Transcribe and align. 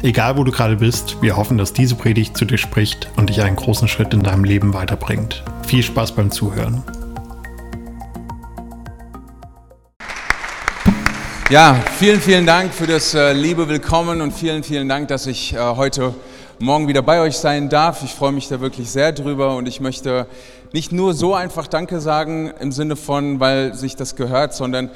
Egal 0.00 0.36
wo 0.36 0.44
du 0.44 0.52
gerade 0.52 0.76
bist, 0.76 1.20
wir 1.22 1.36
hoffen, 1.36 1.58
dass 1.58 1.72
diese 1.72 1.96
Predigt 1.96 2.36
zu 2.36 2.44
dir 2.44 2.56
spricht 2.56 3.10
und 3.16 3.30
dich 3.30 3.42
einen 3.42 3.56
großen 3.56 3.88
Schritt 3.88 4.14
in 4.14 4.22
deinem 4.22 4.44
Leben 4.44 4.72
weiterbringt. 4.72 5.42
Viel 5.66 5.82
Spaß 5.82 6.12
beim 6.12 6.30
Zuhören. 6.30 6.84
Ja, 11.50 11.82
vielen, 11.98 12.20
vielen 12.20 12.46
Dank 12.46 12.72
für 12.72 12.86
das 12.86 13.12
äh, 13.14 13.32
liebe 13.32 13.68
Willkommen 13.68 14.20
und 14.20 14.32
vielen, 14.32 14.62
vielen 14.62 14.88
Dank, 14.88 15.08
dass 15.08 15.26
ich 15.26 15.54
äh, 15.54 15.58
heute 15.58 16.14
Morgen 16.60 16.86
wieder 16.86 17.02
bei 17.02 17.20
euch 17.20 17.36
sein 17.36 17.68
darf. 17.68 18.04
Ich 18.04 18.14
freue 18.14 18.32
mich 18.32 18.46
da 18.46 18.60
wirklich 18.60 18.90
sehr 18.90 19.10
drüber 19.10 19.56
und 19.56 19.66
ich 19.66 19.80
möchte 19.80 20.28
nicht 20.72 20.92
nur 20.92 21.12
so 21.12 21.34
einfach 21.34 21.66
Danke 21.66 22.00
sagen 22.00 22.52
im 22.60 22.70
Sinne 22.70 22.94
von, 22.94 23.40
weil 23.40 23.74
sich 23.74 23.96
das 23.96 24.14
gehört, 24.14 24.54
sondern 24.54 24.90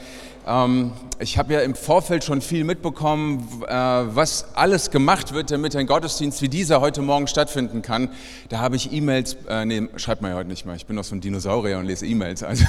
ähm, 0.46 0.92
ich 1.18 1.38
habe 1.38 1.54
ja 1.54 1.60
im 1.60 1.76
Vorfeld 1.76 2.24
schon 2.24 2.40
viel 2.40 2.64
mitbekommen, 2.64 3.48
äh, 3.68 3.72
was 3.72 4.46
alles 4.54 4.90
gemacht 4.90 5.32
wird, 5.32 5.52
damit 5.52 5.76
ein 5.76 5.86
Gottesdienst 5.86 6.42
wie 6.42 6.48
dieser 6.48 6.80
heute 6.80 7.00
Morgen 7.00 7.28
stattfinden 7.28 7.80
kann. 7.82 8.08
Da 8.48 8.58
habe 8.58 8.74
ich 8.74 8.92
E-Mails, 8.92 9.36
äh, 9.48 9.64
nee, 9.64 9.88
schreibt 9.96 10.20
man 10.20 10.32
ja 10.32 10.36
heute 10.36 10.48
nicht 10.48 10.66
mehr, 10.66 10.74
ich 10.74 10.86
bin 10.86 10.96
noch 10.96 11.04
so 11.04 11.14
ein 11.14 11.20
Dinosaurier 11.20 11.78
und 11.78 11.86
lese 11.86 12.06
E-Mails. 12.06 12.42
Also 12.52 12.66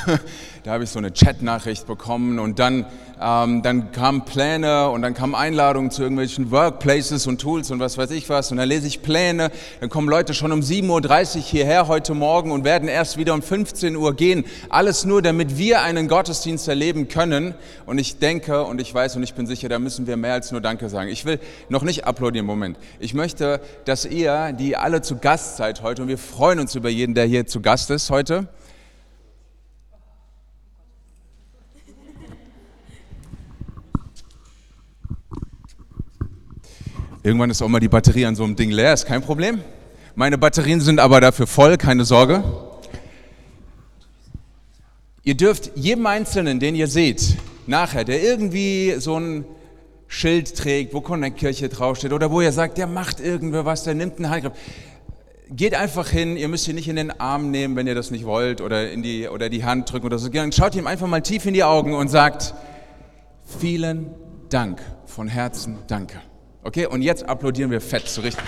da 0.63 0.71
habe 0.71 0.85
ich 0.85 0.91
so 0.91 0.99
eine 0.99 1.12
Chat-Nachricht 1.12 1.88
bekommen 1.88 2.40
und 2.40 2.57
dann, 2.57 2.85
ähm, 3.20 3.63
dann 3.63 3.91
kamen 3.91 4.24
Pläne 4.24 4.90
und 4.90 5.02
dann 5.02 5.13
kamen 5.13 5.35
Einladungen 5.35 5.91
zu 5.91 6.04
irgendwelchen 6.04 6.52
Workplaces 6.52 7.27
und 7.27 7.41
Tools 7.41 7.70
und 7.70 7.82
was 7.82 7.98
weiß 7.98 8.12
ich 8.12 8.30
was. 8.30 8.49
Und 8.52 8.58
dann 8.58 8.70
lese 8.70 8.87
ich 8.87 9.02
Pläne, 9.02 9.52
dann 9.82 9.90
kommen 9.90 10.08
Leute 10.08 10.34
schon 10.34 10.54
um 10.54 10.62
7.30 10.62 11.35
Uhr 11.35 11.41
hierher 11.41 11.87
heute 11.90 12.13
Morgen 12.13 12.52
und 12.52 12.63
werden 12.63 12.87
erst 12.87 13.18
wieder 13.18 13.34
um 13.34 13.41
15 13.41 13.98
Uhr 13.98 14.15
gehen. 14.15 14.46
Alles 14.70 15.04
nur, 15.04 15.21
damit 15.21 15.58
wir 15.58 15.82
einen 15.82 16.08
Gottesdienst 16.08 16.70
erleben 16.70 17.10
können. 17.10 17.55
Und 17.85 17.97
ich 17.97 18.19
denke 18.19 18.63
und 18.63 18.79
ich 18.79 18.93
weiß 18.93 19.15
und 19.15 19.23
ich 19.23 19.33
bin 19.33 19.47
sicher, 19.47 19.69
da 19.69 19.79
müssen 19.79 20.07
wir 20.07 20.17
mehr 20.17 20.33
als 20.33 20.51
nur 20.51 20.61
Danke 20.61 20.89
sagen. 20.89 21.09
Ich 21.09 21.25
will 21.25 21.39
noch 21.69 21.83
nicht 21.83 22.05
applaudieren, 22.05 22.45
Moment. 22.45 22.77
Ich 22.99 23.13
möchte, 23.13 23.61
dass 23.85 24.05
ihr, 24.05 24.53
die 24.53 24.77
alle 24.77 25.01
zu 25.01 25.17
Gast 25.17 25.57
seid 25.57 25.81
heute, 25.81 26.03
und 26.03 26.07
wir 26.07 26.17
freuen 26.17 26.59
uns 26.59 26.75
über 26.75 26.89
jeden, 26.89 27.15
der 27.15 27.25
hier 27.25 27.45
zu 27.45 27.61
Gast 27.61 27.89
ist 27.89 28.09
heute, 28.09 28.47
Irgendwann 37.25 37.49
ist 37.49 37.61
auch 37.61 37.69
mal 37.69 37.79
die 37.79 37.87
Batterie 37.87 38.25
an 38.25 38.35
so 38.35 38.43
einem 38.43 38.57
Ding 38.57 38.69
leer, 38.69 38.93
ist 38.93 39.05
kein 39.05 39.21
Problem. 39.21 39.61
Meine 40.13 40.37
Batterien 40.37 40.81
sind 40.81 40.99
aber 40.99 41.21
dafür 41.21 41.47
voll, 41.47 41.77
keine 41.77 42.03
Sorge. 42.03 42.43
Ihr 45.23 45.35
dürft 45.35 45.71
jedem 45.75 46.05
Einzelnen, 46.05 46.59
den 46.59 46.75
ihr 46.75 46.87
seht, 46.87 47.37
nachher, 47.67 48.03
der 48.03 48.21
irgendwie 48.21 48.95
so 48.99 49.19
ein 49.19 49.45
Schild 50.07 50.55
trägt, 50.55 50.93
wo 50.93 51.01
Connect-Kirche 51.01 51.69
draufsteht 51.69 52.13
oder 52.13 52.29
wo 52.31 52.41
ihr 52.41 52.51
sagt, 52.51 52.77
der 52.77 52.87
macht 52.87 53.19
irgendwer 53.19 53.65
was, 53.65 53.83
der 53.83 53.95
nimmt 53.95 54.17
einen 54.17 54.29
Handgriff. 54.29 54.53
Geht 55.49 55.75
einfach 55.75 56.07
hin, 56.09 56.37
ihr 56.37 56.47
müsst 56.47 56.67
ihn 56.67 56.75
nicht 56.75 56.87
in 56.87 56.95
den 56.95 57.19
Arm 57.19 57.51
nehmen, 57.51 57.75
wenn 57.75 57.87
ihr 57.87 57.95
das 57.95 58.11
nicht 58.11 58.25
wollt 58.25 58.61
oder, 58.61 58.91
in 58.91 59.03
die, 59.03 59.27
oder 59.27 59.49
die 59.49 59.65
Hand 59.65 59.91
drücken 59.91 60.05
oder 60.05 60.19
so. 60.19 60.29
Schaut 60.51 60.75
ihm 60.75 60.87
einfach 60.87 61.07
mal 61.07 61.21
tief 61.21 61.45
in 61.45 61.53
die 61.53 61.63
Augen 61.63 61.93
und 61.93 62.09
sagt, 62.09 62.53
vielen 63.59 64.12
Dank, 64.50 64.81
von 65.06 65.28
Herzen 65.28 65.78
danke. 65.88 66.22
Okay, 66.63 66.85
und 66.85 67.02
jetzt 67.02 67.28
applaudieren 67.28 67.72
wir 67.72 67.81
fett, 67.81 68.07
so 68.07 68.22
richtig. 68.22 68.44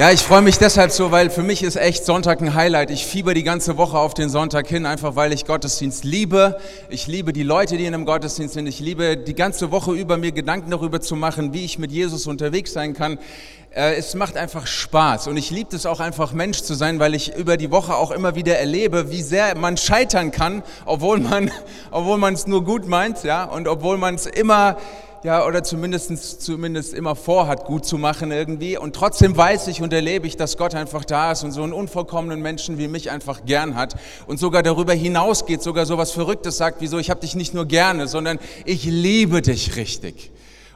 Ja, 0.00 0.10
ich 0.10 0.22
freue 0.22 0.40
mich 0.40 0.56
deshalb 0.56 0.92
so, 0.92 1.10
weil 1.10 1.28
für 1.28 1.42
mich 1.42 1.62
ist 1.62 1.76
echt 1.76 2.06
Sonntag 2.06 2.40
ein 2.40 2.54
Highlight. 2.54 2.90
Ich 2.90 3.04
fieber 3.04 3.34
die 3.34 3.42
ganze 3.42 3.76
Woche 3.76 3.98
auf 3.98 4.14
den 4.14 4.30
Sonntag 4.30 4.66
hin, 4.66 4.86
einfach 4.86 5.14
weil 5.14 5.30
ich 5.30 5.44
Gottesdienst 5.44 6.04
liebe. 6.04 6.58
Ich 6.88 7.06
liebe 7.06 7.34
die 7.34 7.42
Leute, 7.42 7.76
die 7.76 7.84
in 7.84 7.92
einem 7.92 8.06
Gottesdienst 8.06 8.54
sind. 8.54 8.66
Ich 8.66 8.80
liebe 8.80 9.18
die 9.18 9.34
ganze 9.34 9.70
Woche 9.70 9.92
über 9.92 10.16
mir 10.16 10.32
Gedanken 10.32 10.70
darüber 10.70 11.02
zu 11.02 11.16
machen, 11.16 11.52
wie 11.52 11.66
ich 11.66 11.78
mit 11.78 11.92
Jesus 11.92 12.26
unterwegs 12.26 12.72
sein 12.72 12.94
kann. 12.94 13.18
Äh, 13.74 13.96
es 13.96 14.14
macht 14.14 14.38
einfach 14.38 14.66
Spaß 14.66 15.26
und 15.26 15.36
ich 15.36 15.50
liebe 15.50 15.76
es 15.76 15.84
auch 15.84 16.00
einfach 16.00 16.32
Mensch 16.32 16.62
zu 16.62 16.72
sein, 16.72 16.98
weil 16.98 17.14
ich 17.14 17.36
über 17.36 17.58
die 17.58 17.70
Woche 17.70 17.94
auch 17.94 18.10
immer 18.10 18.34
wieder 18.34 18.58
erlebe, 18.58 19.10
wie 19.10 19.20
sehr 19.20 19.54
man 19.54 19.76
scheitern 19.76 20.30
kann, 20.30 20.62
obwohl 20.86 21.20
man, 21.20 21.50
obwohl 21.90 22.16
man 22.16 22.32
es 22.32 22.46
nur 22.46 22.64
gut 22.64 22.88
meint, 22.88 23.22
ja, 23.22 23.44
und 23.44 23.68
obwohl 23.68 23.98
man 23.98 24.14
es 24.14 24.24
immer 24.24 24.78
ja, 25.22 25.46
oder 25.46 25.62
zumindest, 25.62 26.42
zumindest 26.42 26.94
immer 26.94 27.14
vorhat, 27.14 27.66
gut 27.66 27.84
zu 27.84 27.98
machen 27.98 28.30
irgendwie. 28.30 28.78
Und 28.78 28.96
trotzdem 28.96 29.36
weiß 29.36 29.68
ich 29.68 29.82
und 29.82 29.92
erlebe 29.92 30.26
ich, 30.26 30.36
dass 30.36 30.56
Gott 30.56 30.74
einfach 30.74 31.04
da 31.04 31.32
ist 31.32 31.44
und 31.44 31.52
so 31.52 31.62
einen 31.62 31.72
unvollkommenen 31.72 32.40
Menschen 32.40 32.78
wie 32.78 32.88
mich 32.88 33.10
einfach 33.10 33.44
gern 33.44 33.74
hat 33.74 33.96
und 34.26 34.38
sogar 34.38 34.62
darüber 34.62 34.94
hinausgeht, 34.94 35.62
sogar 35.62 35.84
so 35.84 35.98
was 35.98 36.12
Verrücktes 36.12 36.56
sagt, 36.56 36.80
wieso 36.80 36.98
ich 36.98 37.10
habe 37.10 37.20
dich 37.20 37.34
nicht 37.34 37.52
nur 37.52 37.66
gerne, 37.66 38.08
sondern 38.08 38.38
ich 38.64 38.84
liebe 38.84 39.42
dich 39.42 39.76
richtig. 39.76 40.30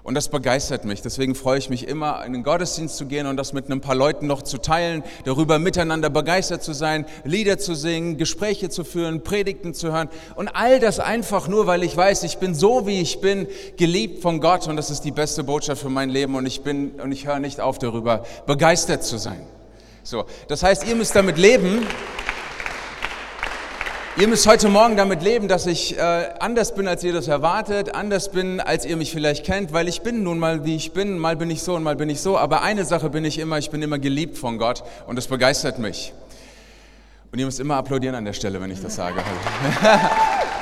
Und 0.04 0.14
das 0.14 0.28
begeistert 0.28 0.84
mich. 0.84 1.00
Deswegen 1.00 1.34
freue 1.34 1.58
ich 1.58 1.70
mich 1.70 1.88
immer, 1.88 2.22
in 2.26 2.34
den 2.34 2.42
Gottesdienst 2.42 2.98
zu 2.98 3.06
gehen 3.06 3.26
und 3.26 3.38
das 3.38 3.54
mit 3.54 3.70
ein 3.70 3.80
paar 3.80 3.94
Leuten 3.94 4.26
noch 4.26 4.42
zu 4.42 4.58
teilen, 4.58 5.02
darüber 5.24 5.58
miteinander 5.58 6.10
begeistert 6.10 6.62
zu 6.62 6.74
sein, 6.74 7.06
Lieder 7.24 7.56
zu 7.56 7.74
singen, 7.74 8.18
Gespräche 8.18 8.68
zu 8.68 8.84
führen, 8.84 9.24
Predigten 9.24 9.72
zu 9.72 9.92
hören. 9.92 10.10
Und 10.36 10.48
all 10.48 10.78
das 10.78 11.00
einfach 11.00 11.48
nur, 11.48 11.66
weil 11.66 11.82
ich 11.82 11.96
weiß, 11.96 12.22
ich 12.24 12.36
bin 12.36 12.54
so, 12.54 12.86
wie 12.86 13.00
ich 13.00 13.22
bin, 13.22 13.48
geliebt 13.78 14.20
von 14.20 14.42
Gott 14.42 14.68
und 14.68 14.76
das 14.76 14.90
ist 14.90 15.06
die 15.06 15.10
beste 15.10 15.42
Botschaft 15.42 15.80
für 15.80 15.88
mein 15.88 16.10
Leben 16.10 16.34
und 16.34 16.44
ich 16.44 16.60
bin, 16.60 16.90
und 17.02 17.10
ich 17.10 17.26
höre 17.26 17.38
nicht 17.38 17.62
auf 17.62 17.78
darüber, 17.78 18.26
begeistert 18.46 19.04
zu 19.04 19.16
sein. 19.16 19.40
So. 20.02 20.26
Das 20.48 20.62
heißt, 20.62 20.86
ihr 20.86 20.96
müsst 20.96 21.16
damit 21.16 21.38
leben, 21.38 21.86
Ihr 24.16 24.28
müsst 24.28 24.46
heute 24.46 24.68
Morgen 24.68 24.96
damit 24.96 25.24
leben, 25.24 25.48
dass 25.48 25.66
ich 25.66 25.98
äh, 25.98 26.00
anders 26.38 26.76
bin, 26.76 26.86
als 26.86 27.02
ihr 27.02 27.12
das 27.12 27.26
erwartet, 27.26 27.96
anders 27.96 28.30
bin, 28.30 28.60
als 28.60 28.84
ihr 28.86 28.96
mich 28.96 29.10
vielleicht 29.10 29.44
kennt, 29.44 29.72
weil 29.72 29.88
ich 29.88 30.02
bin 30.02 30.22
nun 30.22 30.38
mal, 30.38 30.64
wie 30.64 30.76
ich 30.76 30.92
bin. 30.92 31.18
Mal 31.18 31.34
bin 31.34 31.50
ich 31.50 31.64
so 31.64 31.74
und 31.74 31.82
mal 31.82 31.96
bin 31.96 32.08
ich 32.08 32.20
so. 32.20 32.38
Aber 32.38 32.62
eine 32.62 32.84
Sache 32.84 33.10
bin 33.10 33.24
ich 33.24 33.40
immer, 33.40 33.58
ich 33.58 33.70
bin 33.70 33.82
immer 33.82 33.98
geliebt 33.98 34.38
von 34.38 34.56
Gott 34.56 34.84
und 35.08 35.16
das 35.16 35.26
begeistert 35.26 35.80
mich. 35.80 36.12
Und 37.32 37.40
ihr 37.40 37.44
müsst 37.44 37.58
immer 37.58 37.74
applaudieren 37.74 38.14
an 38.14 38.24
der 38.24 38.34
Stelle, 38.34 38.60
wenn 38.60 38.70
ich 38.70 38.80
das 38.80 38.94
sage. 38.94 39.20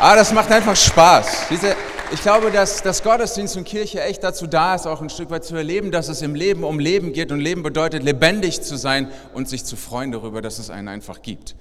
Aber 0.00 0.16
das 0.16 0.32
macht 0.32 0.50
einfach 0.50 0.74
Spaß. 0.74 1.48
Diese, 1.50 1.76
ich 2.10 2.22
glaube, 2.22 2.50
dass, 2.52 2.82
dass 2.82 3.02
Gottesdienst 3.02 3.58
und 3.58 3.64
Kirche 3.64 4.00
echt 4.00 4.24
dazu 4.24 4.46
da 4.46 4.76
ist, 4.76 4.86
auch 4.86 5.02
ein 5.02 5.10
Stück 5.10 5.28
weit 5.28 5.44
zu 5.44 5.56
erleben, 5.56 5.90
dass 5.90 6.08
es 6.08 6.22
im 6.22 6.34
Leben 6.34 6.64
um 6.64 6.78
Leben 6.78 7.12
geht 7.12 7.30
und 7.30 7.40
Leben 7.40 7.62
bedeutet, 7.62 8.02
lebendig 8.02 8.62
zu 8.62 8.76
sein 8.76 9.10
und 9.34 9.46
sich 9.46 9.66
zu 9.66 9.76
freuen 9.76 10.10
darüber, 10.10 10.40
dass 10.40 10.58
es 10.58 10.70
einen 10.70 10.88
einfach 10.88 11.20
gibt. 11.20 11.54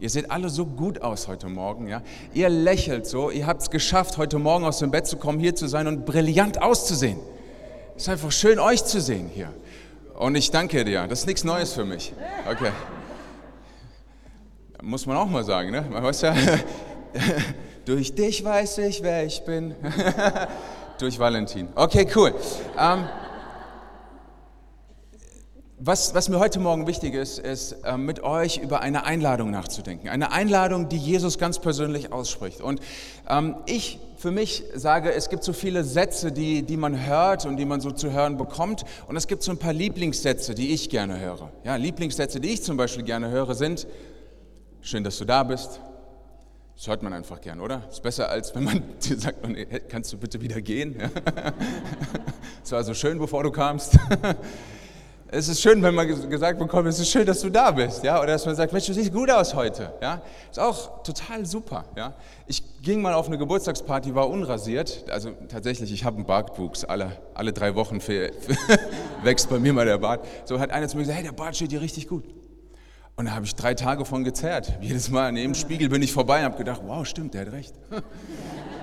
Ihr 0.00 0.10
seht 0.10 0.30
alle 0.30 0.48
so 0.48 0.64
gut 0.64 1.02
aus 1.02 1.26
heute 1.26 1.48
Morgen, 1.48 1.88
ja. 1.88 2.02
Ihr 2.32 2.48
lächelt 2.48 3.06
so, 3.06 3.30
ihr 3.30 3.46
habt 3.46 3.62
es 3.62 3.70
geschafft, 3.70 4.16
heute 4.16 4.38
Morgen 4.38 4.64
aus 4.64 4.78
dem 4.78 4.92
Bett 4.92 5.08
zu 5.08 5.16
kommen, 5.16 5.40
hier 5.40 5.56
zu 5.56 5.66
sein 5.66 5.88
und 5.88 6.06
brillant 6.06 6.62
auszusehen. 6.62 7.18
Es 7.96 8.02
ist 8.04 8.08
einfach 8.08 8.30
schön, 8.30 8.60
euch 8.60 8.84
zu 8.84 9.00
sehen 9.00 9.28
hier. 9.28 9.52
Und 10.16 10.36
ich 10.36 10.52
danke 10.52 10.84
dir. 10.84 11.06
Das 11.08 11.20
ist 11.20 11.26
nichts 11.26 11.42
Neues 11.42 11.72
für 11.72 11.84
mich. 11.84 12.12
Okay. 12.48 12.70
Muss 14.82 15.04
man 15.06 15.16
auch 15.16 15.28
mal 15.28 15.42
sagen, 15.42 15.72
ne? 15.72 15.84
Man 15.90 16.04
weiß 16.04 16.20
ja, 16.22 16.34
durch 17.84 18.14
dich 18.14 18.44
weiß 18.44 18.78
ich, 18.78 19.02
wer 19.02 19.24
ich 19.26 19.44
bin. 19.44 19.74
durch 21.00 21.18
Valentin. 21.18 21.68
Okay, 21.74 22.06
cool. 22.14 22.32
Ähm, 22.78 23.04
was, 25.80 26.14
was, 26.14 26.28
mir 26.28 26.40
heute 26.40 26.58
Morgen 26.58 26.86
wichtig 26.86 27.14
ist, 27.14 27.38
ist 27.38 27.72
äh, 27.84 27.96
mit 27.96 28.22
euch 28.22 28.58
über 28.58 28.80
eine 28.80 29.04
Einladung 29.04 29.50
nachzudenken. 29.50 30.08
Eine 30.08 30.32
Einladung, 30.32 30.88
die 30.88 30.96
Jesus 30.96 31.38
ganz 31.38 31.60
persönlich 31.60 32.12
ausspricht. 32.12 32.60
Und 32.60 32.80
ähm, 33.28 33.56
ich 33.66 34.00
für 34.16 34.32
mich 34.32 34.64
sage, 34.74 35.12
es 35.12 35.28
gibt 35.28 35.44
so 35.44 35.52
viele 35.52 35.84
Sätze, 35.84 36.32
die, 36.32 36.62
die 36.62 36.76
man 36.76 37.06
hört 37.06 37.46
und 37.46 37.56
die 37.56 37.64
man 37.64 37.80
so 37.80 37.92
zu 37.92 38.10
hören 38.10 38.36
bekommt. 38.36 38.84
Und 39.06 39.16
es 39.16 39.28
gibt 39.28 39.44
so 39.44 39.52
ein 39.52 39.58
paar 39.58 39.72
Lieblingssätze, 39.72 40.56
die 40.56 40.74
ich 40.74 40.90
gerne 40.90 41.20
höre. 41.20 41.52
Ja, 41.62 41.76
Lieblingssätze, 41.76 42.40
die 42.40 42.48
ich 42.48 42.64
zum 42.64 42.76
Beispiel 42.76 43.04
gerne 43.04 43.30
höre, 43.30 43.54
sind, 43.54 43.86
schön, 44.80 45.04
dass 45.04 45.18
du 45.18 45.24
da 45.24 45.44
bist. 45.44 45.80
Das 46.76 46.88
hört 46.88 47.04
man 47.04 47.12
einfach 47.12 47.40
gern, 47.40 47.60
oder? 47.60 47.82
Ist 47.88 48.02
besser, 48.02 48.28
als 48.28 48.52
wenn 48.56 48.64
man 48.64 48.82
dir 49.08 49.16
sagt, 49.16 49.38
kannst 49.88 50.12
du 50.12 50.18
bitte 50.18 50.40
wieder 50.40 50.60
gehen? 50.60 50.96
Es 52.64 52.72
war 52.72 52.84
so 52.84 52.92
schön, 52.92 53.18
bevor 53.18 53.44
du 53.44 53.50
kamst. 53.50 53.98
Es 55.30 55.46
ist 55.48 55.60
schön, 55.60 55.82
wenn 55.82 55.94
man 55.94 56.08
gesagt 56.30 56.58
bekommt, 56.58 56.88
es 56.88 56.98
ist 56.98 57.10
schön, 57.10 57.26
dass 57.26 57.40
du 57.40 57.50
da 57.50 57.70
bist, 57.70 58.02
ja, 58.02 58.18
oder 58.18 58.28
dass 58.28 58.46
man 58.46 58.56
sagt, 58.56 58.72
Mensch, 58.72 58.86
du 58.86 58.94
siehst 58.94 59.12
gut 59.12 59.30
aus 59.30 59.54
heute, 59.54 59.92
ja. 60.00 60.22
Ist 60.50 60.58
auch 60.58 61.02
total 61.02 61.44
super, 61.44 61.84
ja. 61.96 62.14
Ich 62.46 62.62
ging 62.80 63.02
mal 63.02 63.12
auf 63.12 63.26
eine 63.26 63.36
Geburtstagsparty, 63.36 64.14
war 64.14 64.30
unrasiert, 64.30 65.04
also 65.10 65.32
tatsächlich, 65.48 65.92
ich 65.92 66.04
habe 66.04 66.16
einen 66.16 66.24
Bartwuchs, 66.24 66.82
alle, 66.84 67.12
alle 67.34 67.52
drei 67.52 67.74
Wochen 67.74 68.00
für, 68.00 68.32
für 68.32 68.56
wächst 69.22 69.50
bei 69.50 69.58
mir 69.58 69.74
mal 69.74 69.84
der 69.84 69.98
Bart. 69.98 70.24
So 70.46 70.58
hat 70.58 70.70
einer 70.70 70.88
zu 70.88 70.96
mir 70.96 71.02
gesagt, 71.02 71.18
hey, 71.18 71.26
der 71.26 71.32
Bart 71.32 71.56
steht 71.56 71.72
dir 71.72 71.82
richtig 71.82 72.08
gut. 72.08 72.24
Und 73.16 73.26
da 73.26 73.32
habe 73.32 73.44
ich 73.44 73.54
drei 73.54 73.74
Tage 73.74 74.06
von 74.06 74.24
gezerrt. 74.24 74.78
Jedes 74.80 75.10
Mal 75.10 75.32
neben 75.32 75.52
dem 75.52 75.54
Spiegel 75.54 75.90
bin 75.90 76.00
ich 76.00 76.12
vorbei 76.12 76.38
und 76.38 76.44
habe 76.44 76.56
gedacht, 76.56 76.80
wow, 76.86 77.04
stimmt, 77.04 77.34
der 77.34 77.42
hat 77.42 77.52
recht. 77.52 77.74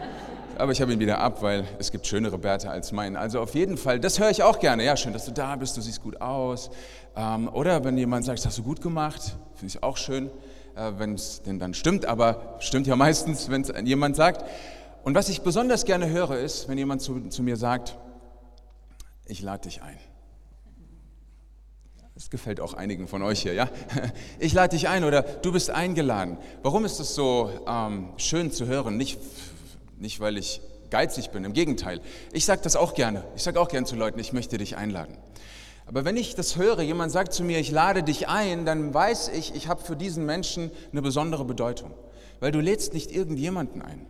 Aber 0.58 0.72
ich 0.72 0.82
habe 0.82 0.94
ihn 0.94 1.00
wieder 1.00 1.20
ab, 1.20 1.42
weil 1.42 1.66
es 1.80 1.92
gibt 1.92 2.08
schönere 2.08 2.38
Bärte 2.38 2.70
als 2.70 2.94
meinen. 2.94 3.18
Also 3.18 3.42
auf 3.42 3.56
jeden 3.56 3.78
Fall, 3.78 4.00
das 4.00 4.20
höre 4.20 4.30
ich 4.30 4.42
auch 4.42 4.60
gerne. 4.60 4.86
Ja, 4.86 4.96
schön, 4.96 5.12
dass 5.12 5.26
du 5.26 5.32
da 5.32 5.56
bist, 5.58 5.76
du 5.76 5.82
siehst 5.82 6.02
gut 6.02 6.22
aus. 6.22 6.70
Ähm, 7.16 7.50
oder 7.52 7.84
wenn 7.84 7.98
jemand 7.98 8.24
sagt, 8.24 8.40
das 8.40 8.46
hast 8.46 8.58
du 8.60 8.64
gut 8.64 8.82
gemacht, 8.82 9.36
finde 9.56 9.76
ich 9.76 9.84
auch 9.84 9.98
schön, 9.98 10.28
äh, 10.76 10.94
wenn 10.98 11.16
es 11.16 11.42
denn 11.42 11.60
dann 11.60 11.74
stimmt. 11.74 12.06
Aber 12.06 12.56
stimmt 12.60 12.88
ja 12.88 12.96
meistens, 12.96 13.50
wenn 13.50 13.64
es 13.64 13.74
jemand 13.84 14.16
sagt. 14.16 14.50
Und 15.04 15.14
was 15.14 15.28
ich 15.28 15.42
besonders 15.42 15.84
gerne 15.84 16.10
höre, 16.10 16.38
ist, 16.40 16.70
wenn 16.70 16.78
jemand 16.78 17.02
zu, 17.02 17.28
zu 17.28 17.44
mir 17.44 17.58
sagt, 17.58 17.98
ich 19.26 19.42
lade 19.42 19.64
dich 19.64 19.82
ein. 19.82 19.98
Das 22.14 22.30
gefällt 22.30 22.62
auch 22.62 22.74
einigen 22.74 23.10
von 23.10 23.22
euch 23.24 23.42
hier, 23.42 23.54
ja? 23.54 23.68
Ich 24.40 24.54
lade 24.54 24.70
dich 24.70 24.88
ein 24.88 25.04
oder 25.04 25.22
du 25.22 25.52
bist 25.52 25.70
eingeladen. 25.70 26.38
Warum 26.64 26.86
ist 26.86 27.02
das 27.02 27.14
so 27.14 27.50
ähm, 27.68 28.14
schön 28.16 28.54
zu 28.54 28.68
hören? 28.68 28.96
Nicht 28.96 29.20
nicht, 29.98 30.20
weil 30.20 30.38
ich 30.38 30.62
geizig 30.90 31.32
bin, 31.32 31.44
im 31.44 31.54
Gegenteil. 31.54 32.02
Ich 32.32 32.46
sage 32.46 32.62
das 32.64 32.76
auch 32.76 32.94
gerne. 32.94 33.24
Ich 33.36 33.44
sage 33.44 33.60
auch 33.60 33.68
gerne 33.68 33.86
zu 33.86 33.96
Leuten, 33.96 34.20
ich 34.20 34.34
möchte 34.34 34.58
dich 34.58 34.78
einladen. 34.78 35.18
Aber 35.88 36.04
wenn 36.04 36.18
ich 36.18 36.36
das 36.36 36.58
höre, 36.58 36.82
jemand 36.82 37.12
sagt 37.12 37.34
zu 37.34 37.44
mir, 37.44 37.60
ich 37.60 37.72
lade 37.72 38.02
dich 38.02 38.28
ein, 38.28 38.66
dann 38.66 38.94
weiß 38.94 39.30
ich, 39.30 39.54
ich 39.54 39.68
habe 39.68 39.84
für 39.84 39.96
diesen 39.96 40.26
Menschen 40.26 40.72
eine 40.92 41.02
besondere 41.02 41.46
Bedeutung. 41.46 41.92
Weil 42.40 42.52
du 42.52 42.60
lädst 42.60 42.94
nicht 42.94 43.12
irgendjemanden 43.12 43.82
ein, 43.82 44.06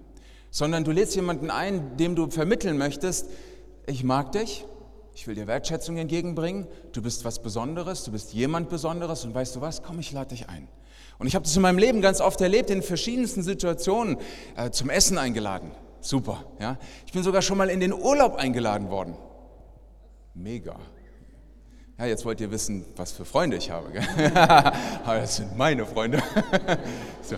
sondern 0.51 0.83
du 0.83 0.91
lädst 0.91 1.15
jemanden 1.15 1.51
ein, 1.51 1.97
dem 1.97 2.15
du 2.15 2.29
vermitteln 2.29 2.77
möchtest, 2.77 3.27
ich 3.87 4.03
mag 4.03 4.31
dich, 4.31 4.65
ich 5.13 5.27
will 5.27 5.35
dir 5.35 5.47
Wertschätzung 5.47 5.97
entgegenbringen, 5.97 6.67
du 6.91 7.01
bist 7.01 7.23
was 7.25 7.41
Besonderes, 7.41 8.03
du 8.03 8.11
bist 8.11 8.33
jemand 8.33 8.69
Besonderes 8.69 9.25
und 9.25 9.35
weißt 9.35 9.55
du 9.55 9.61
was, 9.61 9.83
komm, 9.83 9.99
ich 9.99 10.11
lade 10.11 10.29
dich 10.29 10.49
ein. 10.49 10.67
Und 11.17 11.27
ich 11.27 11.35
habe 11.35 11.44
das 11.44 11.56
in 11.56 11.62
meinem 11.62 11.77
Leben 11.77 12.01
ganz 12.01 12.21
oft 12.21 12.41
erlebt, 12.41 12.69
in 12.69 12.81
verschiedensten 12.81 13.41
Situationen, 13.41 14.17
äh, 14.57 14.69
zum 14.71 14.89
Essen 14.89 15.17
eingeladen. 15.17 15.71
Super, 16.01 16.44
ja. 16.59 16.77
Ich 17.06 17.13
bin 17.13 17.23
sogar 17.23 17.41
schon 17.41 17.57
mal 17.57 17.69
in 17.69 17.79
den 17.79 17.94
Urlaub 17.94 18.35
eingeladen 18.35 18.89
worden. 18.89 19.15
Mega. 20.33 20.75
Ja, 21.97 22.06
jetzt 22.06 22.25
wollt 22.25 22.41
ihr 22.41 22.51
wissen, 22.51 22.85
was 22.97 23.13
für 23.13 23.23
Freunde 23.23 23.57
ich 23.57 23.71
habe. 23.71 23.88
Das 25.06 25.38
sind 25.38 25.57
meine 25.57 25.85
Freunde. 25.85 26.21
so. 27.21 27.38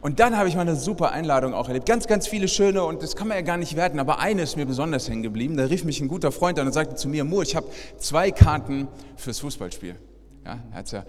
Und 0.00 0.20
dann 0.20 0.36
habe 0.36 0.48
ich 0.48 0.54
mal 0.54 0.62
eine 0.62 0.76
super 0.76 1.10
Einladung 1.10 1.52
auch 1.52 1.66
erlebt. 1.66 1.86
Ganz, 1.86 2.06
ganz 2.06 2.28
viele 2.28 2.46
schöne 2.46 2.84
und 2.84 3.02
das 3.02 3.16
kann 3.16 3.26
man 3.26 3.36
ja 3.36 3.42
gar 3.42 3.56
nicht 3.56 3.74
werten, 3.74 3.98
aber 3.98 4.20
eine 4.20 4.42
ist 4.42 4.56
mir 4.56 4.64
besonders 4.64 5.08
hängen 5.08 5.24
geblieben. 5.24 5.56
Da 5.56 5.64
rief 5.64 5.84
mich 5.84 6.00
ein 6.00 6.06
guter 6.06 6.30
Freund 6.30 6.58
an 6.60 6.68
und 6.68 6.72
sagte 6.72 6.94
zu 6.94 7.08
mir, 7.08 7.24
Mur, 7.24 7.42
ich 7.42 7.56
habe 7.56 7.66
zwei 7.98 8.30
Karten 8.30 8.86
fürs 9.16 9.40
Fußballspiel. 9.40 9.96
Ja, 10.44 10.60
er 10.70 10.78
hat 10.78 10.92
ja 10.92 11.04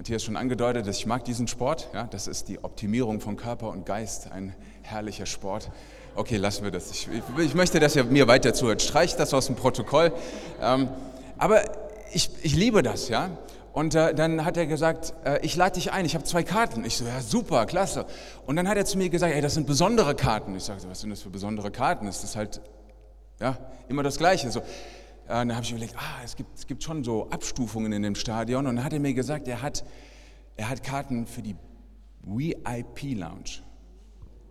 Matthias 0.00 0.24
schon 0.24 0.38
angedeutet, 0.38 0.86
dass 0.86 0.96
ich 0.96 1.04
mag 1.04 1.26
diesen 1.26 1.46
Sport. 1.46 1.90
Ja, 1.92 2.04
das 2.04 2.26
ist 2.26 2.48
die 2.48 2.64
Optimierung 2.64 3.20
von 3.20 3.36
Körper 3.36 3.68
und 3.68 3.84
Geist, 3.84 4.32
ein 4.32 4.54
herrlicher 4.80 5.26
Sport. 5.26 5.70
Okay, 6.14 6.38
lassen 6.38 6.64
wir 6.64 6.70
das. 6.70 6.90
Ich, 6.90 7.06
ich 7.36 7.54
möchte, 7.54 7.80
dass 7.80 7.96
ihr 7.96 8.04
mir 8.04 8.26
weiter 8.26 8.54
zuhört. 8.54 8.80
Streicht 8.80 9.20
das 9.20 9.34
aus 9.34 9.48
dem 9.48 9.56
Protokoll. 9.56 10.10
Ähm, 10.62 10.88
aber 11.36 11.64
ich, 12.14 12.30
ich 12.40 12.56
liebe 12.56 12.82
das, 12.82 13.10
ja. 13.10 13.28
Und 13.74 13.94
äh, 13.94 14.14
dann 14.14 14.46
hat 14.46 14.56
er 14.56 14.64
gesagt, 14.64 15.12
äh, 15.26 15.38
ich 15.44 15.54
lade 15.54 15.74
dich 15.74 15.92
ein, 15.92 16.06
ich 16.06 16.14
habe 16.14 16.24
zwei 16.24 16.44
Karten. 16.44 16.82
Ich 16.86 16.96
so, 16.96 17.04
ja 17.04 17.20
super, 17.20 17.66
klasse. 17.66 18.06
Und 18.46 18.56
dann 18.56 18.68
hat 18.68 18.78
er 18.78 18.86
zu 18.86 18.96
mir 18.96 19.10
gesagt, 19.10 19.34
ey, 19.34 19.42
das 19.42 19.52
sind 19.52 19.66
besondere 19.66 20.14
Karten. 20.14 20.56
Ich 20.56 20.64
sage, 20.64 20.80
was 20.88 21.02
sind 21.02 21.10
das 21.10 21.20
für 21.20 21.28
besondere 21.28 21.70
Karten? 21.70 22.08
Ist 22.08 22.22
das 22.22 22.36
halt 22.36 22.62
ja, 23.38 23.58
immer 23.86 24.02
das 24.02 24.16
Gleiche. 24.16 24.50
So, 24.50 24.62
dann 25.30 25.54
habe 25.54 25.64
ich 25.64 25.70
überlegt, 25.70 25.94
ah, 25.96 26.22
es 26.24 26.34
gibt, 26.34 26.58
es 26.58 26.66
gibt 26.66 26.82
schon 26.82 27.04
so 27.04 27.28
Abstufungen 27.30 27.92
in 27.92 28.02
dem 28.02 28.14
Stadion. 28.14 28.66
Und 28.66 28.76
dann 28.76 28.84
hat 28.84 28.92
er 28.92 29.00
mir 29.00 29.14
gesagt, 29.14 29.46
er 29.46 29.62
hat, 29.62 29.84
er 30.56 30.68
hat 30.68 30.82
Karten 30.82 31.26
für 31.26 31.42
die 31.42 31.54
VIP 32.22 33.16
Lounge. 33.16 33.62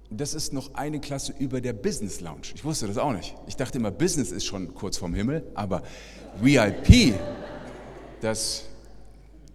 Das 0.10 0.34
ist 0.34 0.54
noch 0.54 0.74
eine 0.74 1.00
Klasse 1.00 1.34
über 1.38 1.62
der 1.62 1.74
Business 1.74 2.22
Lounge. 2.22 2.54
Ich 2.56 2.64
wusste 2.64 2.88
das 2.88 2.98
auch 2.98 3.14
nicht. 3.14 3.36
Ich 3.48 3.58
dachte 3.58 3.78
immer, 3.78 3.92
Business 3.92 4.32
ist 4.32 4.46
schon 4.46 4.74
kurz 4.74 4.98
vorm 4.98 5.14
Himmel, 5.14 5.44
aber 5.54 5.84
VIP, 6.42 7.14
das 8.22 8.64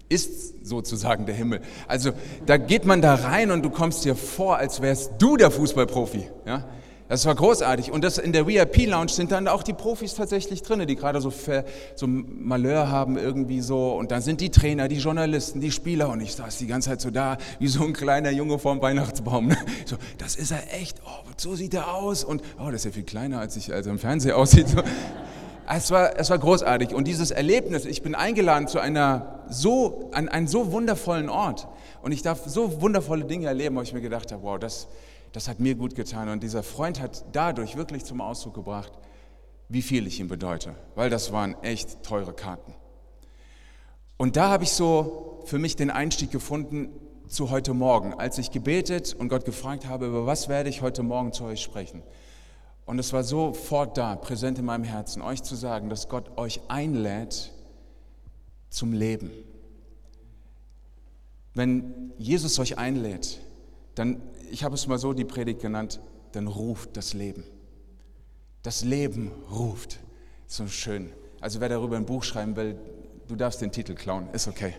ist 0.09 0.67
sozusagen 0.67 1.27
der 1.27 1.35
Himmel. 1.35 1.61
Also 1.89 2.13
da 2.47 2.57
geht 2.57 2.85
man 2.85 3.01
da 3.03 3.15
rein 3.15 3.51
und 3.51 3.65
du 3.65 3.71
kommst 3.71 4.05
dir 4.05 4.15
vor, 4.15 4.59
als 4.59 4.81
wärst 4.81 5.13
du 5.19 5.37
der 5.37 5.51
Fußballprofi. 5.51 6.29
Ja? 6.47 6.69
Das 7.07 7.27
war 7.27 7.35
großartig. 7.35 7.93
Und 7.93 8.03
das 8.03 8.17
in 8.17 8.33
der 8.33 8.47
VIP-Lounge 8.47 9.11
sind 9.11 9.31
dann 9.31 9.47
auch 9.47 9.63
die 9.63 9.75
Profis 9.75 10.15
tatsächlich 10.15 10.63
drin, 10.63 10.87
die 10.87 10.97
gerade 10.97 11.21
so, 11.21 11.31
so 11.95 12.07
Malheur 12.07 12.91
haben 12.91 13.19
irgendwie 13.19 13.61
so. 13.61 13.93
Und 13.93 14.11
dann 14.11 14.23
sind 14.23 14.41
die 14.41 14.51
Trainer, 14.51 14.89
die 14.89 14.97
Journalisten, 14.97 15.61
die 15.61 15.71
Spieler. 15.71 16.09
Und 16.09 16.23
ich 16.23 16.35
saß 16.35 16.57
die 16.57 16.67
ganze 16.67 16.91
Zeit 16.91 17.03
so 17.03 17.11
da, 17.11 17.37
wie 17.59 17.69
so 17.69 17.85
ein 17.85 17.93
kleiner 17.93 18.31
Junge 18.31 18.59
vorm 18.59 18.81
Weihnachtsbaum. 18.81 19.55
So, 19.87 19.97
das 20.17 20.37
ist 20.37 20.51
er 20.51 20.63
echt. 20.81 21.03
Oh, 21.05 21.29
so 21.37 21.55
sieht 21.55 21.75
er 21.75 21.93
aus. 21.95 22.25
Und 22.25 22.43
oh, 22.59 22.67
das 22.67 22.77
ist 22.77 22.85
ja 22.87 22.91
viel 22.93 23.03
kleiner, 23.03 23.39
als 23.41 23.55
ich 23.57 23.73
also 23.73 23.91
im 23.91 23.99
Fernsehen 23.99 24.33
aussieht. 24.33 24.69
So. 24.69 24.83
Es 25.69 25.91
war, 25.91 26.19
es 26.19 26.31
war 26.31 26.39
großartig. 26.39 26.95
Und 26.95 27.07
dieses 27.07 27.31
Erlebnis, 27.31 27.85
ich 27.85 28.03
bin 28.03 28.15
eingeladen 28.15 28.67
zu 28.67 28.79
einer 28.81 29.45
so, 29.51 30.09
an 30.13 30.29
einen 30.29 30.47
so 30.47 30.73
wundervollen 30.73 31.29
Ort. 31.29 31.69
Und 32.03 32.13
ich 32.13 32.23
darf 32.23 32.41
so 32.47 32.81
wundervolle 32.81 33.25
Dinge 33.25 33.47
erleben, 33.47 33.77
wo 33.77 33.83
ich 33.83 33.93
mir 33.93 34.01
gedacht 34.01 34.33
habe, 34.33 34.43
wow, 34.43 34.59
das, 34.59 34.89
das 35.35 35.49
hat 35.49 35.59
mir 35.59 35.75
gut 35.75 35.97
getan. 35.97 36.29
Und 36.29 36.45
dieser 36.45 36.63
Freund 36.63 37.01
hat 37.01 37.25
dadurch 37.33 37.77
wirklich 37.77 38.05
zum 38.05 38.21
Ausdruck 38.21 38.55
gebracht, 38.55 38.93
wie 39.69 39.83
viel 39.83 40.07
ich 40.07 40.21
ihm 40.21 40.29
bedeute, 40.29 40.77
weil 40.95 41.11
das 41.11 41.33
waren 41.33 41.61
echt 41.63 42.05
teure 42.05 42.33
Karten. 42.33 42.73
Und 44.17 44.37
da 44.37 44.49
habe 44.51 44.63
ich 44.63 44.71
so 44.71 45.43
für 45.47 45.59
mich 45.59 45.75
den 45.75 45.91
Einstieg 45.91 46.31
gefunden 46.31 46.89
zu 47.27 47.51
heute 47.51 47.75
Morgen, 47.75 48.15
als 48.15 48.39
ich 48.39 48.53
gebetet 48.53 49.13
und 49.19 49.29
Gott 49.29 49.45
gefragt 49.45 49.89
habe, 49.89 50.07
über 50.07 50.25
was 50.25 50.49
werde 50.49 50.71
ich 50.71 50.83
heute 50.83 51.03
Morgen 51.03 51.33
zu 51.33 51.45
euch 51.45 51.61
sprechen. 51.61 52.05
Und 52.87 53.01
es 53.01 53.13
war 53.13 53.25
sofort 53.25 53.99
da, 53.99 54.15
präsent 54.15 54.61
in 54.61 54.65
meinem 54.67 54.85
Herzen, 54.85 55.21
euch 55.21 55.43
zu 55.43 55.57
sagen, 55.57 55.89
dass 55.89 56.09
Gott 56.09 56.39
euch 56.39 56.61
einlädt 56.69 57.53
zum 58.71 58.93
Leben. 58.93 59.33
Wenn 61.55 62.13
Jesus 62.19 62.61
euch 62.61 62.79
einlädt, 62.79 63.41
dann 63.97 64.23
ich 64.51 64.65
habe 64.65 64.75
es 64.75 64.87
mal 64.87 64.99
so 64.99 65.13
die 65.13 65.25
Predigt 65.25 65.61
genannt, 65.61 66.01
dann 66.33 66.47
ruft 66.47 66.97
das 66.97 67.15
Leben. 67.15 67.45
Das 68.63 68.85
Leben 68.85 69.31
ruft. 69.51 69.99
So 70.47 70.67
schön. 70.67 71.11
Also 71.41 71.61
wer 71.61 71.69
darüber 71.69 71.97
ein 71.97 72.07
Buch 72.07 72.23
schreiben 72.23 72.57
will, 72.57 72.77
du 73.29 73.37
darfst 73.37 73.61
den 73.61 73.73
Titel 73.73 73.95
klauen, 73.95 74.29
ist 74.33 74.49
okay. 74.49 74.75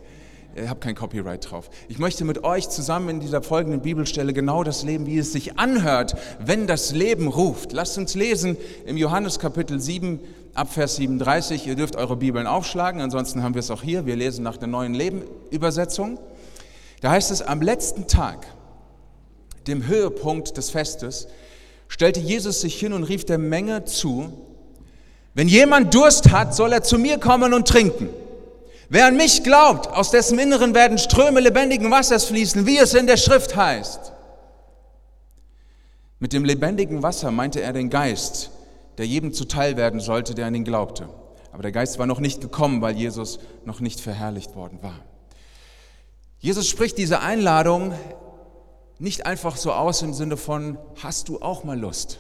Ich 0.56 0.70
habe 0.70 0.80
kein 0.80 0.96
Copyright 0.96 1.52
drauf. 1.52 1.70
Ich 1.90 2.00
möchte 2.00 2.24
mit 2.24 2.46
euch 2.46 2.70
zusammen 2.70 3.10
in 3.10 3.20
dieser 3.20 3.42
folgenden 3.42 3.82
Bibelstelle 3.82 4.32
genau 4.32 4.64
das 4.64 4.84
Leben, 4.84 5.06
wie 5.06 5.18
es 5.18 5.34
sich 5.34 5.60
anhört, 5.60 6.16
wenn 6.40 6.66
das 6.66 6.94
Leben 6.94 7.28
ruft. 7.28 7.74
Lasst 7.74 7.98
uns 7.98 8.16
lesen 8.16 8.56
im 8.86 8.96
Johannes 8.96 9.38
Kapitel 9.38 9.82
7 9.82 10.22
ab 10.54 10.72
Vers 10.72 10.96
37. 10.96 11.68
Ihr 11.68 11.76
dürft 11.76 11.98
eure 11.98 12.16
Bibeln 12.16 12.48
aufschlagen, 12.48 13.02
ansonsten 13.02 13.44
haben 13.44 13.54
wir 13.54 13.60
es 13.60 13.70
auch 13.70 13.82
hier. 13.82 14.06
Wir 14.06 14.16
lesen 14.16 14.44
nach 14.44 14.56
der 14.56 14.70
neuen 14.70 14.94
Leben 14.94 15.24
Übersetzung. 15.52 16.20
Da 17.02 17.12
heißt 17.12 17.32
es, 17.32 17.42
am 17.42 17.62
letzten 17.62 18.08
Tag, 18.08 18.48
dem 19.68 19.88
Höhepunkt 19.88 20.58
des 20.58 20.70
Festes, 20.70 21.28
stellte 21.88 22.20
Jesus 22.20 22.62
sich 22.62 22.80
hin 22.80 22.94
und 22.94 23.04
rief 23.04 23.26
der 23.26 23.38
Menge 23.38 23.86
zu, 23.86 24.32
wenn 25.34 25.48
jemand 25.48 25.94
Durst 25.94 26.32
hat, 26.32 26.56
soll 26.56 26.72
er 26.72 26.82
zu 26.82 26.98
mir 26.98 27.20
kommen 27.20 27.54
und 27.54 27.68
trinken. 27.68 28.10
Wer 28.88 29.08
an 29.08 29.18
mich 29.18 29.44
glaubt, 29.44 29.88
aus 29.88 30.12
dessen 30.12 30.40
Inneren 30.40 30.74
werden 30.74 30.98
Ströme 30.98 31.42
lebendigen 31.42 31.92
Wassers 31.92 32.26
fließen, 32.26 32.66
wie 32.66 32.78
es 32.78 32.94
in 32.94 33.08
der 33.08 33.18
Schrift 33.18 33.56
heißt. 33.56 34.14
Mit 36.20 36.32
dem 36.34 36.46
lebendigen 36.46 37.04
Wasser 37.04 37.32
meinte 37.32 37.62
er 37.62 37.74
den 37.74 37.90
Geist, 37.90 38.52
der 38.98 39.06
jedem 39.06 39.34
zuteil 39.34 39.76
werden 39.76 40.00
sollte, 40.00 40.36
der 40.36 40.46
an 40.46 40.56
ihn 40.56 40.64
glaubte. 40.64 41.10
Aber 41.52 41.64
der 41.64 41.72
Geist 41.72 42.00
war 42.00 42.06
noch 42.06 42.20
nicht 42.20 42.42
gekommen, 42.42 42.82
weil 42.82 42.96
Jesus 42.96 43.40
noch 43.66 43.82
nicht 43.82 44.00
verherrlicht 44.00 44.56
worden 44.56 44.80
war. 44.82 45.00
Jesus 46.40 46.68
spricht 46.68 46.98
diese 46.98 47.22
Einladung 47.22 47.94
nicht 49.00 49.26
einfach 49.26 49.58
so 49.58 49.72
aus 49.72 50.02
im 50.02 50.14
Sinne 50.14 50.38
von, 50.38 50.78
hast 51.02 51.30
du 51.30 51.42
auch 51.42 51.64
mal 51.64 51.80
Lust, 51.80 52.20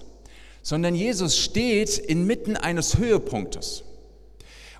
sondern 0.61 0.95
Jesus 0.95 1.37
steht 1.37 1.97
inmitten 1.97 2.57
eines 2.57 2.97
Höhepunktes. 2.97 3.83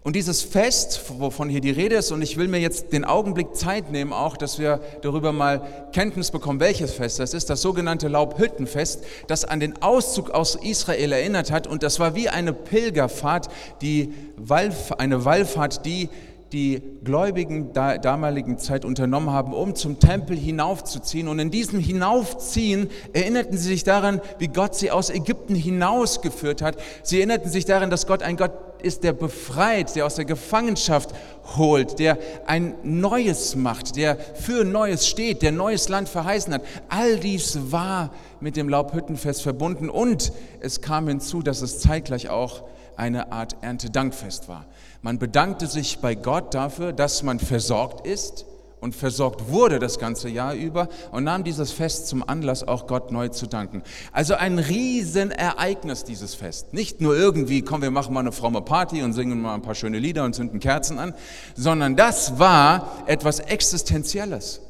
Und 0.05 0.15
dieses 0.15 0.43
Fest, 0.43 1.01
wovon 1.17 1.49
hier 1.49 1.61
die 1.61 1.71
Rede 1.71 1.95
ist, 1.95 2.11
und 2.11 2.21
ich 2.21 2.37
will 2.37 2.47
mir 2.47 2.59
jetzt 2.59 2.93
den 2.93 3.05
Augenblick 3.05 3.55
Zeit 3.55 3.91
nehmen, 3.91 4.13
auch, 4.13 4.37
dass 4.37 4.59
wir 4.59 4.79
darüber 5.01 5.31
mal 5.31 5.89
Kenntnis 5.93 6.29
bekommen, 6.29 6.59
welches 6.59 6.91
Fest 6.91 7.17
das 7.17 7.33
ist, 7.33 7.49
das 7.49 7.63
sogenannte 7.63 8.07
Laubhüttenfest, 8.07 9.03
das 9.25 9.45
an 9.45 9.59
den 9.59 9.81
Auszug 9.81 10.29
aus 10.29 10.53
Israel 10.53 11.11
erinnert 11.11 11.49
hat. 11.49 11.65
Und 11.65 11.81
das 11.81 11.99
war 11.99 12.13
wie 12.13 12.29
eine 12.29 12.53
Pilgerfahrt, 12.53 13.47
die 13.81 14.13
Wallf 14.37 14.91
eine 14.91 15.25
Wallfahrt, 15.25 15.87
die 15.87 16.09
die 16.55 16.81
Gläubigen 17.03 17.74
der 17.74 17.97
damaligen 17.97 18.57
Zeit 18.57 18.85
unternommen 18.85 19.29
haben, 19.29 19.53
um 19.53 19.75
zum 19.75 20.00
Tempel 20.00 20.38
hinaufzuziehen. 20.38 21.27
Und 21.27 21.39
in 21.39 21.51
diesem 21.51 21.81
Hinaufziehen 21.81 22.89
erinnerten 23.12 23.57
sie 23.57 23.67
sich 23.67 23.83
daran, 23.83 24.21
wie 24.39 24.47
Gott 24.47 24.74
sie 24.74 24.89
aus 24.89 25.09
Ägypten 25.09 25.53
hinausgeführt 25.53 26.62
hat. 26.62 26.77
Sie 27.03 27.17
erinnerten 27.17 27.50
sich 27.50 27.65
daran, 27.65 27.89
dass 27.89 28.07
Gott 28.07 28.24
ein 28.24 28.38
Gott 28.38 28.53
ist, 28.81 29.03
der 29.03 29.12
befreit, 29.12 29.95
der 29.97 30.05
aus 30.05 30.15
der 30.15 30.24
Gefangenschaft 30.24 31.09
holt, 31.57 32.00
der 32.00 32.17
ein 32.45 32.75
Neues 32.83 33.57
macht, 33.57 33.97
der 33.97 34.17
für 34.17 34.63
Neues 34.63 35.07
steht, 35.07 35.41
der 35.41 35.51
neues 35.51 35.89
Land 35.89 36.07
verheißen 36.07 36.53
hat. 36.53 36.62
All 36.88 37.17
dies 37.17 37.59
war 37.69 38.12
mit 38.39 38.55
dem 38.55 38.69
Laubhüttenfest 38.69 39.41
verbunden 39.41 39.89
und 39.89 40.31
es 40.62 40.79
kam 40.79 41.09
hinzu, 41.09 41.41
dass 41.41 41.62
es 41.62 41.79
zeitgleich 41.79 42.29
auch 42.29 42.63
eine 42.95 43.33
Art 43.33 43.57
Erntedankfest 43.62 44.47
war. 44.47 44.65
Man 45.05 45.19
bedankte 45.19 45.67
sich 45.67 46.00
bei 46.00 46.15
Gott 46.15 46.55
dafür, 46.55 46.91
dass 46.91 47.21
man 47.21 47.39
versorgt 47.39 48.07
ist 48.07 48.43
und 48.79 48.95
versorgt 48.95 49.50
wurde 49.51 49.77
das 49.77 50.00
ganze 50.00 50.29
Jahr 50.29 50.55
über 50.55 50.89
und 51.12 51.25
nahm 51.25 51.43
dieses 51.43 51.71
Fest 51.71 52.07
zum 52.07 52.27
Anlass, 52.27 52.67
auch 52.67 52.88
Gott 52.88 53.12
neu 53.12 53.27
zu 53.27 53.45
danken. 53.45 53.83
Also 54.13 54.33
ein 54.33 54.57
Riesenereignis, 54.57 56.05
dieses 56.05 56.33
Fest. 56.33 56.74
Nicht 56.74 57.01
nur 57.01 57.15
irgendwie, 57.15 57.62
komm, 57.62 57.83
wir 57.83 57.91
machen 57.91 58.15
mal 58.15 58.21
eine 58.21 58.31
fromme 58.31 58.63
Party 58.63 59.03
und 59.03 59.13
singen 59.13 59.39
mal 59.39 59.53
ein 59.53 59.62
paar 59.62 59.75
schöne 59.75 60.00
Lieder 60.00 60.25
und 60.25 60.33
zünden 60.33 60.59
Kerzen 60.59 60.97
an, 60.97 61.13
sondern 61.55 61.95
das 61.95 62.39
war 62.39 63.03
etwas 63.05 63.39
Existenzielles. 63.39 64.62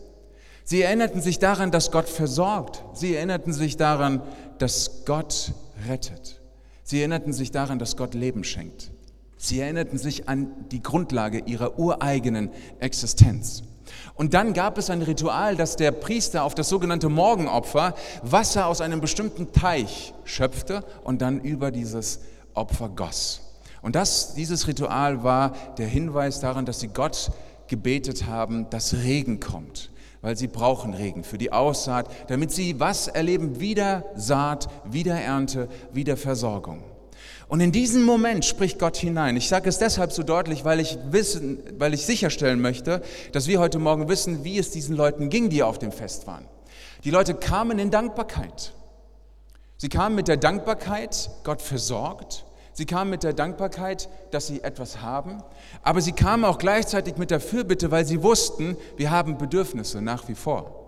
Sie 0.65 0.81
erinnerten 0.81 1.21
sich 1.21 1.39
daran, 1.39 1.71
dass 1.71 1.91
Gott 1.91 2.09
versorgt. 2.09 2.83
Sie 2.91 3.15
erinnerten 3.15 3.53
sich 3.53 3.77
daran, 3.77 4.21
dass 4.57 5.05
Gott 5.05 5.53
rettet. 5.87 6.41
Sie 6.83 6.99
erinnerten 6.99 7.31
sich 7.31 7.51
daran, 7.51 7.79
dass 7.79 7.95
Gott 7.95 8.13
Leben 8.13 8.43
schenkt. 8.43 8.91
Sie 9.45 9.59
erinnerten 9.59 9.99
sich 9.99 10.27
an 10.27 10.47
die 10.71 10.81
Grundlage 10.81 11.37
ihrer 11.45 11.77
ureigenen 11.77 12.49
Existenz. 12.79 13.61
Und 14.15 14.33
dann 14.33 14.53
gab 14.53 14.79
es 14.79 14.89
ein 14.89 15.03
Ritual, 15.03 15.55
dass 15.55 15.75
der 15.75 15.91
Priester 15.91 16.43
auf 16.43 16.55
das 16.55 16.67
sogenannte 16.67 17.09
Morgenopfer 17.09 17.93
Wasser 18.23 18.65
aus 18.65 18.81
einem 18.81 19.01
bestimmten 19.01 19.51
Teich 19.51 20.15
schöpfte 20.23 20.83
und 21.03 21.21
dann 21.21 21.41
über 21.41 21.69
dieses 21.69 22.21
Opfer 22.55 22.89
goss. 22.89 23.41
Und 23.83 23.95
das, 23.95 24.33
dieses 24.33 24.67
Ritual 24.67 25.23
war 25.23 25.53
der 25.77 25.87
Hinweis 25.87 26.39
daran, 26.39 26.65
dass 26.65 26.79
sie 26.79 26.87
Gott 26.87 27.29
gebetet 27.67 28.25
haben, 28.25 28.67
dass 28.71 28.95
Regen 28.95 29.39
kommt, 29.39 29.91
weil 30.21 30.35
sie 30.35 30.47
brauchen 30.47 30.95
Regen 30.95 31.23
für 31.23 31.37
die 31.37 31.51
Aussaat, 31.51 32.09
damit 32.29 32.51
sie 32.51 32.79
was 32.79 33.07
erleben? 33.07 33.59
Wieder 33.59 34.05
Saat, 34.15 34.69
wieder 34.85 35.13
Ernte, 35.13 35.67
wieder 35.93 36.17
Versorgung. 36.17 36.94
Und 37.47 37.59
in 37.59 37.71
diesen 37.71 38.03
Moment 38.03 38.43
spricht 38.43 38.79
Gott 38.79 38.97
hinein. 38.97 39.37
Ich 39.37 39.47
sage 39.49 39.69
es 39.69 39.77
deshalb 39.77 40.11
so 40.11 40.23
deutlich, 40.23 40.65
weil 40.65 40.79
ich, 40.79 40.97
wissen, 41.11 41.59
weil 41.77 41.93
ich 41.93 42.05
sicherstellen 42.05 42.59
möchte, 42.59 43.01
dass 43.33 43.47
wir 43.47 43.59
heute 43.59 43.77
Morgen 43.77 44.09
wissen, 44.09 44.43
wie 44.43 44.57
es 44.57 44.71
diesen 44.71 44.95
Leuten 44.95 45.29
ging, 45.29 45.49
die 45.49 45.61
auf 45.61 45.77
dem 45.77 45.91
Fest 45.91 46.25
waren. 46.25 46.45
Die 47.03 47.11
Leute 47.11 47.35
kamen 47.35 47.77
in 47.77 47.91
Dankbarkeit. 47.91 48.73
Sie 49.77 49.89
kamen 49.89 50.15
mit 50.15 50.27
der 50.27 50.37
Dankbarkeit, 50.37 51.29
Gott 51.43 51.61
versorgt. 51.61 52.45
Sie 52.73 52.85
kamen 52.85 53.11
mit 53.11 53.23
der 53.23 53.33
Dankbarkeit, 53.33 54.09
dass 54.31 54.47
sie 54.47 54.63
etwas 54.63 55.01
haben. 55.01 55.43
Aber 55.83 56.01
sie 56.01 56.13
kamen 56.13 56.45
auch 56.45 56.57
gleichzeitig 56.57 57.17
mit 57.17 57.29
der 57.29 57.39
Fürbitte, 57.39 57.91
weil 57.91 58.05
sie 58.05 58.23
wussten, 58.23 58.75
wir 58.97 59.11
haben 59.11 59.37
Bedürfnisse 59.37 60.01
nach 60.01 60.27
wie 60.27 60.35
vor. 60.35 60.81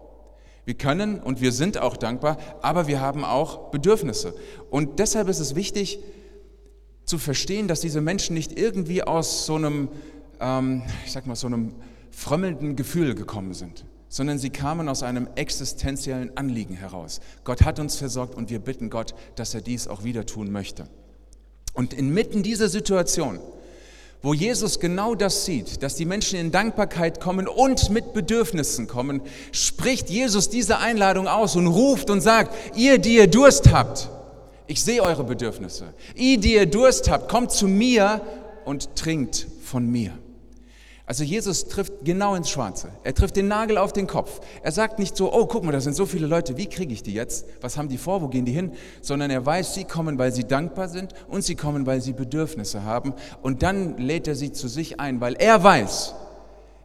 Wir 0.66 0.74
können 0.74 1.20
und 1.22 1.40
wir 1.40 1.54
sind 1.54 1.78
auch 1.78 1.96
dankbar, 1.96 2.38
aber 2.62 2.88
wir 2.88 3.00
haben 3.00 3.24
auch 3.24 3.70
Bedürfnisse. 3.70 4.34
Und 4.70 5.00
deshalb 5.00 5.30
ist 5.30 5.40
es 5.40 5.56
wichtig, 5.56 6.00
zu 7.08 7.18
verstehen, 7.18 7.68
dass 7.68 7.80
diese 7.80 8.02
Menschen 8.02 8.36
nicht 8.36 8.60
irgendwie 8.60 9.02
aus 9.02 9.46
so 9.48 9.56
einem, 9.56 9.88
ähm, 10.40 10.84
ich 11.06 11.14
sag 11.14 11.26
mal, 11.26 11.36
so 11.36 11.48
einem 11.48 11.74
frömmelnden 12.12 12.76
Gefühl 12.76 13.16
gekommen 13.16 13.54
sind, 13.54 13.86
sondern 14.10 14.38
sie 14.38 14.50
kamen 14.50 14.90
aus 14.90 15.04
einem 15.04 15.28
existenziellen 15.36 16.36
Anliegen 16.36 16.76
heraus. 16.76 17.22
Gott 17.46 17.64
hat 17.64 17.80
uns 17.80 17.96
versorgt 17.96 18.36
und 18.36 18.50
wir 18.50 18.60
bitten 18.60 18.90
Gott, 18.90 19.16
dass 19.36 19.54
er 19.56 19.62
dies 19.62 19.88
auch 19.88 20.04
wieder 20.04 20.26
tun 20.26 20.52
möchte. 20.52 20.88
Und 21.74 21.94
inmitten 21.94 22.44
dieser 22.44 22.68
Situation, 22.68 23.40
wo 24.22 24.34
Jesus 24.34 24.80
genau 24.80 25.16
das 25.16 25.46
sieht, 25.46 25.84
dass 25.84 25.96
die 25.96 26.06
Menschen 26.06 26.38
in 26.38 26.52
Dankbarkeit 26.52 27.22
kommen 27.22 27.48
und 27.48 27.90
mit 27.90 28.14
Bedürfnissen 28.14 28.88
kommen, 28.88 29.22
spricht 29.54 30.10
Jesus 30.10 30.50
diese 30.50 30.80
Einladung 30.80 31.28
aus 31.28 31.56
und 31.56 31.68
ruft 31.68 32.10
und 32.10 32.20
sagt, 32.20 32.76
ihr, 32.76 32.98
die 32.98 33.16
ihr 33.16 33.28
Durst 33.28 33.72
habt, 33.72 34.10
ich 34.68 34.84
sehe 34.84 35.02
eure 35.02 35.24
Bedürfnisse. 35.24 35.94
Ihr, 36.16 36.40
die 36.40 36.56
ihr 36.56 36.66
Durst 36.66 37.10
habt, 37.10 37.30
kommt 37.30 37.52
zu 37.52 37.68
mir 37.68 38.22
und 38.66 38.96
trinkt 38.96 39.48
von 39.64 39.90
mir. 39.90 40.12
Also 41.08 41.24
Jesus 41.24 41.70
trifft 41.70 41.94
genau 42.04 42.36
ins 42.36 42.50
Schwarze. 42.50 42.90
Er 43.06 43.14
trifft 43.14 43.38
den 43.38 43.48
Nagel 43.48 43.78
auf 43.78 43.94
den 43.94 44.08
Kopf. 44.08 44.42
Er 44.62 44.74
sagt 44.74 45.00
nicht 45.00 45.16
so, 45.16 45.34
oh, 45.34 45.46
guck 45.46 45.64
mal, 45.64 45.72
da 45.72 45.80
sind 45.80 45.96
so 45.96 46.06
viele 46.06 46.28
Leute, 46.28 46.58
wie 46.58 46.66
kriege 46.66 46.94
ich 46.94 47.02
die 47.02 47.14
jetzt? 47.14 47.46
Was 47.62 47.78
haben 47.78 47.88
die 47.88 47.98
vor? 47.98 48.22
Wo 48.22 48.28
gehen 48.28 48.44
die 48.44 48.52
hin? 48.52 48.74
Sondern 49.02 49.32
er 49.32 49.46
weiß, 49.46 49.74
sie 49.74 49.86
kommen, 49.86 50.18
weil 50.18 50.34
sie 50.34 50.44
dankbar 50.44 50.90
sind 50.90 51.14
und 51.30 51.46
sie 51.46 51.56
kommen, 51.56 51.86
weil 51.86 52.02
sie 52.02 52.12
Bedürfnisse 52.12 52.84
haben. 52.84 53.14
Und 53.42 53.64
dann 53.64 53.98
lädt 53.98 54.28
er 54.28 54.36
sie 54.36 54.52
zu 54.52 54.68
sich 54.68 55.00
ein, 55.00 55.22
weil 55.22 55.36
er 55.36 55.64
weiß, 55.64 56.14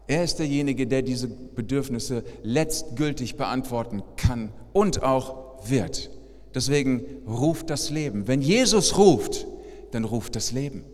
er 0.07 0.23
ist 0.23 0.39
derjenige, 0.39 0.87
der 0.87 1.03
diese 1.03 1.27
Bedürfnisse 1.27 2.23
letztgültig 2.45 3.37
beantworten 3.37 4.05
kann 4.17 4.53
und 4.73 5.03
auch 5.03 5.69
wird. 5.69 6.11
Deswegen 6.55 7.05
ruft 7.27 7.71
das 7.71 7.91
Leben. 7.91 8.29
Wenn 8.29 8.43
Jesus 8.43 8.99
ruft, 8.99 9.47
dann 9.91 10.05
ruft 10.05 10.37
das 10.37 10.53
Leben. 10.53 10.85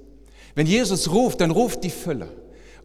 Wenn 0.55 0.67
Jesus 0.67 1.11
ruft, 1.11 1.41
dann 1.41 1.51
ruft 1.51 1.85
die 1.85 1.91
Fülle. 1.91 2.29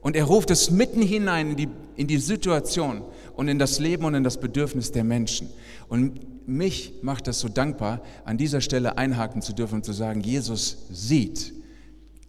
Und 0.01 0.15
er 0.15 0.25
ruft 0.25 0.51
es 0.51 0.69
mitten 0.69 1.01
hinein 1.01 1.51
in 1.51 1.55
die, 1.55 1.69
in 1.95 2.07
die 2.07 2.17
Situation 2.17 3.03
und 3.35 3.47
in 3.47 3.57
das 3.57 3.79
Leben 3.79 4.03
und 4.03 4.15
in 4.15 4.23
das 4.23 4.39
Bedürfnis 4.39 4.91
der 4.91 5.03
Menschen. 5.03 5.49
Und 5.87 6.47
mich 6.47 6.93
macht 7.01 7.27
das 7.27 7.39
so 7.39 7.47
dankbar, 7.47 8.01
an 8.25 8.37
dieser 8.37 8.59
Stelle 8.59 8.97
einhaken 8.97 9.41
zu 9.41 9.53
dürfen 9.53 9.75
und 9.75 9.85
zu 9.85 9.93
sagen, 9.93 10.21
Jesus 10.21 10.85
sieht 10.91 11.53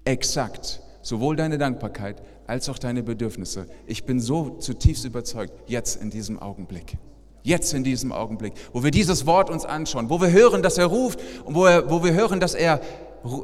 exakt 0.04 0.80
sowohl 1.02 1.36
deine 1.36 1.58
Dankbarkeit 1.58 2.22
als 2.46 2.68
auch 2.68 2.78
deine 2.78 3.02
Bedürfnisse. 3.02 3.66
Ich 3.86 4.04
bin 4.04 4.20
so 4.20 4.56
zutiefst 4.58 5.04
überzeugt, 5.04 5.52
jetzt 5.66 6.00
in 6.00 6.10
diesem 6.10 6.38
Augenblick. 6.38 6.96
Jetzt 7.44 7.74
in 7.74 7.84
diesem 7.84 8.10
Augenblick, 8.10 8.54
wo 8.72 8.82
wir 8.82 8.90
dieses 8.90 9.26
Wort 9.26 9.50
uns 9.50 9.66
anschauen, 9.66 10.08
wo 10.08 10.18
wir 10.18 10.32
hören, 10.32 10.62
dass 10.62 10.78
er 10.78 10.86
ruft 10.86 11.20
und 11.44 11.54
wo, 11.54 11.66
er, 11.66 11.90
wo 11.90 12.02
wir 12.02 12.14
hören, 12.14 12.40
dass 12.40 12.54
er 12.54 12.80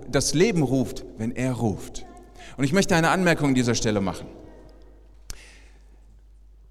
das 0.08 0.32
Leben 0.32 0.62
ruft, 0.62 1.04
wenn 1.18 1.36
er 1.36 1.52
ruft. 1.52 2.06
Und 2.56 2.64
ich 2.64 2.72
möchte 2.72 2.96
eine 2.96 3.10
Anmerkung 3.10 3.48
an 3.48 3.54
dieser 3.54 3.74
Stelle 3.74 4.00
machen. 4.00 4.26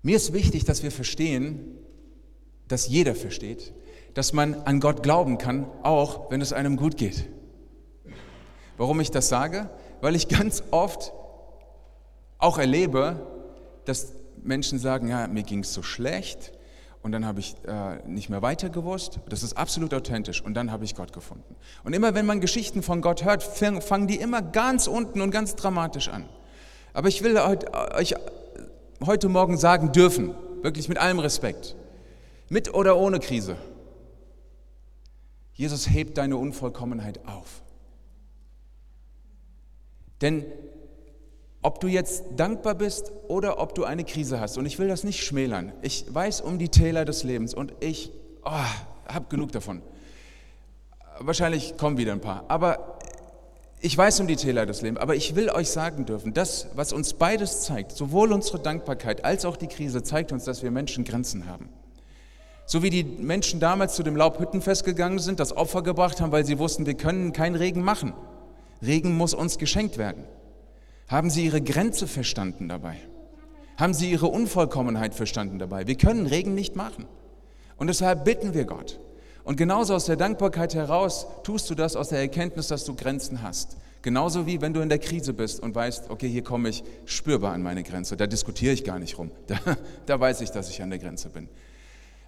Mir 0.01 0.15
ist 0.15 0.33
wichtig, 0.33 0.65
dass 0.65 0.81
wir 0.81 0.91
verstehen, 0.91 1.77
dass 2.67 2.87
jeder 2.87 3.13
versteht, 3.13 3.73
dass 4.15 4.33
man 4.33 4.55
an 4.63 4.79
Gott 4.79 5.03
glauben 5.03 5.37
kann, 5.37 5.67
auch 5.83 6.31
wenn 6.31 6.41
es 6.41 6.51
einem 6.51 6.77
gut 6.77 6.97
geht. 6.97 7.27
Warum 8.77 8.99
ich 9.01 9.11
das 9.11 9.29
sage? 9.29 9.69
Weil 10.01 10.15
ich 10.15 10.29
ganz 10.29 10.63
oft 10.71 11.13
auch 12.39 12.57
erlebe, 12.57 13.27
dass 13.85 14.13
Menschen 14.41 14.79
sagen, 14.79 15.09
ja, 15.09 15.27
mir 15.27 15.43
ging 15.43 15.59
es 15.59 15.75
so 15.75 15.83
schlecht, 15.83 16.53
und 17.01 17.11
dann 17.11 17.25
habe 17.25 17.39
ich 17.39 17.55
äh, 17.65 18.05
nicht 18.07 18.29
mehr 18.29 18.41
weiter 18.41 18.69
gewusst. 18.69 19.19
Das 19.29 19.43
ist 19.43 19.57
absolut 19.57 19.93
authentisch 19.93 20.41
und 20.41 20.53
dann 20.53 20.71
habe 20.71 20.83
ich 20.83 20.95
Gott 20.95 21.13
gefunden. 21.13 21.55
Und 21.83 21.93
immer 21.93 22.13
wenn 22.13 22.25
man 22.25 22.41
Geschichten 22.41 22.83
von 22.83 23.01
Gott 23.01 23.23
hört, 23.23 23.43
fangen 23.43 24.07
die 24.07 24.17
immer 24.19 24.41
ganz 24.41 24.87
unten 24.87 25.21
und 25.21 25.31
ganz 25.31 25.55
dramatisch 25.55 26.09
an. 26.09 26.25
Aber 26.93 27.07
ich 27.07 27.23
will 27.23 27.37
euch 27.37 28.15
heute 29.05 29.29
Morgen 29.29 29.57
sagen 29.57 29.91
dürfen, 29.91 30.35
wirklich 30.61 30.89
mit 30.89 30.97
allem 30.97 31.19
Respekt, 31.19 31.75
mit 32.49 32.73
oder 32.73 32.97
ohne 32.97 33.19
Krise, 33.19 33.55
Jesus 35.53 35.89
hebt 35.89 36.17
deine 36.17 36.37
Unvollkommenheit 36.37 37.19
auf. 37.27 37.61
Denn 40.21 40.45
ob 41.61 41.79
du 41.81 41.87
jetzt 41.87 42.23
dankbar 42.35 42.75
bist 42.75 43.11
oder 43.27 43.59
ob 43.59 43.75
du 43.75 43.83
eine 43.83 44.03
Krise 44.03 44.39
hast. 44.39 44.57
Und 44.57 44.65
ich 44.65 44.79
will 44.79 44.87
das 44.87 45.03
nicht 45.03 45.23
schmälern. 45.23 45.73
Ich 45.81 46.05
weiß 46.13 46.41
um 46.41 46.57
die 46.57 46.69
Täler 46.69 47.05
des 47.05 47.23
Lebens 47.23 47.53
und 47.53 47.73
ich 47.79 48.11
oh, 48.45 48.51
habe 49.07 49.25
genug 49.29 49.51
davon. 49.51 49.81
Wahrscheinlich 51.19 51.75
kommen 51.75 51.97
wieder 51.97 52.13
ein 52.13 52.21
paar. 52.21 52.45
Aber 52.47 52.97
ich 53.81 53.97
weiß 53.97 54.21
um 54.21 54.27
die 54.27 54.37
Täler 54.37 54.65
des 54.65 54.81
Lebens. 54.81 55.01
Aber 55.01 55.15
ich 55.15 55.35
will 55.35 55.49
euch 55.49 55.69
sagen 55.69 56.05
dürfen, 56.05 56.33
das, 56.33 56.67
was 56.75 56.93
uns 56.93 57.13
beides 57.13 57.61
zeigt, 57.61 57.91
sowohl 57.91 58.31
unsere 58.31 58.59
Dankbarkeit 58.59 59.25
als 59.25 59.43
auch 59.43 59.57
die 59.57 59.67
Krise, 59.67 60.01
zeigt 60.01 60.31
uns, 60.31 60.45
dass 60.45 60.63
wir 60.63 60.71
Menschen 60.71 61.03
Grenzen 61.03 61.45
haben. 61.45 61.69
So 62.65 62.83
wie 62.83 62.89
die 62.89 63.03
Menschen 63.03 63.59
damals 63.59 63.95
zu 63.95 64.03
dem 64.03 64.15
Laubhüttenfest 64.15 64.85
gegangen 64.85 65.19
sind, 65.19 65.39
das 65.39 65.57
Opfer 65.57 65.81
gebracht 65.81 66.21
haben, 66.21 66.31
weil 66.31 66.45
sie 66.45 66.59
wussten, 66.59 66.85
wir 66.85 66.93
können 66.93 67.33
keinen 67.33 67.55
Regen 67.55 67.81
machen. 67.81 68.13
Regen 68.81 69.17
muss 69.17 69.33
uns 69.33 69.57
geschenkt 69.57 69.97
werden. 69.97 70.23
Haben 71.09 71.31
Sie 71.31 71.45
Ihre 71.45 71.61
Grenze 71.61 72.07
verstanden 72.07 72.69
dabei? 72.69 72.95
Haben 73.77 73.95
Sie 73.95 74.11
Ihre 74.11 74.27
Unvollkommenheit 74.27 75.15
verstanden 75.15 75.57
dabei? 75.57 75.87
Wir 75.87 75.95
können 75.95 76.27
Regen 76.27 76.53
nicht 76.53 76.75
machen. 76.75 77.05
Und 77.77 77.87
deshalb 77.87 78.25
bitten 78.25 78.53
wir 78.53 78.65
Gott. 78.65 78.99
Und 79.43 79.55
genauso 79.55 79.95
aus 79.95 80.05
der 80.05 80.17
Dankbarkeit 80.17 80.75
heraus 80.75 81.25
tust 81.43 81.67
du 81.69 81.75
das 81.75 81.95
aus 81.95 82.09
der 82.09 82.19
Erkenntnis, 82.19 82.67
dass 82.67 82.85
du 82.85 82.95
Grenzen 82.95 83.41
hast. 83.41 83.77
Genauso 84.03 84.45
wie 84.45 84.61
wenn 84.61 84.73
du 84.73 84.81
in 84.81 84.89
der 84.89 84.99
Krise 84.99 85.33
bist 85.33 85.59
und 85.59 85.73
weißt, 85.73 86.11
okay, 86.11 86.29
hier 86.29 86.43
komme 86.43 86.69
ich 86.69 86.83
spürbar 87.05 87.53
an 87.53 87.63
meine 87.63 87.81
Grenze. 87.81 88.15
Da 88.15 88.27
diskutiere 88.27 88.73
ich 88.73 88.83
gar 88.83 88.99
nicht 88.99 89.17
rum. 89.17 89.31
Da, 89.47 89.57
da 90.05 90.19
weiß 90.19 90.41
ich, 90.41 90.51
dass 90.51 90.69
ich 90.69 90.83
an 90.83 90.91
der 90.91 90.99
Grenze 90.99 91.29
bin. 91.29 91.49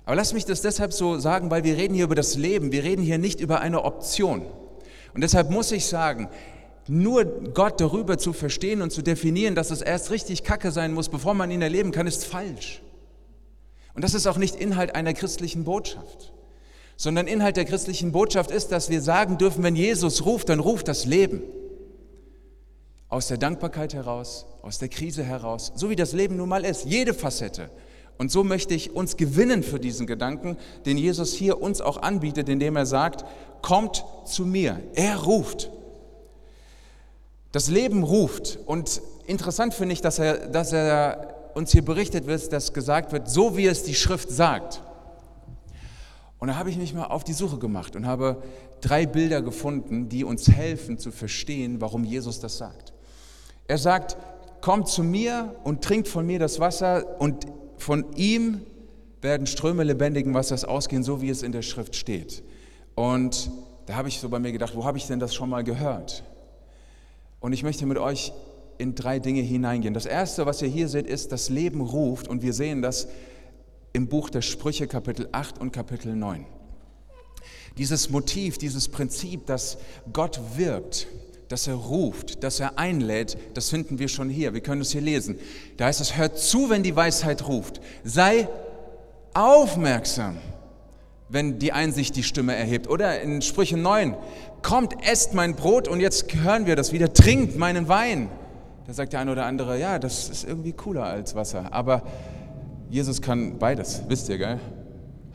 Aber 0.05 0.15
lass 0.15 0.33
mich 0.33 0.45
das 0.45 0.61
deshalb 0.61 0.91
so 0.91 1.19
sagen, 1.19 1.51
weil 1.51 1.63
wir 1.63 1.77
reden 1.77 1.93
hier 1.93 2.05
über 2.05 2.15
das 2.15 2.35
Leben. 2.35 2.71
Wir 2.71 2.83
reden 2.83 3.03
hier 3.03 3.19
nicht 3.19 3.39
über 3.39 3.61
eine 3.61 3.83
Option. 3.83 4.41
Und 5.13 5.21
deshalb 5.21 5.51
muss 5.51 5.71
ich 5.71 5.85
sagen, 5.85 6.29
nur 6.87 7.25
Gott 7.53 7.79
darüber 7.79 8.17
zu 8.17 8.33
verstehen 8.33 8.81
und 8.81 8.91
zu 8.91 9.01
definieren, 9.01 9.55
dass 9.55 9.71
es 9.71 9.81
erst 9.81 10.11
richtig 10.11 10.43
kacke 10.43 10.71
sein 10.71 10.93
muss, 10.93 11.09
bevor 11.09 11.33
man 11.33 11.51
ihn 11.51 11.61
erleben 11.61 11.91
kann, 11.91 12.07
ist 12.07 12.25
falsch. 12.25 12.81
Und 13.93 14.03
das 14.03 14.13
ist 14.13 14.27
auch 14.27 14.37
nicht 14.37 14.55
Inhalt 14.55 14.95
einer 14.95 15.13
christlichen 15.13 15.63
Botschaft, 15.63 16.33
sondern 16.95 17.27
Inhalt 17.27 17.57
der 17.57 17.65
christlichen 17.65 18.11
Botschaft 18.11 18.51
ist, 18.51 18.71
dass 18.71 18.89
wir 18.89 19.01
sagen 19.01 19.37
dürfen, 19.37 19.63
wenn 19.63 19.75
Jesus 19.75 20.25
ruft, 20.25 20.49
dann 20.49 20.59
ruft 20.59 20.87
das 20.87 21.05
Leben. 21.05 21.41
Aus 23.09 23.27
der 23.27 23.37
Dankbarkeit 23.37 23.93
heraus, 23.93 24.45
aus 24.61 24.79
der 24.79 24.87
Krise 24.87 25.23
heraus, 25.23 25.73
so 25.75 25.89
wie 25.89 25.97
das 25.97 26.13
Leben 26.13 26.37
nun 26.37 26.47
mal 26.47 26.63
ist, 26.63 26.85
jede 26.85 27.13
Facette. 27.13 27.69
Und 28.17 28.31
so 28.31 28.43
möchte 28.43 28.73
ich 28.73 28.95
uns 28.95 29.17
gewinnen 29.17 29.63
für 29.63 29.79
diesen 29.79 30.07
Gedanken, 30.07 30.57
den 30.85 30.97
Jesus 30.97 31.33
hier 31.33 31.61
uns 31.61 31.81
auch 31.81 31.97
anbietet, 31.97 32.49
indem 32.49 32.75
er 32.75 32.85
sagt, 32.85 33.25
kommt 33.61 34.05
zu 34.25 34.45
mir. 34.45 34.79
Er 34.93 35.17
ruft. 35.17 35.71
Das 37.51 37.69
Leben 37.69 38.03
ruft. 38.03 38.59
Und 38.65 39.01
interessant 39.27 39.73
finde 39.73 39.93
ich, 39.93 40.01
dass 40.01 40.19
er, 40.19 40.47
dass 40.47 40.71
er 40.71 41.51
uns 41.53 41.71
hier 41.71 41.83
berichtet 41.83 42.27
wird, 42.27 42.51
dass 42.53 42.73
gesagt 42.73 43.11
wird, 43.11 43.29
so 43.29 43.57
wie 43.57 43.65
es 43.65 43.83
die 43.83 43.95
Schrift 43.95 44.29
sagt. 44.29 44.81
Und 46.39 46.47
da 46.47 46.55
habe 46.55 46.69
ich 46.69 46.77
mich 46.77 46.93
mal 46.93 47.05
auf 47.05 47.23
die 47.23 47.33
Suche 47.33 47.59
gemacht 47.59 47.95
und 47.95 48.07
habe 48.07 48.41
drei 48.79 49.05
Bilder 49.05 49.41
gefunden, 49.41 50.09
die 50.09 50.23
uns 50.23 50.49
helfen 50.49 50.97
zu 50.97 51.11
verstehen, 51.11 51.81
warum 51.81 52.03
Jesus 52.03 52.39
das 52.39 52.57
sagt. 52.57 52.93
Er 53.67 53.77
sagt, 53.77 54.17
kommt 54.59 54.87
zu 54.87 55.03
mir 55.03 55.55
und 55.63 55.83
trinkt 55.83 56.07
von 56.07 56.25
mir 56.25 56.39
das 56.39 56.59
Wasser 56.59 57.19
und 57.19 57.45
von 57.77 58.13
ihm 58.15 58.61
werden 59.21 59.45
Ströme 59.45 59.83
lebendigen 59.83 60.33
Wassers 60.33 60.65
ausgehen, 60.65 61.03
so 61.03 61.21
wie 61.21 61.29
es 61.29 61.43
in 61.43 61.51
der 61.51 61.61
Schrift 61.61 61.95
steht. 61.95 62.43
Und 62.95 63.51
da 63.85 63.95
habe 63.95 64.07
ich 64.07 64.19
so 64.19 64.29
bei 64.29 64.39
mir 64.39 64.51
gedacht, 64.51 64.75
wo 64.75 64.83
habe 64.83 64.97
ich 64.97 65.05
denn 65.05 65.19
das 65.19 65.35
schon 65.35 65.49
mal 65.49 65.63
gehört? 65.63 66.23
Und 67.41 67.53
ich 67.53 67.63
möchte 67.63 67.85
mit 67.85 67.97
euch 67.97 68.31
in 68.77 68.95
drei 68.95 69.19
Dinge 69.19 69.41
hineingehen. 69.41 69.93
Das 69.93 70.05
erste, 70.05 70.45
was 70.45 70.61
ihr 70.61 70.69
hier 70.69 70.87
seht, 70.87 71.07
ist, 71.07 71.31
das 71.31 71.49
Leben 71.49 71.81
ruft 71.81 72.27
und 72.27 72.41
wir 72.41 72.53
sehen 72.53 72.81
das 72.81 73.07
im 73.93 74.07
Buch 74.07 74.29
der 74.29 74.41
Sprüche 74.41 74.87
Kapitel 74.87 75.27
8 75.31 75.59
und 75.59 75.71
Kapitel 75.73 76.15
9. 76.15 76.45
Dieses 77.77 78.09
Motiv, 78.09 78.57
dieses 78.57 78.87
Prinzip, 78.87 79.45
dass 79.47 79.77
Gott 80.13 80.39
wirkt, 80.55 81.07
dass 81.47 81.67
er 81.67 81.75
ruft, 81.75 82.43
dass 82.43 82.59
er 82.59 82.77
einlädt, 82.77 83.37
das 83.53 83.69
finden 83.69 83.99
wir 83.99 84.07
schon 84.07 84.29
hier. 84.29 84.53
Wir 84.53 84.61
können 84.61 84.81
es 84.81 84.91
hier 84.91 85.01
lesen. 85.01 85.37
Da 85.77 85.85
heißt 85.85 85.99
es, 85.99 86.17
hört 86.17 86.37
zu, 86.37 86.69
wenn 86.69 86.83
die 86.83 86.95
Weisheit 86.95 87.47
ruft. 87.47 87.81
Sei 88.03 88.47
aufmerksam, 89.33 90.37
wenn 91.29 91.59
die 91.59 91.71
Einsicht 91.71 92.15
die 92.15 92.23
Stimme 92.23 92.55
erhebt. 92.55 92.89
Oder 92.89 93.21
in 93.21 93.41
Sprüche 93.41 93.77
9, 93.77 94.15
kommt, 94.61 94.93
esst 95.05 95.33
mein 95.33 95.55
Brot 95.55 95.87
und 95.87 95.99
jetzt 95.99 96.33
hören 96.35 96.65
wir 96.65 96.75
das 96.75 96.91
wieder, 96.91 97.13
trinkt 97.13 97.57
meinen 97.57 97.87
Wein. 97.87 98.29
Da 98.87 98.93
sagt 98.93 99.13
der 99.13 99.19
eine 99.19 99.31
oder 99.31 99.45
andere, 99.45 99.79
ja, 99.79 99.99
das 99.99 100.29
ist 100.29 100.43
irgendwie 100.43 100.73
cooler 100.73 101.03
als 101.03 101.35
Wasser. 101.35 101.67
Aber 101.71 102.03
Jesus 102.89 103.21
kann 103.21 103.57
beides, 103.57 104.03
wisst 104.07 104.29
ihr, 104.29 104.37
gell? 104.37 104.59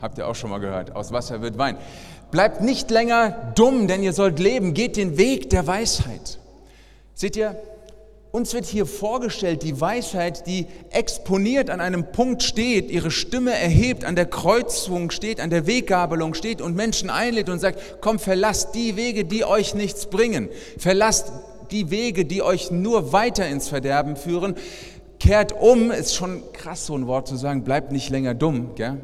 Habt 0.01 0.17
ihr 0.17 0.27
auch 0.27 0.35
schon 0.35 0.51
mal 0.51 0.59
gehört. 0.59 0.95
Aus 0.95 1.11
Wasser 1.11 1.41
wird 1.41 1.57
Wein. 1.57 1.75
Bleibt 2.29 2.61
nicht 2.61 2.91
länger 2.91 3.51
dumm, 3.55 3.87
denn 3.87 4.03
ihr 4.03 4.13
sollt 4.13 4.37
leben. 4.37 4.73
Geht 4.73 4.95
den 4.95 5.17
Weg 5.17 5.49
der 5.49 5.65
Weisheit. 5.65 6.39
Seht 7.15 7.35
ihr, 7.35 7.55
uns 8.37 8.53
wird 8.53 8.65
hier 8.65 8.85
vorgestellt, 8.85 9.63
die 9.63 9.81
Weisheit, 9.81 10.47
die 10.47 10.67
exponiert 10.91 11.69
an 11.69 11.81
einem 11.81 12.11
Punkt 12.11 12.43
steht, 12.43 12.89
ihre 12.89 13.11
Stimme 13.11 13.51
erhebt, 13.51 14.05
an 14.05 14.15
der 14.15 14.27
Kreuzung 14.27 15.11
steht, 15.11 15.41
an 15.41 15.49
der 15.49 15.67
Weggabelung 15.67 16.33
steht 16.33 16.61
und 16.61 16.75
Menschen 16.75 17.09
einlädt 17.09 17.49
und 17.49 17.59
sagt, 17.59 17.97
komm, 17.99 18.19
verlasst 18.19 18.75
die 18.75 18.95
Wege, 18.95 19.25
die 19.25 19.43
euch 19.43 19.73
nichts 19.73 20.05
bringen. 20.05 20.49
Verlasst 20.77 21.33
die 21.71 21.89
Wege, 21.89 22.25
die 22.25 22.41
euch 22.41 22.71
nur 22.71 23.11
weiter 23.11 23.47
ins 23.47 23.67
Verderben 23.67 24.15
führen. 24.15 24.55
Kehrt 25.19 25.51
um, 25.51 25.91
ist 25.91 26.15
schon 26.15 26.43
krass, 26.53 26.85
so 26.85 26.95
ein 26.95 27.07
Wort 27.07 27.27
zu 27.27 27.35
sagen, 27.35 27.63
bleibt 27.63 27.91
nicht 27.91 28.09
länger 28.09 28.35
dumm. 28.35 28.75
Gell? 28.75 29.01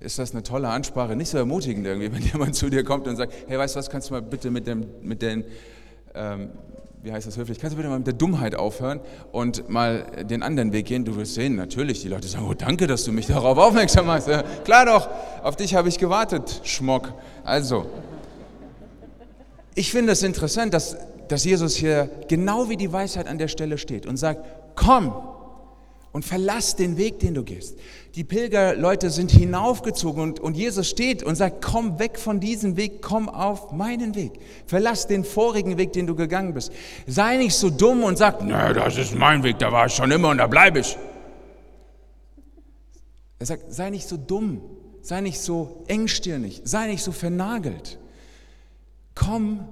Ist 0.00 0.18
das 0.18 0.32
eine 0.32 0.44
tolle 0.44 0.68
Ansprache? 0.68 1.16
Nicht 1.16 1.28
so 1.28 1.38
ermutigend 1.38 1.86
irgendwie, 1.86 2.12
wenn 2.14 2.22
jemand 2.22 2.54
zu 2.54 2.70
dir 2.70 2.84
kommt 2.84 3.08
und 3.08 3.16
sagt, 3.16 3.34
hey, 3.48 3.58
weißt 3.58 3.74
du 3.74 3.78
was, 3.80 3.90
kannst 3.90 4.10
du 4.10 4.14
mal 4.14 4.22
bitte 4.22 4.50
mit, 4.50 4.66
dem, 4.66 4.86
mit 5.02 5.22
den, 5.22 5.44
ähm, 6.14 6.50
wie 7.02 7.12
heißt 7.12 7.26
das 7.26 7.36
höflich, 7.36 7.58
kannst 7.58 7.74
du 7.74 7.76
bitte 7.76 7.88
mal 7.88 7.98
mit 7.98 8.06
der 8.06 8.14
Dummheit 8.14 8.54
aufhören 8.54 9.00
und 9.32 9.68
mal 9.68 10.24
den 10.28 10.42
anderen 10.42 10.72
Weg 10.72 10.86
gehen? 10.86 11.04
Du 11.04 11.16
wirst 11.16 11.34
sehen, 11.34 11.56
natürlich, 11.56 12.02
die 12.02 12.08
Leute 12.08 12.28
sagen, 12.28 12.46
oh 12.48 12.54
danke, 12.54 12.86
dass 12.86 13.04
du 13.04 13.12
mich 13.12 13.26
darauf 13.28 13.58
aufmerksam 13.58 14.06
machst. 14.06 14.28
Ja, 14.28 14.42
klar 14.64 14.86
doch, 14.86 15.08
auf 15.42 15.56
dich 15.56 15.74
habe 15.74 15.88
ich 15.88 15.98
gewartet, 15.98 16.60
Schmock. 16.64 17.12
Also, 17.44 17.86
ich 19.74 19.92
finde 19.92 20.12
es 20.12 20.22
interessant, 20.22 20.74
dass 20.74 20.96
dass 21.28 21.44
Jesus 21.44 21.76
hier 21.76 22.10
genau 22.28 22.68
wie 22.68 22.76
die 22.76 22.92
Weisheit 22.92 23.26
an 23.26 23.38
der 23.38 23.48
Stelle 23.48 23.78
steht 23.78 24.06
und 24.06 24.16
sagt, 24.16 24.44
komm 24.74 25.12
und 26.12 26.24
verlass 26.24 26.74
den 26.74 26.96
Weg, 26.96 27.20
den 27.20 27.34
du 27.34 27.44
gehst. 27.44 27.78
Die 28.18 28.24
Pilgerleute 28.24 29.10
sind 29.10 29.30
hinaufgezogen 29.30 30.20
und, 30.20 30.40
und 30.40 30.56
Jesus 30.56 30.88
steht 30.88 31.22
und 31.22 31.36
sagt, 31.36 31.64
komm 31.64 32.00
weg 32.00 32.18
von 32.18 32.40
diesem 32.40 32.76
Weg, 32.76 33.00
komm 33.00 33.28
auf 33.28 33.70
meinen 33.70 34.16
Weg. 34.16 34.40
Verlass 34.66 35.06
den 35.06 35.22
vorigen 35.22 35.78
Weg, 35.78 35.92
den 35.92 36.08
du 36.08 36.16
gegangen 36.16 36.52
bist. 36.52 36.72
Sei 37.06 37.36
nicht 37.36 37.54
so 37.54 37.70
dumm 37.70 38.02
und 38.02 38.18
sag, 38.18 38.42
na, 38.42 38.72
das 38.72 38.96
ist 38.96 39.14
mein 39.14 39.44
Weg, 39.44 39.60
da 39.60 39.70
war 39.70 39.86
ich 39.86 39.92
schon 39.92 40.10
immer 40.10 40.30
und 40.30 40.38
da 40.38 40.48
bleibe 40.48 40.80
ich. 40.80 40.98
Er 43.38 43.46
sagt, 43.46 43.72
sei 43.72 43.88
nicht 43.90 44.08
so 44.08 44.16
dumm, 44.16 44.62
sei 45.00 45.20
nicht 45.20 45.38
so 45.38 45.84
engstirnig, 45.86 46.62
sei 46.64 46.88
nicht 46.88 47.04
so 47.04 47.12
vernagelt. 47.12 48.00
Komm 49.14 49.68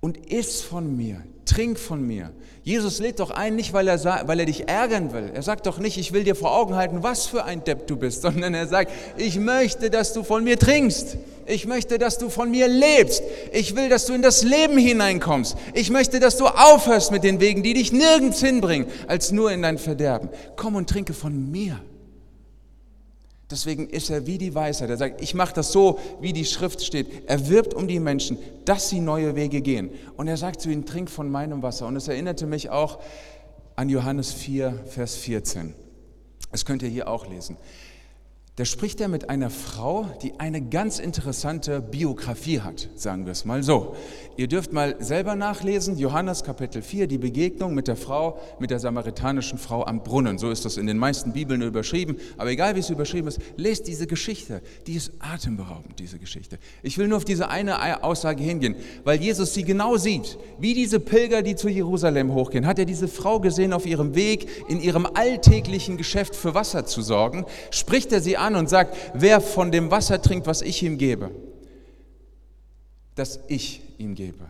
und 0.00 0.18
iss 0.30 0.60
von 0.60 0.94
mir, 0.94 1.24
trink 1.56 1.78
von 1.78 2.06
mir. 2.06 2.32
Jesus 2.62 2.98
lädt 2.98 3.20
doch 3.20 3.30
ein, 3.30 3.56
nicht 3.56 3.72
weil 3.72 3.88
er, 3.88 4.04
weil 4.26 4.40
er 4.40 4.46
dich 4.46 4.68
ärgern 4.68 5.12
will. 5.12 5.30
Er 5.32 5.42
sagt 5.42 5.66
doch 5.66 5.78
nicht, 5.78 5.96
ich 5.96 6.12
will 6.12 6.22
dir 6.22 6.34
vor 6.34 6.54
Augen 6.54 6.74
halten, 6.74 7.02
was 7.02 7.26
für 7.26 7.44
ein 7.44 7.64
Depp 7.64 7.86
du 7.86 7.96
bist, 7.96 8.22
sondern 8.22 8.52
er 8.52 8.66
sagt, 8.66 8.92
ich 9.16 9.38
möchte, 9.38 9.88
dass 9.88 10.12
du 10.12 10.22
von 10.22 10.44
mir 10.44 10.58
trinkst. 10.58 11.16
Ich 11.46 11.64
möchte, 11.66 11.96
dass 11.96 12.18
du 12.18 12.28
von 12.28 12.50
mir 12.50 12.68
lebst. 12.68 13.22
Ich 13.52 13.74
will, 13.74 13.88
dass 13.88 14.04
du 14.04 14.12
in 14.12 14.20
das 14.20 14.42
Leben 14.42 14.76
hineinkommst. 14.76 15.56
Ich 15.72 15.90
möchte, 15.90 16.20
dass 16.20 16.36
du 16.36 16.46
aufhörst 16.46 17.12
mit 17.12 17.24
den 17.24 17.40
Wegen, 17.40 17.62
die 17.62 17.72
dich 17.72 17.92
nirgends 17.92 18.40
hinbringen, 18.40 18.88
als 19.06 19.32
nur 19.32 19.52
in 19.52 19.62
dein 19.62 19.78
Verderben. 19.78 20.28
Komm 20.56 20.74
und 20.74 20.90
trinke 20.90 21.14
von 21.14 21.50
mir. 21.50 21.80
Deswegen 23.50 23.88
ist 23.88 24.10
er 24.10 24.26
wie 24.26 24.38
die 24.38 24.54
Weisheit. 24.54 24.90
Er 24.90 24.96
sagt, 24.96 25.20
ich 25.22 25.34
mache 25.34 25.54
das 25.54 25.70
so, 25.70 26.00
wie 26.20 26.32
die 26.32 26.44
Schrift 26.44 26.82
steht. 26.82 27.28
Er 27.28 27.48
wirbt 27.48 27.74
um 27.74 27.86
die 27.86 28.00
Menschen, 28.00 28.38
dass 28.64 28.88
sie 28.88 28.98
neue 28.98 29.36
Wege 29.36 29.60
gehen. 29.60 29.90
Und 30.16 30.26
er 30.26 30.36
sagt 30.36 30.60
zu 30.60 30.68
ihnen, 30.68 30.84
trink 30.84 31.08
von 31.08 31.30
meinem 31.30 31.62
Wasser. 31.62 31.86
Und 31.86 31.94
es 31.94 32.08
erinnerte 32.08 32.46
mich 32.46 32.70
auch 32.70 32.98
an 33.76 33.88
Johannes 33.88 34.32
4, 34.32 34.84
Vers 34.86 35.14
14. 35.14 35.74
Das 36.50 36.64
könnt 36.64 36.82
ihr 36.82 36.88
hier 36.88 37.08
auch 37.08 37.28
lesen. 37.28 37.56
Da 38.56 38.64
spricht 38.64 39.02
er 39.02 39.08
mit 39.08 39.28
einer 39.28 39.50
Frau, 39.50 40.06
die 40.22 40.40
eine 40.40 40.62
ganz 40.62 40.98
interessante 40.98 41.82
Biografie 41.82 42.62
hat, 42.62 42.88
sagen 42.94 43.26
wir 43.26 43.32
es 43.32 43.44
mal 43.44 43.62
so. 43.62 43.94
Ihr 44.38 44.48
dürft 44.48 44.72
mal 44.72 44.96
selber 44.98 45.34
nachlesen, 45.34 45.98
Johannes 45.98 46.42
Kapitel 46.42 46.80
4, 46.80 47.06
die 47.06 47.18
Begegnung 47.18 47.74
mit 47.74 47.86
der 47.86 47.96
Frau, 47.96 48.38
mit 48.58 48.70
der 48.70 48.78
samaritanischen 48.78 49.58
Frau 49.58 49.84
am 49.84 50.02
Brunnen. 50.02 50.38
So 50.38 50.50
ist 50.50 50.64
das 50.64 50.78
in 50.78 50.86
den 50.86 50.96
meisten 50.96 51.34
Bibeln 51.34 51.60
überschrieben. 51.60 52.16
Aber 52.38 52.48
egal 52.48 52.76
wie 52.76 52.80
es 52.80 52.88
überschrieben 52.88 53.28
ist, 53.28 53.40
lest 53.58 53.88
diese 53.88 54.06
Geschichte. 54.06 54.62
Die 54.86 54.94
ist 54.94 55.12
atemberaubend, 55.18 55.98
diese 55.98 56.18
Geschichte. 56.18 56.58
Ich 56.82 56.96
will 56.96 57.08
nur 57.08 57.18
auf 57.18 57.26
diese 57.26 57.50
eine 57.50 58.02
Aussage 58.02 58.42
hingehen, 58.42 58.76
weil 59.04 59.20
Jesus 59.20 59.52
sie 59.52 59.64
genau 59.64 59.98
sieht. 59.98 60.38
Wie 60.58 60.72
diese 60.72 60.98
Pilger, 60.98 61.42
die 61.42 61.56
zu 61.56 61.68
Jerusalem 61.68 62.32
hochgehen, 62.32 62.66
hat 62.66 62.78
er 62.78 62.86
diese 62.86 63.08
Frau 63.08 63.38
gesehen 63.38 63.74
auf 63.74 63.84
ihrem 63.84 64.14
Weg, 64.14 64.48
in 64.68 64.80
ihrem 64.80 65.04
alltäglichen 65.04 65.98
Geschäft 65.98 66.34
für 66.34 66.54
Wasser 66.54 66.86
zu 66.86 67.02
sorgen, 67.02 67.44
spricht 67.70 68.12
er 68.12 68.22
sie 68.22 68.38
an 68.38 68.45
und 68.54 68.68
sagt, 68.68 68.96
wer 69.14 69.40
von 69.40 69.72
dem 69.72 69.90
Wasser 69.90 70.20
trinkt, 70.22 70.46
was 70.46 70.62
ich 70.62 70.82
ihm 70.82 70.98
gebe, 70.98 71.30
das 73.14 73.40
ich 73.48 73.82
ihm 73.98 74.14
gebe, 74.14 74.44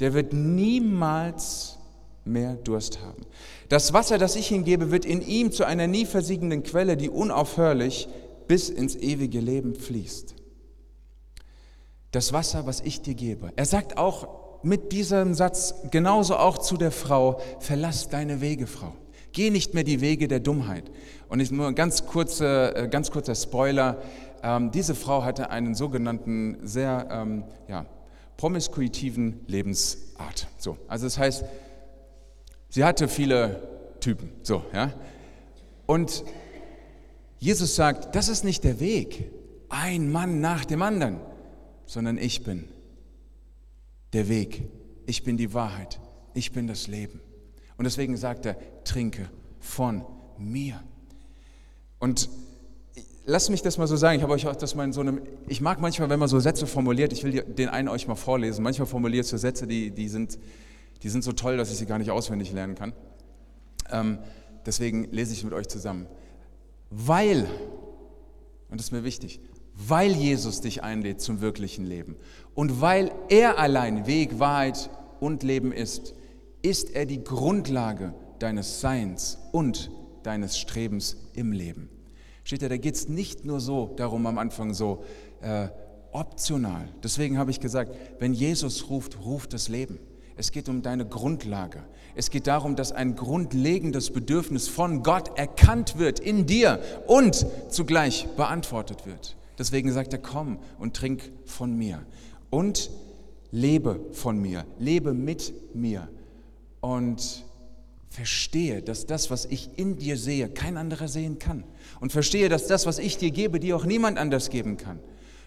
der 0.00 0.14
wird 0.14 0.32
niemals 0.32 1.78
mehr 2.24 2.54
Durst 2.54 3.00
haben. 3.00 3.26
Das 3.68 3.92
Wasser, 3.92 4.18
das 4.18 4.36
ich 4.36 4.50
ihm 4.52 4.64
gebe, 4.64 4.90
wird 4.90 5.04
in 5.04 5.22
ihm 5.22 5.50
zu 5.50 5.64
einer 5.64 5.86
nie 5.86 6.06
versiegenden 6.06 6.62
Quelle, 6.62 6.96
die 6.96 7.08
unaufhörlich 7.08 8.08
bis 8.46 8.68
ins 8.68 8.94
ewige 8.96 9.40
Leben 9.40 9.74
fließt. 9.74 10.34
Das 12.10 12.32
Wasser, 12.32 12.66
was 12.66 12.80
ich 12.80 13.00
dir 13.00 13.14
gebe. 13.14 13.50
Er 13.56 13.64
sagt 13.64 13.96
auch 13.96 14.28
mit 14.62 14.92
diesem 14.92 15.34
Satz 15.34 15.74
genauso 15.90 16.36
auch 16.36 16.58
zu 16.58 16.76
der 16.76 16.92
Frau, 16.92 17.40
verlass 17.58 18.08
deine 18.08 18.40
Wege, 18.40 18.66
Frau. 18.66 18.92
Geh 19.32 19.50
nicht 19.50 19.74
mehr 19.74 19.84
die 19.84 20.00
Wege 20.00 20.28
der 20.28 20.40
Dummheit. 20.40 20.90
Und 21.28 21.40
ich, 21.40 21.50
nur 21.50 21.66
ein 21.66 21.74
ganz, 21.74 22.06
kurze, 22.06 22.74
äh, 22.76 22.88
ganz 22.88 23.10
kurzer 23.10 23.34
Spoiler. 23.34 24.02
Ähm, 24.42 24.70
diese 24.70 24.94
Frau 24.94 25.24
hatte 25.24 25.50
einen 25.50 25.74
sogenannten 25.74 26.58
sehr 26.66 27.08
ähm, 27.10 27.44
ja, 27.68 27.86
promiskuitiven 28.36 29.40
Lebensart. 29.46 30.48
So, 30.58 30.76
also 30.88 31.06
das 31.06 31.18
heißt, 31.18 31.44
sie 32.68 32.84
hatte 32.84 33.08
viele 33.08 33.62
Typen. 34.00 34.30
So, 34.42 34.64
ja. 34.74 34.92
Und 35.86 36.24
Jesus 37.38 37.74
sagt, 37.74 38.14
das 38.14 38.28
ist 38.28 38.44
nicht 38.44 38.64
der 38.64 38.80
Weg, 38.80 39.30
ein 39.68 40.12
Mann 40.12 40.40
nach 40.40 40.64
dem 40.64 40.82
anderen, 40.82 41.18
sondern 41.86 42.18
ich 42.18 42.44
bin 42.44 42.68
der 44.12 44.28
Weg, 44.28 44.68
ich 45.06 45.24
bin 45.24 45.36
die 45.36 45.54
Wahrheit, 45.54 45.98
ich 46.34 46.52
bin 46.52 46.66
das 46.66 46.86
Leben. 46.86 47.20
Und 47.82 47.86
deswegen 47.86 48.16
sagt 48.16 48.46
er, 48.46 48.54
trinke 48.84 49.28
von 49.58 50.04
mir. 50.38 50.80
Und 51.98 52.28
lass 53.24 53.50
mich 53.50 53.60
das 53.60 53.76
mal 53.76 53.88
so 53.88 53.96
sagen, 53.96 54.18
ich 54.18 54.22
habe 54.22 54.32
euch 54.32 54.46
auch 54.46 54.54
das 54.54 54.76
mal 54.76 54.84
in 54.84 54.92
so 54.92 55.00
einem, 55.00 55.20
ich 55.48 55.60
mag 55.60 55.80
manchmal, 55.80 56.08
wenn 56.08 56.20
man 56.20 56.28
so 56.28 56.38
Sätze 56.38 56.68
formuliert, 56.68 57.12
ich 57.12 57.24
will 57.24 57.42
den 57.42 57.68
einen 57.68 57.88
euch 57.88 58.06
mal 58.06 58.14
vorlesen, 58.14 58.62
manchmal 58.62 58.86
formuliert 58.86 59.26
so 59.26 59.36
Sätze, 59.36 59.66
die, 59.66 59.90
die, 59.90 60.06
sind, 60.06 60.38
die 61.02 61.08
sind 61.08 61.24
so 61.24 61.32
toll, 61.32 61.56
dass 61.56 61.72
ich 61.72 61.78
sie 61.78 61.86
gar 61.86 61.98
nicht 61.98 62.12
auswendig 62.12 62.52
lernen 62.52 62.76
kann. 62.76 62.92
Ähm, 63.90 64.18
deswegen 64.64 65.10
lese 65.10 65.32
ich 65.32 65.42
mit 65.42 65.52
euch 65.52 65.66
zusammen. 65.66 66.06
Weil, 66.88 67.48
und 68.70 68.78
das 68.78 68.86
ist 68.86 68.92
mir 68.92 69.02
wichtig, 69.02 69.40
weil 69.74 70.12
Jesus 70.12 70.60
dich 70.60 70.84
einlädt 70.84 71.20
zum 71.20 71.40
wirklichen 71.40 71.84
Leben 71.84 72.14
und 72.54 72.80
weil 72.80 73.10
er 73.28 73.58
allein 73.58 74.06
Weg, 74.06 74.38
Wahrheit 74.38 74.88
und 75.18 75.42
Leben 75.42 75.72
ist, 75.72 76.14
ist 76.62 76.90
er 76.90 77.06
die 77.06 77.22
Grundlage 77.22 78.14
deines 78.38 78.80
Seins 78.80 79.38
und 79.52 79.90
deines 80.22 80.58
Strebens 80.58 81.16
im 81.34 81.52
Leben. 81.52 81.88
Steht 82.44 82.62
da, 82.62 82.68
da 82.68 82.76
geht 82.76 82.94
es 82.94 83.08
nicht 83.08 83.44
nur 83.44 83.60
so 83.60 83.92
darum 83.96 84.26
am 84.26 84.38
Anfang 84.38 84.74
so 84.74 85.04
äh, 85.42 85.68
optional. 86.12 86.88
Deswegen 87.02 87.38
habe 87.38 87.50
ich 87.50 87.60
gesagt, 87.60 87.94
wenn 88.18 88.32
Jesus 88.32 88.90
ruft, 88.90 89.24
ruft 89.24 89.52
das 89.52 89.68
Leben. 89.68 89.98
Es 90.36 90.50
geht 90.50 90.68
um 90.68 90.82
deine 90.82 91.06
Grundlage. 91.06 91.82
Es 92.14 92.30
geht 92.30 92.46
darum, 92.46 92.74
dass 92.74 92.92
ein 92.92 93.16
grundlegendes 93.16 94.10
Bedürfnis 94.10 94.68
von 94.68 95.02
Gott 95.02 95.38
erkannt 95.38 95.98
wird 95.98 96.20
in 96.20 96.46
dir 96.46 96.80
und 97.06 97.46
zugleich 97.68 98.26
beantwortet 98.36 99.06
wird. 99.06 99.36
Deswegen 99.58 99.92
sagt 99.92 100.12
er, 100.12 100.18
komm 100.18 100.58
und 100.78 100.94
trink 100.94 101.30
von 101.44 101.76
mir 101.76 102.04
und 102.50 102.90
lebe 103.50 104.00
von 104.12 104.38
mir, 104.40 104.64
lebe 104.78 105.14
mit 105.14 105.54
mir 105.74 106.08
und 106.82 107.44
verstehe, 108.10 108.82
dass 108.82 109.06
das, 109.06 109.30
was 109.30 109.46
ich 109.46 109.70
in 109.78 109.96
dir 109.96 110.18
sehe, 110.18 110.50
kein 110.50 110.76
anderer 110.76 111.08
sehen 111.08 111.38
kann. 111.38 111.64
Und 112.00 112.12
verstehe, 112.12 112.50
dass 112.50 112.66
das, 112.66 112.84
was 112.84 112.98
ich 112.98 113.16
dir 113.16 113.30
gebe, 113.30 113.58
dir 113.58 113.74
auch 113.76 113.86
niemand 113.86 114.18
anders 114.18 114.50
geben 114.50 114.76
kann. 114.76 115.00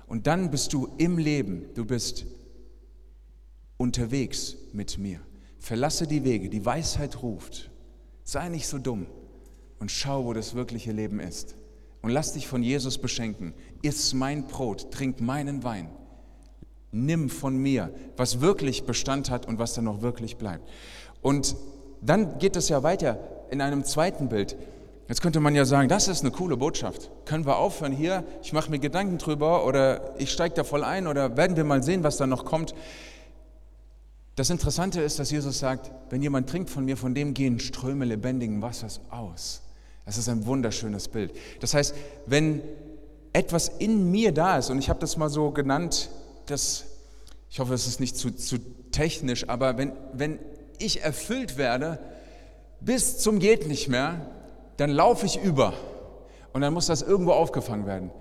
Und 0.07 0.25
dann 0.25 0.49
bist 0.49 0.73
du 0.73 0.89
im 0.97 1.19
Leben, 1.19 1.67
du 1.75 1.85
bist 1.85 2.25
unterwegs 3.77 4.55
mit 4.73 4.97
mir. 4.97 5.19
Verlasse 5.59 6.07
die 6.07 6.23
Wege, 6.23 6.49
die 6.49 6.65
Weisheit 6.65 7.21
ruft. 7.21 7.69
Sei 8.23 8.49
nicht 8.49 8.67
so 8.67 8.79
dumm 8.79 9.05
und 9.79 9.91
schau, 9.91 10.25
wo 10.25 10.33
das 10.33 10.55
wirkliche 10.55 10.91
Leben 10.91 11.19
ist. 11.19 11.55
Und 12.01 12.11
lass 12.11 12.33
dich 12.33 12.47
von 12.47 12.63
Jesus 12.63 12.97
beschenken. 12.97 13.53
Iss 13.81 14.13
mein 14.13 14.47
Brot, 14.47 14.91
trink 14.91 15.21
meinen 15.21 15.63
Wein. 15.63 15.89
Nimm 16.91 17.29
von 17.29 17.57
mir, 17.57 17.93
was 18.15 18.41
wirklich 18.41 18.85
Bestand 18.85 19.29
hat 19.29 19.47
und 19.47 19.59
was 19.59 19.73
dann 19.73 19.85
noch 19.85 20.01
wirklich 20.01 20.37
bleibt. 20.37 20.69
Und 21.25 21.55
dann 22.01 22.37
geht 22.37 22.55
es 22.55 22.69
ja 22.69 22.83
weiter 22.83 23.17
in 23.49 23.59
einem 23.59 23.83
zweiten 23.83 24.29
Bild. 24.29 24.55
Jetzt 25.07 25.23
könnte 25.23 25.39
man 25.39 25.55
ja 25.55 25.65
sagen, 25.65 25.89
das 25.89 26.07
ist 26.07 26.21
eine 26.21 26.29
coole 26.29 26.55
Botschaft. 26.55 27.09
Können 27.25 27.47
wir 27.47 27.57
aufhören 27.57 27.91
hier? 27.91 28.23
Ich 28.43 28.53
mache 28.53 28.69
mir 28.69 28.77
Gedanken 28.77 29.17
drüber 29.17 29.65
oder 29.65 30.13
ich 30.19 30.31
steige 30.31 30.53
da 30.53 30.63
voll 30.63 30.83
ein 30.83 31.07
oder 31.07 31.35
werden 31.35 31.57
wir 31.57 31.63
mal 31.63 31.81
sehen, 31.81 32.03
was 32.03 32.17
da 32.17 32.27
noch 32.27 32.45
kommt. 32.45 32.75
Das 34.35 34.51
Interessante 34.51 35.01
ist, 35.01 35.17
dass 35.17 35.31
Jesus 35.31 35.57
sagt, 35.57 35.89
wenn 36.11 36.21
jemand 36.21 36.47
trinkt 36.47 36.69
von 36.69 36.85
mir, 36.85 36.95
von 36.95 37.15
dem 37.15 37.33
gehen 37.33 37.59
Ströme 37.59 38.05
lebendigen 38.05 38.61
Wassers 38.61 39.01
aus. 39.09 39.63
Das 40.05 40.19
ist 40.19 40.29
ein 40.29 40.45
wunderschönes 40.45 41.07
Bild. 41.07 41.33
Das 41.59 41.73
heißt, 41.73 41.95
wenn 42.27 42.61
etwas 43.33 43.69
in 43.79 44.11
mir 44.11 44.31
da 44.31 44.59
ist, 44.59 44.69
und 44.69 44.77
ich 44.77 44.89
habe 44.89 44.99
das 44.99 45.17
mal 45.17 45.29
so 45.29 45.49
genannt, 45.49 46.11
dass, 46.45 46.85
ich 47.49 47.59
hoffe, 47.59 47.73
es 47.73 47.87
ist 47.87 47.99
nicht 47.99 48.15
zu, 48.15 48.29
zu 48.29 48.59
technisch, 48.91 49.49
aber 49.49 49.79
wenn, 49.79 49.93
wenn 50.13 50.37
ich 50.79 51.03
erfüllt 51.03 51.57
werde, 51.57 51.99
bis 52.79 53.17
zum 53.19 53.39
geht 53.39 53.67
nicht 53.67 53.87
mehr, 53.87 54.21
dann 54.77 54.89
laufe 54.89 55.25
ich 55.25 55.41
über. 55.41 55.73
Und 56.53 56.61
dann 56.61 56.73
muss 56.73 56.87
das 56.87 57.01
irgendwo 57.01 57.31
aufgefangen 57.31 57.85
werden, 57.85 58.11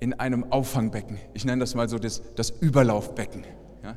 in 0.00 0.14
einem 0.14 0.52
Auffangbecken. 0.52 1.18
Ich 1.32 1.44
nenne 1.44 1.60
das 1.60 1.74
mal 1.74 1.88
so 1.88 1.98
das, 1.98 2.22
das 2.34 2.50
Überlaufbecken. 2.50 3.44
Ja? 3.82 3.96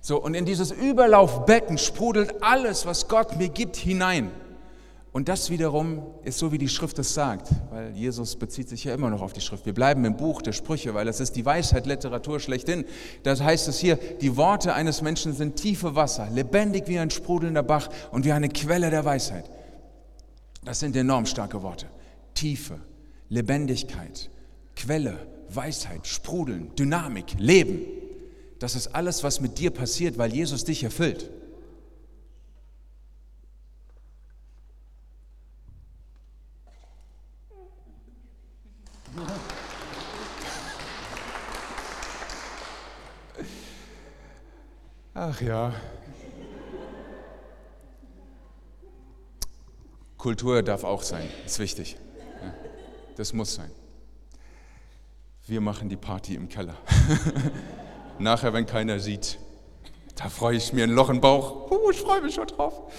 So, 0.00 0.22
und 0.22 0.34
in 0.34 0.44
dieses 0.44 0.70
Überlaufbecken 0.70 1.78
sprudelt 1.78 2.42
alles, 2.42 2.86
was 2.86 3.08
Gott 3.08 3.36
mir 3.36 3.48
gibt, 3.48 3.76
hinein. 3.76 4.30
Und 5.16 5.30
das 5.30 5.48
wiederum 5.48 6.02
ist 6.24 6.38
so, 6.38 6.52
wie 6.52 6.58
die 6.58 6.68
Schrift 6.68 6.98
es 6.98 7.14
sagt, 7.14 7.48
weil 7.70 7.96
Jesus 7.96 8.36
bezieht 8.36 8.68
sich 8.68 8.84
ja 8.84 8.92
immer 8.92 9.08
noch 9.08 9.22
auf 9.22 9.32
die 9.32 9.40
Schrift. 9.40 9.64
Wir 9.64 9.72
bleiben 9.72 10.04
im 10.04 10.14
Buch 10.14 10.42
der 10.42 10.52
Sprüche, 10.52 10.92
weil 10.92 11.08
es 11.08 11.20
ist 11.20 11.36
die 11.36 11.46
Weisheit, 11.46 11.86
Literatur 11.86 12.38
schlechthin. 12.38 12.84
Das 13.22 13.40
heißt 13.40 13.66
es 13.66 13.78
hier, 13.78 13.96
die 13.96 14.36
Worte 14.36 14.74
eines 14.74 15.00
Menschen 15.00 15.32
sind 15.32 15.56
tiefe 15.56 15.94
Wasser, 15.94 16.28
lebendig 16.30 16.86
wie 16.88 16.98
ein 16.98 17.08
sprudelnder 17.08 17.62
Bach 17.62 17.88
und 18.12 18.26
wie 18.26 18.32
eine 18.32 18.50
Quelle 18.50 18.90
der 18.90 19.06
Weisheit. 19.06 19.48
Das 20.66 20.80
sind 20.80 20.94
enorm 20.94 21.24
starke 21.24 21.62
Worte. 21.62 21.86
Tiefe, 22.34 22.78
Lebendigkeit, 23.30 24.28
Quelle, 24.76 25.16
Weisheit, 25.48 26.06
Sprudeln, 26.06 26.72
Dynamik, 26.78 27.36
Leben. 27.38 27.86
Das 28.58 28.76
ist 28.76 28.88
alles, 28.88 29.24
was 29.24 29.40
mit 29.40 29.56
dir 29.56 29.70
passiert, 29.70 30.18
weil 30.18 30.34
Jesus 30.34 30.64
dich 30.64 30.84
erfüllt. 30.84 31.30
Ach 45.18 45.40
ja. 45.40 45.72
Kultur 50.18 50.62
darf 50.62 50.84
auch 50.84 51.02
sein, 51.02 51.26
ist 51.46 51.58
wichtig. 51.58 51.96
Das 53.16 53.32
muss 53.32 53.54
sein. 53.54 53.70
Wir 55.46 55.62
machen 55.62 55.88
die 55.88 55.96
Party 55.96 56.34
im 56.34 56.50
Keller. 56.50 56.76
Nachher, 58.18 58.52
wenn 58.52 58.66
keiner 58.66 59.00
sieht, 59.00 59.38
da 60.16 60.28
freue 60.28 60.58
ich 60.58 60.74
mir 60.74 60.84
ein 60.84 60.90
Loch 60.90 61.08
im 61.08 61.22
Bauch. 61.22 61.70
Uh, 61.70 61.90
ich 61.90 61.98
freue 61.98 62.20
mich 62.20 62.34
schon 62.34 62.48
drauf. 62.48 62.92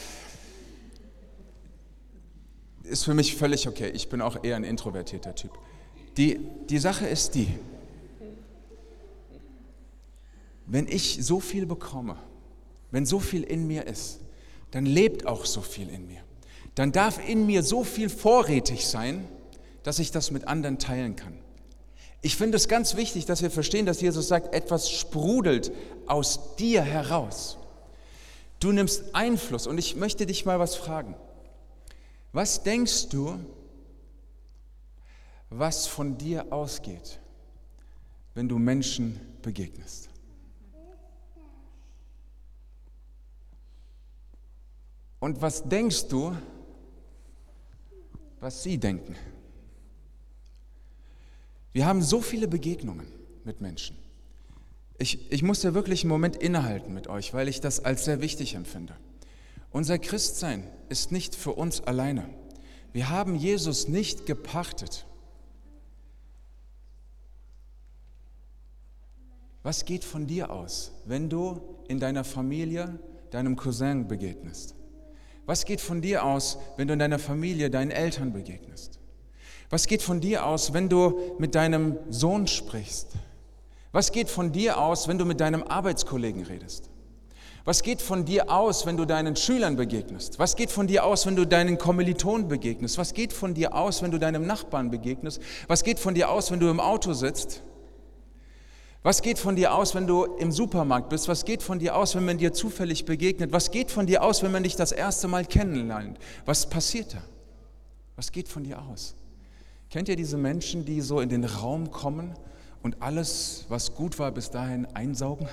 Ist 2.81 3.03
für 3.05 3.13
mich 3.13 3.35
völlig 3.35 3.67
okay. 3.67 3.89
Ich 3.89 4.09
bin 4.09 4.21
auch 4.21 4.43
eher 4.43 4.55
ein 4.55 4.63
introvertierter 4.63 5.35
Typ. 5.35 5.51
Die, 6.17 6.39
die 6.67 6.79
Sache 6.79 7.05
ist 7.05 7.35
die, 7.35 7.59
wenn 10.67 10.87
ich 10.87 11.19
so 11.21 11.39
viel 11.39 11.65
bekomme, 11.65 12.17
wenn 12.91 13.05
so 13.05 13.19
viel 13.19 13.43
in 13.43 13.65
mir 13.67 13.87
ist, 13.87 14.19
dann 14.71 14.85
lebt 14.85 15.25
auch 15.25 15.45
so 15.45 15.61
viel 15.61 15.89
in 15.89 16.07
mir. 16.07 16.21
Dann 16.75 16.91
darf 16.91 17.25
in 17.27 17.45
mir 17.45 17.63
so 17.63 17.83
viel 17.83 18.09
vorrätig 18.09 18.85
sein, 18.85 19.27
dass 19.83 19.99
ich 19.99 20.11
das 20.11 20.29
mit 20.29 20.47
anderen 20.47 20.77
teilen 20.77 21.15
kann. 21.15 21.33
Ich 22.21 22.35
finde 22.35 22.57
es 22.57 22.67
ganz 22.67 22.95
wichtig, 22.95 23.25
dass 23.25 23.41
wir 23.41 23.49
verstehen, 23.49 23.85
dass 23.85 24.01
Jesus 24.01 24.27
sagt, 24.27 24.53
etwas 24.53 24.91
sprudelt 24.91 25.71
aus 26.05 26.55
dir 26.57 26.81
heraus. 26.81 27.57
Du 28.59 28.71
nimmst 28.71 29.15
Einfluss 29.15 29.67
und 29.67 29.77
ich 29.77 29.95
möchte 29.95 30.25
dich 30.25 30.45
mal 30.45 30.59
was 30.59 30.75
fragen. 30.75 31.15
Was 32.33 32.63
denkst 32.63 33.09
du, 33.09 33.39
was 35.49 35.87
von 35.87 36.17
dir 36.17 36.51
ausgeht, 36.51 37.19
wenn 38.33 38.49
du 38.49 38.57
Menschen 38.57 39.19
begegnest? 39.41 40.06
Und 45.19 45.41
was 45.41 45.67
denkst 45.67 46.07
du, 46.07 46.35
was 48.39 48.63
sie 48.63 48.77
denken? 48.77 49.15
Wir 51.73 51.85
haben 51.85 52.01
so 52.01 52.21
viele 52.21 52.47
Begegnungen 52.47 53.07
mit 53.43 53.61
Menschen. 53.61 53.97
Ich, 54.99 55.31
ich 55.31 55.43
muss 55.43 55.61
ja 55.63 55.73
wirklich 55.73 56.03
einen 56.03 56.09
Moment 56.09 56.35
innehalten 56.35 56.93
mit 56.93 57.07
euch, 57.07 57.33
weil 57.33 57.47
ich 57.47 57.61
das 57.61 57.83
als 57.83 58.05
sehr 58.05 58.21
wichtig 58.21 58.55
empfinde. 58.55 58.95
Unser 59.71 59.99
Christsein 59.99 60.67
ist 60.89 61.11
nicht 61.11 61.35
für 61.35 61.51
uns 61.51 61.81
alleine. 61.81 62.27
Wir 62.93 63.09
haben 63.09 63.35
Jesus 63.35 63.87
nicht 63.87 64.25
gepachtet. 64.25 65.05
Was 69.61 69.85
geht 69.85 70.03
von 70.03 70.25
dir 70.25 70.49
aus, 70.49 70.93
wenn 71.05 71.29
du 71.29 71.61
in 71.87 71.99
deiner 71.99 72.23
Familie 72.23 72.97
deinem 73.29 73.55
Cousin 73.55 74.07
begegnest? 74.07 74.76
Was 75.47 75.63
geht 75.63 75.79
von 75.79 76.01
dir 76.01 76.25
aus, 76.25 76.57
wenn 76.75 76.89
du 76.89 76.93
in 76.93 76.99
deiner 76.99 77.19
Familie 77.19 77.69
deinen 77.69 77.89
Eltern 77.89 78.33
begegnest? 78.33 78.99
Was 79.69 79.87
geht 79.87 80.01
von 80.01 80.19
dir 80.19 80.45
aus, 80.45 80.73
wenn 80.73 80.89
du 80.89 81.35
mit 81.39 81.55
deinem 81.55 81.97
Sohn 82.09 82.47
sprichst? 82.47 83.13
Was 83.93 84.11
geht 84.11 84.29
von 84.29 84.51
dir 84.51 84.77
aus, 84.77 85.07
wenn 85.07 85.17
du 85.17 85.23
mit 85.23 85.39
deinem 85.39 85.63
Arbeitskollegen 85.63 86.43
redest? 86.43 86.89
Was 87.63 87.81
geht 87.81 88.01
von 88.01 88.25
dir 88.25 88.49
aus, 88.49 88.85
wenn 88.85 88.97
du 88.97 89.05
deinen 89.05 89.37
Schülern 89.37 89.77
begegnest? 89.77 90.37
Was 90.37 90.57
geht 90.57 90.69
von 90.69 90.85
dir 90.85 91.05
aus, 91.05 91.25
wenn 91.25 91.37
du 91.37 91.45
deinen 91.45 91.77
Kommilitonen 91.77 92.49
begegnest? 92.49 92.97
Was 92.97 93.13
geht 93.13 93.31
von 93.31 93.53
dir 93.53 93.73
aus, 93.73 94.01
wenn 94.01 94.11
du 94.11 94.19
deinem 94.19 94.45
Nachbarn 94.45 94.91
begegnest? 94.91 95.41
Was 95.67 95.85
geht 95.85 95.99
von 95.99 96.13
dir 96.13 96.29
aus, 96.29 96.51
wenn 96.51 96.59
du 96.59 96.69
im 96.69 96.81
Auto 96.81 97.13
sitzt? 97.13 97.61
Was 99.07 99.21
geht 99.21 99.39
von 99.39 99.55
dir 99.55 99.73
aus, 99.73 99.95
wenn 99.95 100.05
du 100.05 100.25
im 100.25 100.51
Supermarkt 100.51 101.07
bist? 101.07 101.29
Was 101.29 101.45
geht 101.45 101.63
von 101.63 101.79
dir 101.79 101.95
aus, 101.95 102.13
wenn 102.13 102.25
man 102.25 102.37
dir 102.37 102.51
zufällig 102.51 103.05
begegnet? 103.05 103.53
Was 103.53 103.71
geht 103.71 103.89
von 103.89 104.05
dir 104.05 104.21
aus, 104.21 104.43
wenn 104.43 104.51
man 104.51 104.63
dich 104.63 104.75
das 104.75 104.91
erste 104.91 105.29
Mal 105.29 105.45
kennenlernt? 105.45 106.19
Was 106.45 106.69
passiert 106.69 107.13
da? 107.13 107.21
Was 108.17 108.33
geht 108.33 108.49
von 108.49 108.65
dir 108.65 108.81
aus? 108.81 109.15
Kennt 109.89 110.09
ihr 110.09 110.17
diese 110.17 110.35
Menschen, 110.35 110.83
die 110.83 110.99
so 110.99 111.21
in 111.21 111.29
den 111.29 111.45
Raum 111.45 111.89
kommen 111.89 112.33
und 112.83 113.01
alles, 113.01 113.63
was 113.69 113.95
gut 113.95 114.19
war, 114.19 114.29
bis 114.33 114.51
dahin 114.51 114.85
einsaugen? 114.87 115.47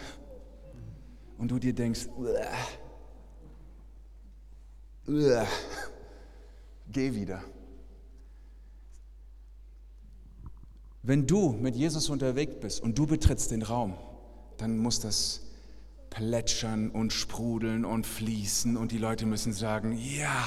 Und 1.39 1.53
du 1.53 1.61
dir 1.61 1.75
denkst, 1.75 2.09
uah, 2.19 2.41
uah, 5.07 5.47
geh 6.91 7.15
wieder. 7.15 7.41
Wenn 11.07 11.27
du 11.27 11.53
mit 11.53 11.77
Jesus 11.77 12.09
unterwegs 12.09 12.55
bist 12.63 12.83
und 12.83 12.97
du 12.97 13.07
betrittst 13.07 13.51
den 13.51 13.61
Raum, 13.61 13.93
dann 14.57 14.79
muss 14.79 15.01
das 15.01 15.43
plätschern 16.09 16.91
und 16.91 17.13
sprudeln 17.13 17.85
und 17.85 18.07
fließen 18.07 18.79
und 18.79 18.91
die 18.91 18.99
Leute 18.99 19.27
müssen 19.27 19.53
sagen, 19.53 19.99
ja, 19.99 20.43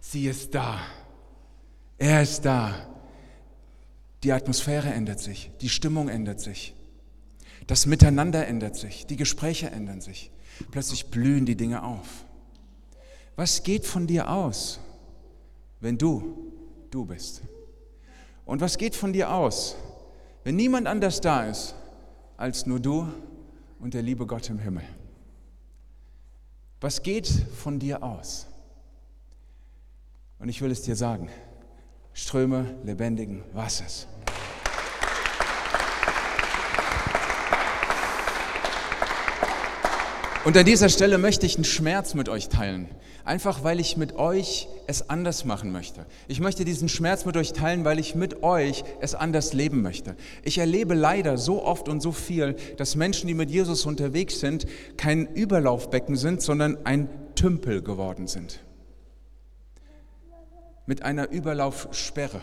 sie 0.00 0.28
ist 0.28 0.54
da. 0.54 0.78
Er 1.98 2.22
ist 2.22 2.44
da. 2.44 2.86
Die 4.22 4.30
Atmosphäre 4.30 4.92
ändert 4.92 5.18
sich, 5.18 5.50
die 5.60 5.68
Stimmung 5.68 6.08
ändert 6.08 6.38
sich, 6.38 6.76
das 7.66 7.86
Miteinander 7.86 8.46
ändert 8.46 8.76
sich, 8.76 9.06
die 9.06 9.16
Gespräche 9.16 9.68
ändern 9.70 10.00
sich. 10.00 10.30
Plötzlich 10.70 11.06
blühen 11.06 11.44
die 11.44 11.56
Dinge 11.56 11.82
auf. 11.82 12.24
Was 13.34 13.64
geht 13.64 13.84
von 13.84 14.06
dir 14.06 14.30
aus, 14.30 14.78
wenn 15.80 15.98
du 15.98 16.52
du 16.92 17.04
bist? 17.04 17.42
Und 18.52 18.60
was 18.60 18.76
geht 18.76 18.94
von 18.94 19.14
dir 19.14 19.32
aus, 19.32 19.76
wenn 20.44 20.56
niemand 20.56 20.86
anders 20.86 21.22
da 21.22 21.46
ist 21.46 21.74
als 22.36 22.66
nur 22.66 22.80
du 22.80 23.08
und 23.80 23.94
der 23.94 24.02
liebe 24.02 24.26
Gott 24.26 24.50
im 24.50 24.58
Himmel? 24.58 24.84
Was 26.78 27.02
geht 27.02 27.26
von 27.28 27.78
dir 27.78 28.02
aus? 28.02 28.46
Und 30.38 30.50
ich 30.50 30.60
will 30.60 30.70
es 30.70 30.82
dir 30.82 30.96
sagen, 30.96 31.30
Ströme 32.12 32.74
lebendigen 32.84 33.42
Wassers. 33.54 34.06
Und 40.44 40.54
an 40.58 40.66
dieser 40.66 40.90
Stelle 40.90 41.16
möchte 41.16 41.46
ich 41.46 41.54
einen 41.54 41.64
Schmerz 41.64 42.12
mit 42.12 42.28
euch 42.28 42.50
teilen. 42.50 42.90
Einfach 43.24 43.64
weil 43.64 43.80
ich 43.80 43.96
mit 43.96 44.16
euch 44.16 44.68
es 44.92 45.08
anders 45.08 45.44
machen 45.44 45.72
möchte. 45.72 46.06
Ich 46.28 46.38
möchte 46.38 46.64
diesen 46.64 46.88
Schmerz 46.88 47.24
mit 47.24 47.36
euch 47.36 47.52
teilen, 47.52 47.84
weil 47.84 47.98
ich 47.98 48.14
mit 48.14 48.42
euch 48.42 48.84
es 49.00 49.14
anders 49.14 49.54
leben 49.54 49.82
möchte. 49.82 50.14
Ich 50.42 50.58
erlebe 50.58 50.94
leider 50.94 51.38
so 51.38 51.64
oft 51.64 51.88
und 51.88 52.00
so 52.00 52.12
viel, 52.12 52.54
dass 52.76 52.94
Menschen, 52.94 53.26
die 53.26 53.34
mit 53.34 53.50
Jesus 53.50 53.86
unterwegs 53.86 54.38
sind, 54.38 54.66
kein 54.98 55.26
Überlaufbecken 55.26 56.16
sind, 56.16 56.42
sondern 56.42 56.84
ein 56.84 57.08
Tümpel 57.34 57.82
geworden 57.82 58.28
sind. 58.28 58.60
Mit 60.86 61.02
einer 61.02 61.30
Überlaufsperre. 61.30 62.42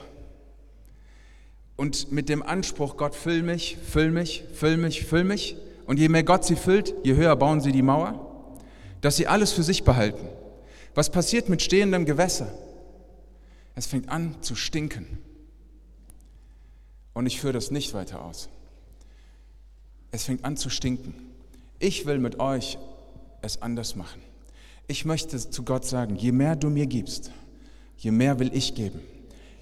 Und 1.75 2.12
mit 2.12 2.29
dem 2.29 2.41
Anspruch, 2.41 2.97
Gott, 2.97 3.15
füll 3.15 3.43
mich, 3.43 3.77
füll 3.77 4.12
mich, 4.12 4.43
füll 4.53 4.77
mich, 4.77 5.05
füll 5.05 5.23
mich. 5.23 5.55
Und 5.85 5.99
je 5.99 6.09
mehr 6.09 6.23
Gott 6.23 6.43
sie 6.45 6.55
füllt, 6.55 6.95
je 7.03 7.15
höher 7.15 7.35
bauen 7.35 7.62
sie 7.62 7.71
die 7.71 7.83
Mauer, 7.83 8.25
dass 9.01 9.17
sie 9.17 9.27
alles 9.27 9.51
für 9.51 9.63
sich 9.63 9.83
behalten. 9.83 10.27
Was 10.95 11.10
passiert 11.10 11.49
mit 11.49 11.62
stehendem 11.62 12.06
Gewässer? 12.06 12.52
Es 13.75 13.88
fängt 13.88 14.10
an 14.10 14.36
zu 14.41 14.56
stinken. 14.56 15.19
Und 17.13 17.25
ich 17.25 17.39
führe 17.39 17.54
das 17.54 17.71
nicht 17.71 17.93
weiter 17.93 18.23
aus. 18.23 18.49
Es 20.12 20.23
fängt 20.23 20.43
an 20.43 20.58
zu 20.58 20.69
stinken. 20.69 21.13
Ich 21.80 22.06
will 22.06 22.19
mit 22.19 22.39
euch 22.39 22.78
es 23.41 23.62
anders 23.62 23.95
machen. 23.95 24.21
Ich 24.88 25.06
möchte 25.06 25.38
zu 25.38 25.63
Gott 25.63 25.86
sagen, 25.86 26.15
je 26.15 26.32
mehr 26.32 26.56
du 26.56 26.69
mir 26.69 26.88
gibst, 26.88 27.32
je 27.97 28.12
mehr 28.12 28.39
will 28.39 28.52
ich 28.54 28.75
geben. 28.75 29.02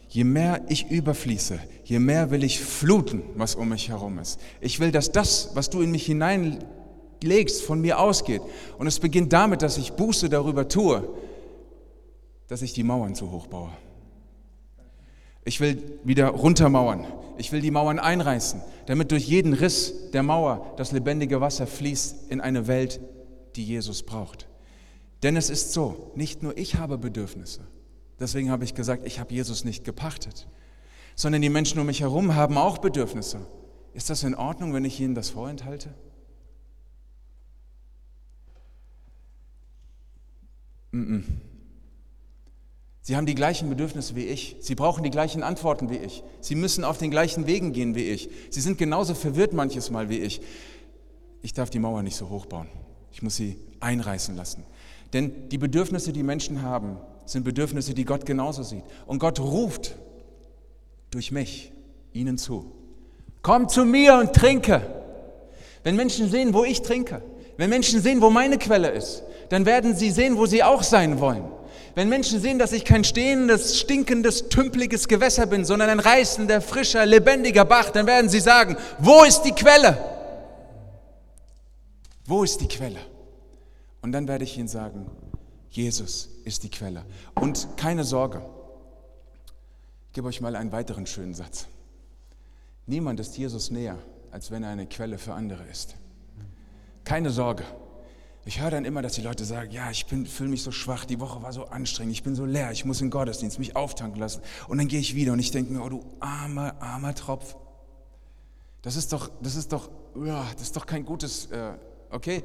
Je 0.09 0.23
mehr 0.23 0.61
ich 0.69 0.89
überfließe, 0.89 1.59
je 1.83 1.99
mehr 1.99 2.31
will 2.31 2.43
ich 2.43 2.61
fluten, 2.61 3.23
was 3.35 3.55
um 3.55 3.69
mich 3.69 3.89
herum 3.89 4.19
ist. 4.19 4.39
Ich 4.61 4.79
will, 4.79 4.91
dass 4.91 5.11
das, 5.11 5.51
was 5.53 5.69
du 5.69 5.81
in 5.81 5.91
mich 5.91 6.05
hineinlegst, 7.21 7.61
von 7.61 7.81
mir 7.81 7.99
ausgeht. 7.99 8.41
Und 8.77 8.87
es 8.87 8.99
beginnt 8.99 9.33
damit, 9.33 9.61
dass 9.61 9.77
ich 9.77 9.93
Buße 9.93 10.29
darüber 10.29 10.67
tue, 10.67 11.07
dass 12.47 12.61
ich 12.61 12.73
die 12.73 12.83
Mauern 12.83 13.15
zu 13.15 13.31
hoch 13.31 13.47
baue. 13.47 13.71
Ich 15.43 15.59
will 15.59 15.99
wieder 16.03 16.27
runtermauern. 16.27 17.05
Ich 17.37 17.51
will 17.51 17.61
die 17.61 17.71
Mauern 17.71 17.99
einreißen, 17.99 18.61
damit 18.87 19.11
durch 19.11 19.27
jeden 19.27 19.53
Riss 19.53 20.11
der 20.11 20.23
Mauer 20.23 20.73
das 20.77 20.91
lebendige 20.91 21.39
Wasser 21.39 21.67
fließt 21.67 22.31
in 22.31 22.41
eine 22.41 22.67
Welt, 22.67 22.99
die 23.55 23.63
Jesus 23.63 24.03
braucht. 24.03 24.47
Denn 25.23 25.37
es 25.37 25.49
ist 25.49 25.71
so, 25.71 26.11
nicht 26.15 26.41
nur 26.41 26.57
ich 26.57 26.75
habe 26.75 26.97
Bedürfnisse. 26.97 27.61
Deswegen 28.19 28.49
habe 28.49 28.63
ich 28.63 28.73
gesagt, 28.73 29.05
ich 29.05 29.19
habe 29.19 29.33
Jesus 29.33 29.65
nicht 29.65 29.83
gepachtet, 29.83 30.47
sondern 31.15 31.41
die 31.43 31.49
Menschen 31.49 31.79
um 31.79 31.85
mich 31.85 32.01
herum 32.01 32.33
haben 32.33 32.57
auch 32.57 32.79
Bedürfnisse. 32.79 33.45
Ist 33.93 34.09
das 34.09 34.23
in 34.23 34.33
Ordnung, 34.35 34.73
wenn 34.73 34.85
ich 34.85 34.99
ihnen 34.99 35.13
das 35.13 35.29
vorenthalte? 35.29 35.93
Sie 40.91 41.23
haben 43.15 43.25
die 43.25 43.35
gleichen 43.35 43.69
Bedürfnisse 43.69 44.15
wie 44.15 44.25
ich. 44.25 44.57
Sie 44.59 44.75
brauchen 44.75 45.03
die 45.03 45.09
gleichen 45.09 45.43
Antworten 45.43 45.89
wie 45.89 45.97
ich. 45.97 46.23
Sie 46.41 46.55
müssen 46.55 46.83
auf 46.83 46.97
den 46.97 47.11
gleichen 47.11 47.47
Wegen 47.47 47.71
gehen 47.71 47.95
wie 47.95 48.03
ich. 48.03 48.29
Sie 48.49 48.61
sind 48.61 48.77
genauso 48.77 49.15
verwirrt 49.15 49.53
manches 49.53 49.89
Mal 49.89 50.09
wie 50.09 50.19
ich. 50.19 50.41
Ich 51.41 51.53
darf 51.53 51.69
die 51.69 51.79
Mauer 51.79 52.03
nicht 52.03 52.15
so 52.15 52.29
hoch 52.29 52.45
bauen. 52.45 52.67
Ich 53.11 53.21
muss 53.21 53.35
sie 53.35 53.57
einreißen 53.79 54.35
lassen. 54.35 54.63
Denn 55.13 55.49
die 55.49 55.57
Bedürfnisse, 55.57 56.11
die 56.11 56.23
Menschen 56.23 56.61
haben, 56.61 56.97
sind 57.25 57.43
Bedürfnisse, 57.43 57.93
die 57.93 58.05
Gott 58.05 58.25
genauso 58.25 58.63
sieht. 58.63 58.83
Und 59.05 59.19
Gott 59.19 59.39
ruft 59.39 59.95
durch 61.11 61.31
mich 61.31 61.71
ihnen 62.13 62.37
zu. 62.37 62.71
Komm 63.41 63.69
zu 63.69 63.85
mir 63.85 64.15
und 64.15 64.33
trinke. 64.33 64.81
Wenn 65.83 65.95
Menschen 65.95 66.29
sehen, 66.29 66.53
wo 66.53 66.65
ich 66.65 66.81
trinke, 66.81 67.21
wenn 67.55 67.69
Menschen 67.69 68.01
sehen, 68.01 68.21
wo 68.21 68.29
meine 68.29 68.57
Quelle 68.57 68.89
ist, 68.89 69.23
dann 69.49 69.65
werden 69.65 69.95
sie 69.95 70.11
sehen, 70.11 70.37
wo 70.37 70.45
sie 70.45 70.63
auch 70.63 70.83
sein 70.83 71.19
wollen. 71.19 71.43
Wenn 71.95 72.09
Menschen 72.09 72.39
sehen, 72.39 72.59
dass 72.59 72.73
ich 72.73 72.85
kein 72.85 73.03
stehendes, 73.03 73.79
stinkendes, 73.79 74.49
tümpeliges 74.49 75.07
Gewässer 75.07 75.47
bin, 75.47 75.65
sondern 75.65 75.89
ein 75.89 75.99
reißender, 75.99 76.61
frischer, 76.61 77.05
lebendiger 77.05 77.65
Bach, 77.65 77.89
dann 77.89 78.05
werden 78.05 78.29
sie 78.29 78.39
sagen, 78.39 78.77
wo 78.99 79.23
ist 79.23 79.41
die 79.41 79.51
Quelle? 79.51 79.97
Wo 82.25 82.43
ist 82.43 82.61
die 82.61 82.67
Quelle? 82.67 82.99
Und 84.01 84.11
dann 84.11 84.27
werde 84.27 84.43
ich 84.43 84.57
ihnen 84.57 84.67
sagen, 84.67 85.09
Jesus 85.71 86.29
ist 86.43 86.63
die 86.63 86.69
Quelle. 86.69 87.03
Und 87.33 87.67
keine 87.77 88.03
Sorge, 88.03 88.41
ich 90.07 90.13
gebe 90.13 90.27
euch 90.27 90.39
mal 90.39 90.55
einen 90.55 90.71
weiteren 90.71 91.07
schönen 91.07 91.33
Satz. 91.33 91.65
Niemand 92.85 93.19
ist 93.19 93.37
Jesus 93.37 93.71
näher, 93.71 93.97
als 94.31 94.51
wenn 94.51 94.63
er 94.63 94.69
eine 94.69 94.87
Quelle 94.87 95.17
für 95.17 95.33
andere 95.33 95.63
ist. 95.65 95.95
Keine 97.03 97.31
Sorge. 97.31 97.63
Ich 98.47 98.61
höre 98.61 98.71
dann 98.71 98.85
immer, 98.85 99.01
dass 99.01 99.11
die 99.11 99.21
Leute 99.21 99.43
sagen, 99.43 99.71
ja, 99.71 99.91
ich 99.91 100.05
fühle 100.05 100.49
mich 100.49 100.63
so 100.63 100.71
schwach, 100.71 101.03
die 101.03 101.19
Woche 101.19 101.43
war 101.43 101.51
so 101.51 101.65
anstrengend, 101.65 102.13
ich 102.13 102.23
bin 102.23 102.33
so 102.33 102.45
leer, 102.45 102.71
ich 102.71 102.85
muss 102.85 103.01
in 103.01 103.07
den 103.07 103.11
Gottesdienst 103.11 103.59
mich 103.59 103.75
auftanken 103.75 104.21
lassen. 104.21 104.41
Und 104.69 104.77
dann 104.77 104.87
gehe 104.87 105.01
ich 105.01 105.15
wieder 105.15 105.33
und 105.33 105.39
ich 105.39 105.51
denke 105.51 105.73
mir, 105.73 105.83
oh 105.83 105.89
du 105.89 106.05
armer, 106.21 106.81
armer 106.81 107.13
Tropf. 107.13 107.57
Das 108.83 108.95
ist 108.95 109.11
doch, 109.11 109.29
das 109.41 109.57
ist 109.57 109.73
doch, 109.73 109.89
das 110.15 110.61
ist 110.61 110.77
doch 110.77 110.85
kein 110.85 111.03
gutes, 111.03 111.47
äh, 111.47 111.73
okay, 112.09 112.41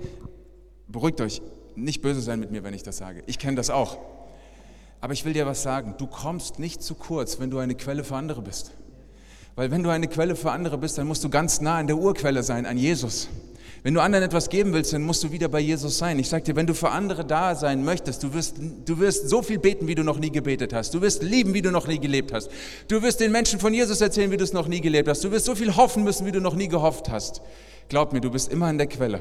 beruhigt 0.89 1.21
euch, 1.21 1.41
nicht 1.77 2.03
böse 2.03 2.21
sein 2.21 2.41
mit 2.41 2.51
mir, 2.51 2.65
wenn 2.65 2.75
ich 2.75 2.83
das 2.83 2.97
sage. 2.97 3.23
Ich 3.27 3.39
kenne 3.39 3.55
das 3.55 3.71
auch. 3.71 3.99
Aber 5.01 5.13
ich 5.13 5.25
will 5.25 5.35
dir 5.35 5.47
was 5.47 5.63
sagen. 5.63 5.95
Du 5.99 6.09
kommst 6.09 6.59
nicht 6.59 6.83
zu 6.83 6.97
kurz, 6.97 7.39
wenn 7.39 7.49
du 7.49 7.59
eine 7.59 7.77
Quelle 7.77 8.03
für 8.03 8.17
andere 8.17 8.43
bist. 8.43 8.73
Weil 9.55 9.71
wenn 9.71 9.85
du 9.85 9.91
eine 9.91 10.09
Quelle 10.09 10.35
für 10.35 10.51
andere 10.51 10.79
bist, 10.79 10.99
dann 10.99 11.07
musst 11.07 11.23
du 11.23 11.29
ganz 11.29 11.61
nah 11.61 11.77
an 11.77 11.87
der 11.87 11.97
Urquelle 11.97 12.43
sein, 12.43 12.67
an 12.67 12.77
Jesus. 12.77 13.29
Wenn 13.85 13.95
du 13.95 14.01
anderen 14.01 14.25
etwas 14.25 14.49
geben 14.49 14.73
willst, 14.73 14.93
dann 14.93 15.03
musst 15.03 15.25
du 15.25 15.33
wieder 15.33 15.49
bei 15.49 15.59
Jesus 15.59 15.99
sein. 15.99 16.19
Ich 16.21 16.29
sage 16.29 16.45
dir, 16.45 16.55
wenn 16.55 16.69
du 16.69 16.75
für 16.75 16.91
andere 16.91 17.25
da 17.25 17.57
sein 17.57 17.85
möchtest, 17.85 18.23
du 18.23 18.33
wirst, 18.33 18.57
du 18.85 18.99
wirst 19.01 19.29
so 19.29 19.43
viel 19.43 19.59
beten, 19.59 19.89
wie 19.89 19.97
du 19.97 20.05
noch 20.05 20.19
nie 20.19 20.31
gebetet 20.31 20.73
hast. 20.73 20.95
Du 20.95 21.01
wirst 21.01 21.23
lieben, 21.23 21.53
wie 21.53 21.63
du 21.63 21.73
noch 21.73 21.89
nie 21.89 21.99
gelebt 21.99 22.33
hast. 22.33 22.49
Du 22.87 23.03
wirst 23.03 23.19
den 23.19 23.33
Menschen 23.33 23.59
von 23.59 23.75
Jesus 23.75 24.01
erzählen, 24.01 24.31
wie 24.31 24.37
du 24.37 24.45
es 24.45 24.53
noch 24.53 24.69
nie 24.69 24.81
gelebt 24.81 25.09
hast. 25.09 25.25
Du 25.25 25.33
wirst 25.33 25.47
so 25.47 25.57
viel 25.57 25.75
hoffen 25.77 26.05
müssen, 26.05 26.27
wie 26.27 26.33
du 26.33 26.41
noch 26.41 26.55
nie 26.55 26.69
gehofft 26.69 27.09
hast. 27.09 27.43
Glaub 27.89 28.13
mir, 28.13 28.21
du 28.21 28.31
bist 28.31 28.53
immer 28.53 28.67
an 28.67 28.79
der 28.79 28.87
Quelle 28.87 29.21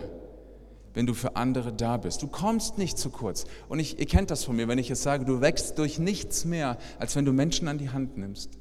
wenn 0.93 1.05
du 1.05 1.13
für 1.13 1.35
andere 1.35 1.71
da 1.71 1.97
bist. 1.97 2.21
Du 2.21 2.27
kommst 2.27 2.77
nicht 2.77 2.97
zu 2.97 3.09
kurz. 3.09 3.45
Und 3.69 3.79
ich, 3.79 3.99
ihr 3.99 4.05
kennt 4.05 4.31
das 4.31 4.43
von 4.43 4.55
mir, 4.55 4.67
wenn 4.67 4.77
ich 4.77 4.91
es 4.91 5.01
sage, 5.01 5.25
du 5.25 5.41
wächst 5.41 5.77
durch 5.77 5.99
nichts 5.99 6.45
mehr, 6.45 6.77
als 6.99 7.15
wenn 7.15 7.25
du 7.25 7.31
Menschen 7.31 7.67
an 7.67 7.77
die 7.77 7.89
Hand 7.89 8.17
nimmst 8.17 8.51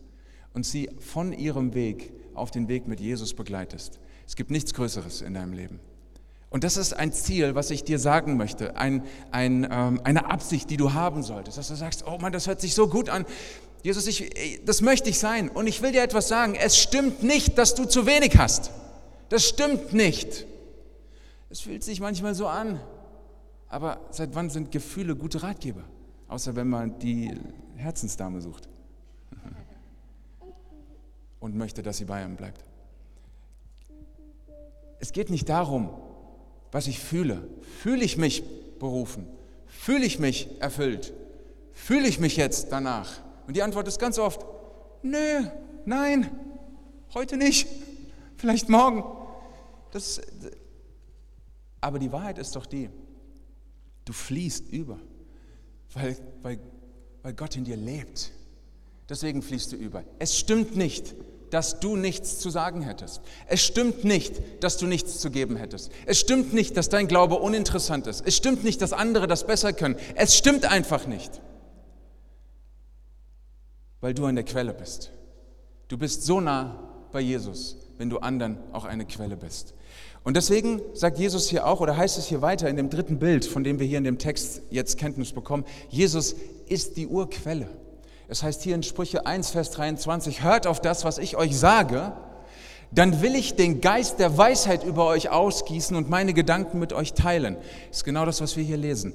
und 0.54 0.64
sie 0.64 0.90
von 0.98 1.32
ihrem 1.32 1.74
Weg 1.74 2.12
auf 2.34 2.50
den 2.50 2.68
Weg 2.68 2.86
mit 2.86 3.00
Jesus 3.00 3.34
begleitest. 3.34 3.98
Es 4.26 4.36
gibt 4.36 4.50
nichts 4.50 4.74
Größeres 4.74 5.22
in 5.22 5.34
deinem 5.34 5.52
Leben. 5.52 5.80
Und 6.50 6.64
das 6.64 6.76
ist 6.76 6.92
ein 6.94 7.12
Ziel, 7.12 7.54
was 7.54 7.70
ich 7.70 7.84
dir 7.84 8.00
sagen 8.00 8.36
möchte, 8.36 8.76
ein, 8.76 9.04
ein, 9.30 9.66
ähm, 9.70 10.00
eine 10.02 10.26
Absicht, 10.26 10.68
die 10.68 10.76
du 10.76 10.92
haben 10.92 11.22
solltest, 11.22 11.56
dass 11.56 11.68
du 11.68 11.76
sagst, 11.76 12.04
oh 12.06 12.18
Mann, 12.18 12.32
das 12.32 12.48
hört 12.48 12.60
sich 12.60 12.74
so 12.74 12.88
gut 12.88 13.08
an. 13.08 13.24
Jesus, 13.82 14.06
ich, 14.08 14.60
das 14.64 14.82
möchte 14.82 15.08
ich 15.08 15.18
sein. 15.18 15.48
Und 15.48 15.68
ich 15.68 15.80
will 15.80 15.92
dir 15.92 16.02
etwas 16.02 16.28
sagen. 16.28 16.56
Es 16.56 16.76
stimmt 16.76 17.22
nicht, 17.22 17.56
dass 17.56 17.74
du 17.76 17.84
zu 17.84 18.04
wenig 18.04 18.36
hast. 18.36 18.72
Das 19.28 19.44
stimmt 19.44 19.92
nicht. 19.92 20.44
Es 21.50 21.60
fühlt 21.60 21.84
sich 21.84 22.00
manchmal 22.00 22.34
so 22.34 22.48
an. 22.48 22.80
Aber 23.68 24.00
seit 24.10 24.34
wann 24.34 24.50
sind 24.50 24.72
Gefühle 24.72 25.14
gute 25.14 25.42
Ratgeber? 25.44 25.84
Außer 26.26 26.56
wenn 26.56 26.68
man 26.68 26.98
die 26.98 27.32
Herzensdame 27.76 28.40
sucht 28.40 28.68
und 31.38 31.56
möchte, 31.56 31.82
dass 31.82 31.96
sie 31.96 32.04
bei 32.04 32.22
einem 32.22 32.36
bleibt. 32.36 32.64
Es 34.98 35.12
geht 35.12 35.30
nicht 35.30 35.48
darum, 35.48 35.90
was 36.72 36.86
ich 36.86 36.98
fühle. 36.98 37.42
Fühle 37.80 38.04
ich 38.04 38.16
mich 38.16 38.42
berufen? 38.78 39.26
Fühle 39.66 40.04
ich 40.04 40.18
mich 40.18 40.48
erfüllt? 40.60 41.12
Fühle 41.72 42.08
ich 42.08 42.20
mich 42.20 42.36
jetzt 42.36 42.70
danach? 42.70 43.20
Und 43.46 43.56
die 43.56 43.62
Antwort 43.62 43.88
ist 43.88 43.98
ganz 43.98 44.18
oft, 44.18 44.44
nö, 45.02 45.44
nein, 45.84 46.30
heute 47.14 47.36
nicht, 47.36 47.66
vielleicht 48.36 48.68
morgen. 48.68 49.04
Das, 49.92 50.20
aber 51.80 51.98
die 51.98 52.12
Wahrheit 52.12 52.38
ist 52.38 52.54
doch 52.54 52.66
die, 52.66 52.90
du 54.04 54.12
fließt 54.12 54.68
über, 54.68 54.98
weil, 55.94 56.16
weil, 56.42 56.60
weil 57.22 57.34
Gott 57.34 57.56
in 57.56 57.64
dir 57.64 57.76
lebt. 57.76 58.30
Deswegen 59.08 59.42
fließt 59.42 59.72
du 59.72 59.76
über. 59.76 60.04
Es 60.20 60.38
stimmt 60.38 60.76
nicht, 60.76 61.16
dass 61.50 61.80
du 61.80 61.96
nichts 61.96 62.38
zu 62.38 62.50
sagen 62.50 62.82
hättest. 62.82 63.20
Es 63.46 63.60
stimmt 63.62 64.04
nicht, 64.04 64.62
dass 64.62 64.76
du 64.76 64.86
nichts 64.86 65.18
zu 65.18 65.30
geben 65.30 65.56
hättest. 65.56 65.90
Es 66.06 66.18
stimmt 66.18 66.52
nicht, 66.52 66.76
dass 66.76 66.88
dein 66.88 67.08
Glaube 67.08 67.36
uninteressant 67.36 68.06
ist. 68.06 68.26
Es 68.26 68.36
stimmt 68.36 68.64
nicht, 68.64 68.80
dass 68.82 68.92
andere 68.92 69.26
das 69.26 69.46
besser 69.46 69.72
können. 69.72 69.96
Es 70.14 70.36
stimmt 70.36 70.64
einfach 70.64 71.06
nicht 71.06 71.40
weil 74.00 74.14
du 74.14 74.24
an 74.26 74.34
der 74.34 74.44
Quelle 74.44 74.72
bist. 74.72 75.10
Du 75.88 75.98
bist 75.98 76.24
so 76.24 76.40
nah 76.40 76.76
bei 77.12 77.20
Jesus, 77.20 77.76
wenn 77.98 78.10
du 78.10 78.18
anderen 78.18 78.58
auch 78.72 78.84
eine 78.84 79.04
Quelle 79.04 79.36
bist. 79.36 79.74
Und 80.22 80.36
deswegen 80.36 80.80
sagt 80.94 81.18
Jesus 81.18 81.48
hier 81.48 81.66
auch, 81.66 81.80
oder 81.80 81.96
heißt 81.96 82.18
es 82.18 82.26
hier 82.26 82.42
weiter 82.42 82.68
in 82.68 82.76
dem 82.76 82.90
dritten 82.90 83.18
Bild, 83.18 83.44
von 83.44 83.64
dem 83.64 83.78
wir 83.78 83.86
hier 83.86 83.98
in 83.98 84.04
dem 84.04 84.18
Text 84.18 84.62
jetzt 84.70 84.98
Kenntnis 84.98 85.32
bekommen, 85.32 85.64
Jesus 85.88 86.36
ist 86.66 86.96
die 86.96 87.06
Urquelle. 87.06 87.68
Es 88.30 88.42
heißt 88.42 88.62
hier 88.62 88.74
in 88.76 88.82
Sprüche 88.82 89.26
1, 89.26 89.50
Vers 89.50 89.72
23, 89.72 90.42
hört 90.42 90.66
auf 90.66 90.80
das, 90.80 91.04
was 91.04 91.18
ich 91.18 91.36
euch 91.36 91.58
sage, 91.58 92.12
dann 92.92 93.22
will 93.22 93.34
ich 93.34 93.56
den 93.56 93.80
Geist 93.80 94.18
der 94.18 94.38
Weisheit 94.38 94.84
über 94.84 95.06
euch 95.06 95.30
ausgießen 95.30 95.96
und 95.96 96.08
meine 96.08 96.32
Gedanken 96.32 96.78
mit 96.78 96.92
euch 96.92 97.12
teilen. 97.12 97.56
Das 97.88 97.98
ist 97.98 98.04
genau 98.04 98.24
das, 98.24 98.40
was 98.40 98.56
wir 98.56 98.64
hier 98.64 98.76
lesen. 98.76 99.14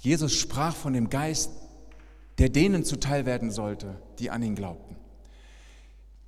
Jesus 0.00 0.32
sprach 0.32 0.74
von 0.74 0.92
dem 0.92 1.08
Geist 1.08 1.50
der 2.38 2.48
denen 2.48 2.84
zuteil 2.84 3.26
werden 3.26 3.50
sollte, 3.50 3.94
die 4.18 4.30
an 4.30 4.42
ihn 4.42 4.54
glaubten. 4.54 4.96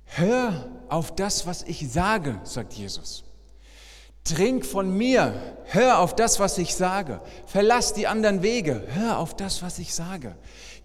Hör 0.05 0.69
auf 0.87 1.13
das, 1.15 1.47
was 1.47 1.63
ich 1.63 1.91
sage, 1.91 2.39
sagt 2.43 2.73
Jesus. 2.73 3.23
Trink 4.23 4.65
von 4.65 4.95
mir, 4.95 5.33
hör 5.65 5.99
auf 5.99 6.15
das, 6.15 6.39
was 6.39 6.57
ich 6.57 6.75
sage. 6.75 7.19
Verlass 7.47 7.93
die 7.93 8.07
anderen 8.07 8.43
Wege, 8.43 8.83
hör 8.93 9.19
auf 9.19 9.35
das, 9.35 9.61
was 9.61 9.77
ich 9.77 9.93
sage. 9.93 10.35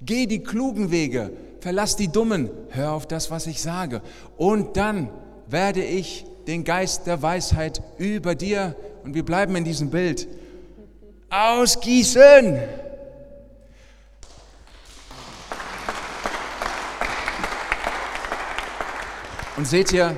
Geh 0.03 0.27
die 0.27 0.43
klugen 0.43 0.91
Wege, 0.91 1.31
verlass 1.61 1.95
die 1.97 2.09
dummen, 2.09 2.49
hör 2.71 2.93
auf 2.93 3.07
das, 3.07 3.31
was 3.31 3.47
ich 3.47 3.61
sage. 3.61 4.01
Und 4.39 4.77
dann 4.79 5.11
werde 5.47 5.83
ich 5.83 6.25
den 6.47 6.65
Geist 6.65 7.07
der 7.07 7.21
Weisheit 7.21 7.83
über 7.99 8.35
dir, 8.35 8.75
und 9.05 9.15
wir 9.15 9.25
bleiben 9.25 9.55
in 9.57 9.65
diesem 9.65 9.91
Bild, 9.91 10.27
ausgießen. 11.29 12.59
Und 19.57 19.67
seht 19.67 19.93
ihr, 19.93 20.17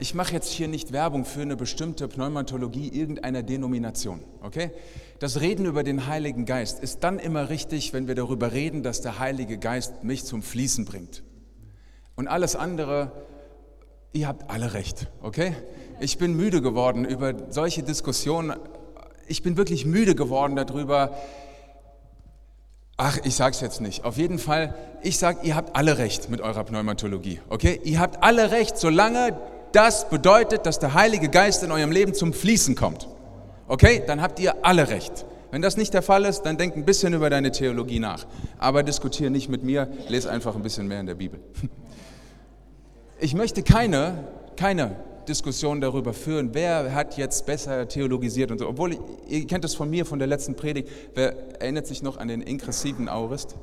ich 0.00 0.14
mache 0.14 0.32
jetzt 0.32 0.50
hier 0.50 0.68
nicht 0.68 0.92
Werbung 0.92 1.24
für 1.24 1.42
eine 1.42 1.56
bestimmte 1.56 2.08
Pneumatologie 2.08 2.88
irgendeiner 2.88 3.42
Denomination, 3.42 4.24
okay? 4.42 4.70
Das 5.18 5.40
Reden 5.40 5.66
über 5.66 5.82
den 5.82 6.06
Heiligen 6.06 6.44
Geist 6.44 6.80
ist 6.80 7.04
dann 7.04 7.18
immer 7.18 7.48
richtig, 7.48 7.92
wenn 7.92 8.06
wir 8.06 8.14
darüber 8.14 8.52
reden, 8.52 8.82
dass 8.82 9.00
der 9.00 9.18
Heilige 9.18 9.58
Geist 9.58 10.04
mich 10.04 10.24
zum 10.24 10.42
Fließen 10.42 10.84
bringt. 10.84 11.22
Und 12.16 12.28
alles 12.28 12.56
andere, 12.56 13.12
ihr 14.12 14.28
habt 14.28 14.50
alle 14.50 14.74
recht, 14.74 15.08
okay? 15.22 15.54
Ich 16.00 16.18
bin 16.18 16.34
müde 16.34 16.62
geworden 16.62 17.04
über 17.04 17.34
solche 17.50 17.82
Diskussionen. 17.82 18.56
Ich 19.26 19.42
bin 19.42 19.56
wirklich 19.56 19.84
müde 19.84 20.14
geworden 20.14 20.56
darüber, 20.56 21.16
Ach, 23.00 23.16
ich 23.22 23.36
sag's 23.36 23.60
jetzt 23.60 23.80
nicht. 23.80 24.04
Auf 24.04 24.16
jeden 24.16 24.40
Fall, 24.40 24.74
ich 25.04 25.18
sag, 25.18 25.44
ihr 25.44 25.54
habt 25.54 25.76
alle 25.76 25.98
recht 25.98 26.30
mit 26.30 26.40
eurer 26.40 26.64
Pneumatologie. 26.64 27.40
Okay? 27.48 27.80
Ihr 27.84 28.00
habt 28.00 28.24
alle 28.24 28.50
recht, 28.50 28.76
solange 28.76 29.38
das 29.78 30.10
bedeutet, 30.10 30.66
dass 30.66 30.80
der 30.80 30.94
Heilige 30.94 31.28
Geist 31.28 31.62
in 31.62 31.70
eurem 31.70 31.92
Leben 31.92 32.12
zum 32.12 32.32
Fließen 32.32 32.74
kommt. 32.74 33.06
Okay? 33.68 34.02
Dann 34.04 34.20
habt 34.20 34.40
ihr 34.40 34.64
alle 34.66 34.88
recht. 34.88 35.24
Wenn 35.52 35.62
das 35.62 35.76
nicht 35.76 35.94
der 35.94 36.02
Fall 36.02 36.24
ist, 36.24 36.42
dann 36.42 36.58
denk 36.58 36.74
ein 36.74 36.84
bisschen 36.84 37.14
über 37.14 37.30
deine 37.30 37.52
Theologie 37.52 38.00
nach. 38.00 38.26
Aber 38.58 38.82
diskutiere 38.82 39.30
nicht 39.30 39.48
mit 39.48 39.62
mir, 39.62 39.88
lese 40.08 40.32
einfach 40.32 40.56
ein 40.56 40.62
bisschen 40.62 40.88
mehr 40.88 40.98
in 40.98 41.06
der 41.06 41.14
Bibel. 41.14 41.40
Ich 43.20 43.34
möchte 43.34 43.64
keine, 43.64 44.28
keine 44.54 44.94
Diskussion 45.26 45.80
darüber 45.80 46.12
führen, 46.12 46.50
wer 46.52 46.94
hat 46.94 47.16
jetzt 47.16 47.46
besser 47.46 47.88
theologisiert 47.88 48.52
und 48.52 48.58
so. 48.58 48.68
Obwohl, 48.68 48.96
ihr 49.26 49.44
kennt 49.48 49.64
es 49.64 49.74
von 49.74 49.90
mir, 49.90 50.06
von 50.06 50.20
der 50.20 50.28
letzten 50.28 50.54
Predigt. 50.54 50.88
Wer 51.16 51.60
erinnert 51.60 51.88
sich 51.88 52.00
noch 52.00 52.16
an 52.16 52.28
den 52.28 52.42
ingressiven 52.42 53.08
Aurist? 53.08 53.56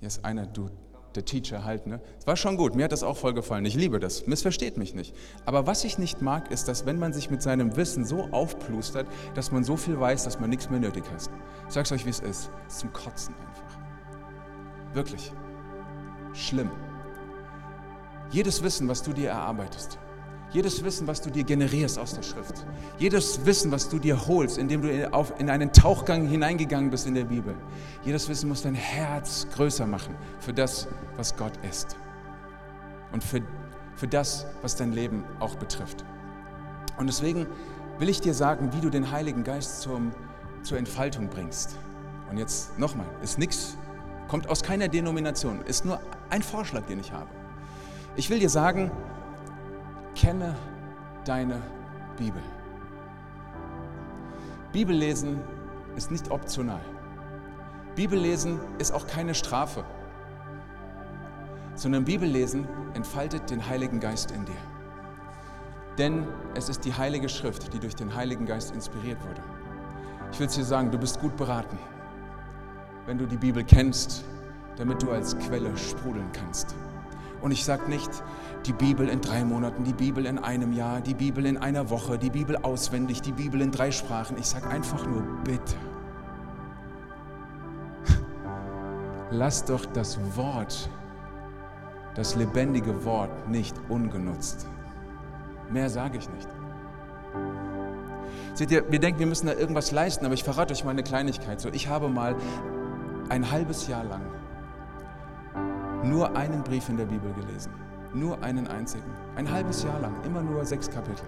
Hier 0.00 0.08
ist 0.08 0.26
einer, 0.26 0.44
du, 0.44 0.68
der 1.16 1.24
Teacher 1.24 1.64
halt, 1.64 1.86
ne? 1.86 2.00
War 2.24 2.36
schon 2.36 2.56
gut, 2.56 2.74
mir 2.74 2.84
hat 2.84 2.92
das 2.92 3.02
auch 3.02 3.16
voll 3.16 3.34
gefallen. 3.34 3.64
Ich 3.64 3.74
liebe 3.74 4.00
das, 4.00 4.26
missversteht 4.26 4.76
mich 4.76 4.94
nicht. 4.94 5.14
Aber 5.44 5.66
was 5.66 5.84
ich 5.84 5.98
nicht 5.98 6.22
mag, 6.22 6.50
ist, 6.50 6.68
dass 6.68 6.86
wenn 6.86 6.98
man 6.98 7.12
sich 7.12 7.30
mit 7.30 7.42
seinem 7.42 7.76
Wissen 7.76 8.04
so 8.04 8.28
aufplustert, 8.30 9.06
dass 9.34 9.52
man 9.52 9.64
so 9.64 9.76
viel 9.76 9.98
weiß, 9.98 10.24
dass 10.24 10.40
man 10.40 10.50
nichts 10.50 10.70
mehr 10.70 10.80
nötig 10.80 11.04
hat. 11.12 11.30
Ich 11.68 11.74
sag's 11.74 11.92
euch, 11.92 12.04
wie 12.06 12.10
es 12.10 12.20
ist. 12.20 12.50
Es 12.66 12.74
ist 12.74 12.80
zum 12.80 12.92
Kotzen 12.92 13.34
einfach. 13.34 13.78
Wirklich. 14.94 15.32
Schlimm. 16.34 16.70
Jedes 18.30 18.62
Wissen, 18.62 18.88
was 18.88 19.02
du 19.02 19.12
dir 19.12 19.30
erarbeitest, 19.30 19.98
jedes 20.52 20.84
Wissen, 20.84 21.06
was 21.06 21.20
du 21.20 21.30
dir 21.30 21.44
generierst 21.44 21.98
aus 21.98 22.14
der 22.14 22.22
Schrift, 22.22 22.66
jedes 22.98 23.44
Wissen, 23.46 23.70
was 23.72 23.88
du 23.88 23.98
dir 23.98 24.26
holst, 24.26 24.58
indem 24.58 24.82
du 24.82 24.90
in 25.38 25.50
einen 25.50 25.72
Tauchgang 25.72 26.28
hineingegangen 26.28 26.90
bist 26.90 27.06
in 27.06 27.14
der 27.14 27.24
Bibel, 27.24 27.54
jedes 28.04 28.28
Wissen 28.28 28.48
muss 28.48 28.62
dein 28.62 28.74
Herz 28.74 29.46
größer 29.54 29.86
machen 29.86 30.14
für 30.40 30.52
das, 30.52 30.88
was 31.16 31.36
Gott 31.36 31.52
ist 31.68 31.96
und 33.12 33.24
für, 33.24 33.40
für 33.96 34.08
das, 34.08 34.46
was 34.60 34.76
dein 34.76 34.92
Leben 34.92 35.24
auch 35.40 35.54
betrifft. 35.54 36.04
Und 36.98 37.06
deswegen 37.06 37.46
will 37.98 38.08
ich 38.08 38.20
dir 38.20 38.34
sagen, 38.34 38.72
wie 38.72 38.80
du 38.80 38.90
den 38.90 39.10
Heiligen 39.10 39.44
Geist 39.44 39.80
zum, 39.80 40.12
zur 40.62 40.78
Entfaltung 40.78 41.28
bringst. 41.28 41.76
Und 42.30 42.38
jetzt 42.38 42.78
nochmal, 42.78 43.06
ist 43.22 43.38
nichts, 43.38 43.76
kommt 44.28 44.48
aus 44.48 44.62
keiner 44.62 44.88
Denomination, 44.88 45.62
ist 45.62 45.84
nur 45.84 46.00
ein 46.30 46.42
Vorschlag, 46.42 46.84
den 46.86 47.00
ich 47.00 47.12
habe. 47.12 47.28
Ich 48.16 48.28
will 48.28 48.38
dir 48.38 48.50
sagen, 48.50 48.90
Kenne 50.14 50.54
deine 51.24 51.60
Bibel. 52.16 52.42
Bibellesen 54.72 55.40
ist 55.96 56.10
nicht 56.10 56.30
optional. 56.30 56.80
Bibellesen 57.94 58.60
ist 58.78 58.92
auch 58.92 59.06
keine 59.06 59.34
Strafe, 59.34 59.84
sondern 61.74 62.04
Bibellesen 62.04 62.66
entfaltet 62.94 63.50
den 63.50 63.66
Heiligen 63.68 64.00
Geist 64.00 64.30
in 64.30 64.44
dir. 64.44 64.54
Denn 65.98 66.26
es 66.54 66.68
ist 66.68 66.84
die 66.84 66.94
Heilige 66.94 67.28
Schrift, 67.28 67.72
die 67.74 67.78
durch 67.78 67.94
den 67.94 68.14
Heiligen 68.14 68.46
Geist 68.46 68.74
inspiriert 68.74 69.18
wurde. 69.26 69.42
Ich 70.32 70.40
will 70.40 70.46
es 70.46 70.54
dir 70.54 70.64
sagen, 70.64 70.90
du 70.90 70.98
bist 70.98 71.20
gut 71.20 71.36
beraten, 71.36 71.78
wenn 73.04 73.18
du 73.18 73.26
die 73.26 73.36
Bibel 73.36 73.62
kennst, 73.62 74.24
damit 74.76 75.02
du 75.02 75.10
als 75.10 75.38
Quelle 75.38 75.76
sprudeln 75.76 76.30
kannst. 76.32 76.74
Und 77.42 77.50
ich 77.50 77.64
sage 77.64 77.90
nicht, 77.90 78.10
die 78.66 78.72
Bibel 78.72 79.08
in 79.08 79.20
drei 79.20 79.44
Monaten, 79.44 79.82
die 79.82 79.92
Bibel 79.92 80.26
in 80.26 80.38
einem 80.38 80.72
Jahr, 80.72 81.00
die 81.00 81.14
Bibel 81.14 81.44
in 81.44 81.58
einer 81.58 81.90
Woche, 81.90 82.16
die 82.16 82.30
Bibel 82.30 82.56
auswendig, 82.56 83.20
die 83.20 83.32
Bibel 83.32 83.60
in 83.60 83.72
drei 83.72 83.90
Sprachen. 83.90 84.38
Ich 84.38 84.46
sage 84.46 84.68
einfach 84.68 85.04
nur, 85.04 85.22
bitte. 85.42 85.74
Lass 89.30 89.64
doch 89.64 89.84
das 89.86 90.18
Wort, 90.36 90.88
das 92.14 92.36
lebendige 92.36 93.04
Wort 93.04 93.48
nicht 93.48 93.74
ungenutzt. 93.88 94.68
Mehr 95.68 95.90
sage 95.90 96.18
ich 96.18 96.30
nicht. 96.30 96.48
Seht 98.54 98.70
ihr, 98.70 98.84
wir 98.92 99.00
denken, 99.00 99.18
wir 99.18 99.26
müssen 99.26 99.46
da 99.46 99.54
irgendwas 99.54 99.90
leisten, 99.90 100.24
aber 100.26 100.34
ich 100.34 100.44
verrate 100.44 100.72
euch 100.74 100.84
mal 100.84 100.90
eine 100.90 101.02
Kleinigkeit. 101.02 101.60
So, 101.60 101.70
ich 101.70 101.88
habe 101.88 102.08
mal 102.08 102.36
ein 103.30 103.50
halbes 103.50 103.88
Jahr 103.88 104.04
lang 104.04 104.22
nur 106.02 106.36
einen 106.36 106.62
Brief 106.62 106.88
in 106.88 106.96
der 106.96 107.06
Bibel 107.06 107.32
gelesen. 107.34 107.72
Nur 108.14 108.42
einen 108.42 108.66
einzigen. 108.66 109.10
Ein 109.36 109.50
halbes 109.50 109.82
Jahr 109.84 110.00
lang, 110.00 110.14
immer 110.24 110.42
nur 110.42 110.64
sechs 110.64 110.90
Kapitel. 110.90 111.24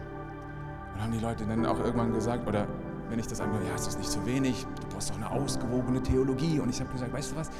Und 0.94 1.02
haben 1.02 1.12
die 1.12 1.20
Leute 1.20 1.44
dann 1.46 1.64
auch 1.64 1.78
irgendwann 1.78 2.12
gesagt, 2.12 2.46
oder 2.46 2.66
wenn 3.08 3.18
ich 3.18 3.26
das 3.26 3.40
einfach, 3.40 3.58
ja, 3.66 3.74
ist 3.74 3.86
das 3.86 3.98
nicht 3.98 4.10
zu 4.10 4.24
wenig, 4.26 4.66
du 4.80 4.86
brauchst 4.88 5.10
doch 5.10 5.16
eine 5.16 5.30
ausgewogene 5.30 6.02
Theologie. 6.02 6.60
Und 6.60 6.70
ich 6.70 6.80
habe 6.80 6.90
gesagt, 6.90 7.12
weißt 7.12 7.32
du 7.32 7.36
was, 7.36 7.50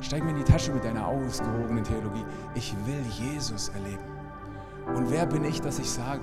steig 0.00 0.24
mir 0.24 0.30
in 0.30 0.36
die 0.36 0.44
Tasche 0.44 0.72
mit 0.72 0.84
deiner 0.84 1.06
ausgewogenen 1.06 1.84
Theologie. 1.84 2.24
Ich 2.54 2.74
will 2.86 3.02
Jesus 3.18 3.68
erleben. 3.70 4.02
Und 4.94 5.10
wer 5.10 5.26
bin 5.26 5.44
ich, 5.44 5.60
dass 5.60 5.78
ich 5.78 5.90
sage? 5.90 6.22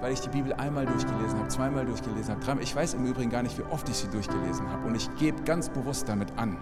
Weil 0.00 0.12
ich 0.12 0.20
die 0.20 0.28
Bibel 0.28 0.52
einmal 0.52 0.84
durchgelesen 0.84 1.38
habe, 1.38 1.48
zweimal 1.48 1.86
durchgelesen 1.86 2.34
habe, 2.34 2.44
dreimal. 2.44 2.62
Ich 2.62 2.74
weiß 2.74 2.94
im 2.94 3.06
Übrigen 3.06 3.30
gar 3.30 3.42
nicht, 3.42 3.56
wie 3.58 3.62
oft 3.64 3.88
ich 3.88 3.96
sie 3.96 4.08
durchgelesen 4.08 4.68
habe. 4.70 4.86
Und 4.86 4.94
ich 4.94 5.14
gebe 5.16 5.42
ganz 5.42 5.68
bewusst 5.68 6.08
damit 6.08 6.32
an, 6.36 6.58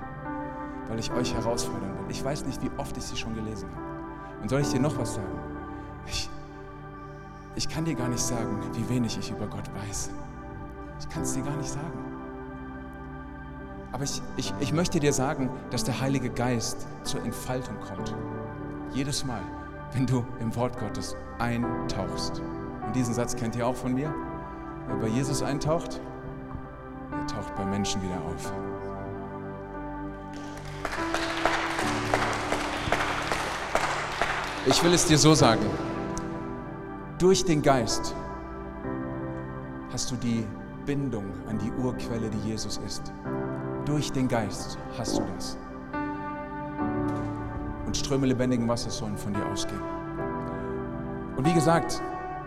weil 0.89 0.99
ich 0.99 1.11
euch 1.13 1.35
herausfordern 1.35 1.91
will. 1.99 2.11
Ich 2.11 2.25
weiß 2.25 2.45
nicht, 2.45 2.63
wie 2.63 2.71
oft 2.77 2.97
ich 2.97 3.05
sie 3.05 3.17
schon 3.17 3.35
gelesen 3.35 3.69
habe. 3.75 4.43
Und 4.43 4.49
soll 4.49 4.61
ich 4.61 4.69
dir 4.69 4.81
noch 4.81 4.97
was 4.99 5.15
sagen? 5.15 5.39
Ich, 6.07 6.29
ich 7.57 7.69
kann 7.69 7.85
dir 7.85 7.95
gar 7.95 8.09
nicht 8.09 8.23
sagen, 8.23 8.61
wie 8.75 8.89
wenig 8.89 9.19
ich 9.19 9.31
über 9.31 9.47
Gott 9.47 9.71
weiß. 9.87 10.11
Ich 11.01 11.09
kann 11.09 11.23
es 11.23 11.33
dir 11.35 11.43
gar 11.43 11.57
nicht 11.57 11.71
sagen. 11.71 12.15
Aber 13.93 14.05
ich, 14.05 14.21
ich, 14.37 14.53
ich 14.59 14.73
möchte 14.73 14.99
dir 14.99 15.13
sagen, 15.13 15.51
dass 15.71 15.85
der 15.85 16.01
Heilige 16.01 16.29
Geist 16.29 16.87
zur 17.05 17.23
Entfaltung 17.23 17.77
kommt. 17.81 18.15
Jedes 18.93 19.25
Mal, 19.25 19.41
wenn 19.93 20.05
du 20.05 20.25
im 20.41 20.55
Wort 20.57 20.79
Gottes 20.79 21.17
eintauchst. 21.39 22.43
Und 22.85 22.97
diesen 22.97 23.15
Satz 23.15 23.37
kennt 23.37 23.55
ihr 23.57 23.67
auch 23.67 23.77
von 23.77 23.95
mir. 23.95 24.13
Wer 24.89 24.97
bei 24.97 25.07
Jesus 25.07 25.43
eintaucht, 25.43 26.01
er 27.13 27.27
taucht 27.27 27.55
bei 27.55 27.65
Menschen 27.65 28.03
wieder 28.03 28.21
auf. 28.23 28.53
Ich 34.67 34.83
will 34.83 34.95
es 34.95 35.07
dir 35.07 35.19
so 35.19 35.35
sagen. 35.35 35.67
Durch 37.19 37.45
den 37.45 37.61
Geist 37.61 38.15
hast 39.93 40.11
du 40.11 40.17
die 40.17 40.47
Bindung 40.87 41.27
an 41.47 41.59
die 41.59 41.71
Urquelle, 41.83 42.31
die 42.31 42.49
Jesus 42.49 42.81
ist. 42.87 43.13
Durch 43.85 44.11
den 44.11 44.27
Geist 44.27 44.79
hast 44.97 45.19
du 45.19 45.23
das. 45.35 45.59
Und 47.85 47.95
Ströme 47.95 48.27
lebendigen 48.27 48.67
Wassers 48.67 48.97
sollen 48.97 49.19
von 49.19 49.35
dir 49.35 49.47
ausgehen. 49.47 49.83
Und 51.37 51.45
wie 51.45 51.53
gesagt, 51.53 52.01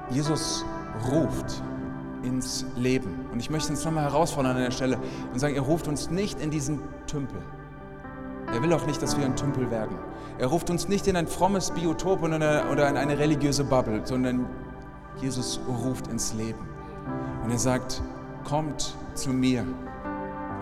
Jesus 0.09 0.65
ruft 1.11 1.61
ins 2.23 2.65
Leben. 2.75 3.27
Und 3.31 3.39
ich 3.39 3.51
möchte 3.51 3.69
uns 3.69 3.85
nochmal 3.85 4.05
herausfordern 4.05 4.55
an 4.55 4.63
der 4.63 4.71
Stelle 4.71 4.97
und 5.31 5.37
sagen, 5.37 5.53
er 5.53 5.61
ruft 5.61 5.87
uns 5.87 6.09
nicht 6.09 6.41
in 6.41 6.49
diesen 6.49 6.79
Tümpel. 7.05 7.41
Er 8.57 8.63
will 8.63 8.73
auch 8.73 8.87
nicht, 8.87 8.99
dass 9.03 9.15
wir 9.15 9.23
ein 9.23 9.35
Tümpel 9.35 9.69
werden. 9.69 9.95
Er 10.39 10.47
ruft 10.47 10.71
uns 10.71 10.87
nicht 10.87 11.05
in 11.05 11.15
ein 11.15 11.27
frommes 11.27 11.69
Biotop 11.69 12.23
oder 12.23 12.89
in 12.89 12.97
eine 12.97 13.19
religiöse 13.19 13.63
Bubble, 13.63 14.01
sondern 14.03 14.47
Jesus 15.21 15.59
ruft 15.67 16.07
ins 16.07 16.33
Leben. 16.33 16.67
Und 17.43 17.51
er 17.51 17.59
sagt, 17.59 18.01
kommt 18.45 18.95
zu 19.13 19.29
mir, 19.29 19.63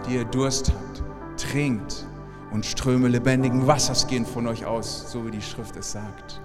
die 0.06 0.16
ihr 0.16 0.26
Durst 0.26 0.74
habt, 0.74 1.04
trinkt 1.38 2.06
und 2.52 2.66
Ströme 2.66 3.08
lebendigen 3.08 3.66
Wassers 3.66 4.08
gehen 4.08 4.26
von 4.26 4.46
euch 4.48 4.66
aus, 4.66 5.10
so 5.10 5.26
wie 5.26 5.32
die 5.32 5.42
Schrift 5.42 5.78
es 5.78 5.94
sagt. 5.94 6.42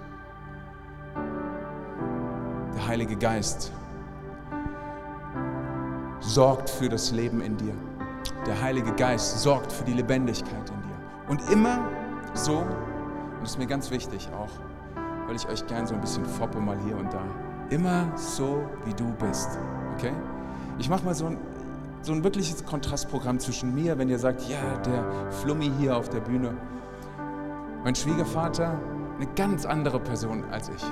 Der 2.75 2.87
Heilige 2.87 3.17
Geist 3.17 3.73
sorgt 6.21 6.69
für 6.69 6.87
das 6.87 7.11
Leben 7.11 7.41
in 7.41 7.57
dir. 7.57 7.73
Der 8.47 8.61
Heilige 8.61 8.93
Geist 8.93 9.41
sorgt 9.41 9.73
für 9.73 9.83
die 9.83 9.95
Lebendigkeit. 9.95 10.70
Und 11.27 11.49
immer 11.49 11.79
so, 12.33 12.57
und 12.57 13.41
das 13.41 13.51
ist 13.51 13.57
mir 13.57 13.67
ganz 13.67 13.91
wichtig 13.91 14.29
auch, 14.33 14.49
weil 15.27 15.35
ich 15.35 15.47
euch 15.47 15.65
gern 15.67 15.87
so 15.87 15.95
ein 15.95 16.01
bisschen 16.01 16.25
foppe 16.25 16.59
mal 16.59 16.77
hier 16.85 16.97
und 16.97 17.11
da, 17.13 17.21
immer 17.69 18.05
so, 18.15 18.63
wie 18.85 18.93
du 18.93 19.11
bist. 19.13 19.49
Okay? 19.95 20.11
Ich 20.77 20.89
mache 20.89 21.05
mal 21.05 21.15
so 21.15 21.27
ein, 21.27 21.37
so 22.01 22.13
ein 22.13 22.23
wirkliches 22.23 22.65
Kontrastprogramm 22.65 23.39
zwischen 23.39 23.73
mir, 23.73 23.97
wenn 23.97 24.09
ihr 24.09 24.19
sagt, 24.19 24.41
ja, 24.49 24.77
der 24.85 25.31
Flummi 25.31 25.71
hier 25.79 25.95
auf 25.95 26.09
der 26.09 26.19
Bühne, 26.19 26.53
mein 27.83 27.95
Schwiegervater, 27.95 28.79
eine 29.15 29.27
ganz 29.35 29.65
andere 29.65 29.99
Person 29.99 30.43
als 30.51 30.69
ich. 30.69 30.83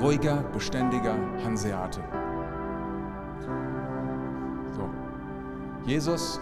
Ruhiger, 0.00 0.42
beständiger 0.52 1.14
Hanseate. 1.44 2.00
So. 4.76 4.88
Jesus, 5.84 6.40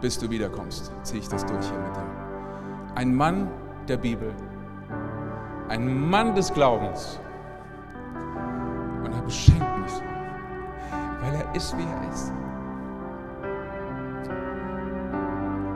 bis 0.00 0.18
du 0.18 0.30
wiederkommst, 0.30 0.92
ziehe 1.02 1.20
ich 1.20 1.28
das 1.28 1.44
durch 1.46 1.64
hier 1.66 1.78
mit 1.78 1.96
dir. 1.96 2.06
Ein 2.94 3.14
Mann 3.14 3.48
der 3.88 3.96
Bibel, 3.96 4.32
ein 5.68 6.08
Mann 6.08 6.34
des 6.34 6.52
Glaubens. 6.52 7.20
Und 9.04 9.12
er 9.12 9.22
beschenkt 9.22 9.78
mich 9.78 9.92
weil 11.20 11.34
er 11.34 11.54
ist, 11.54 11.76
wie 11.76 11.82
er 11.82 12.10
ist. 12.10 12.32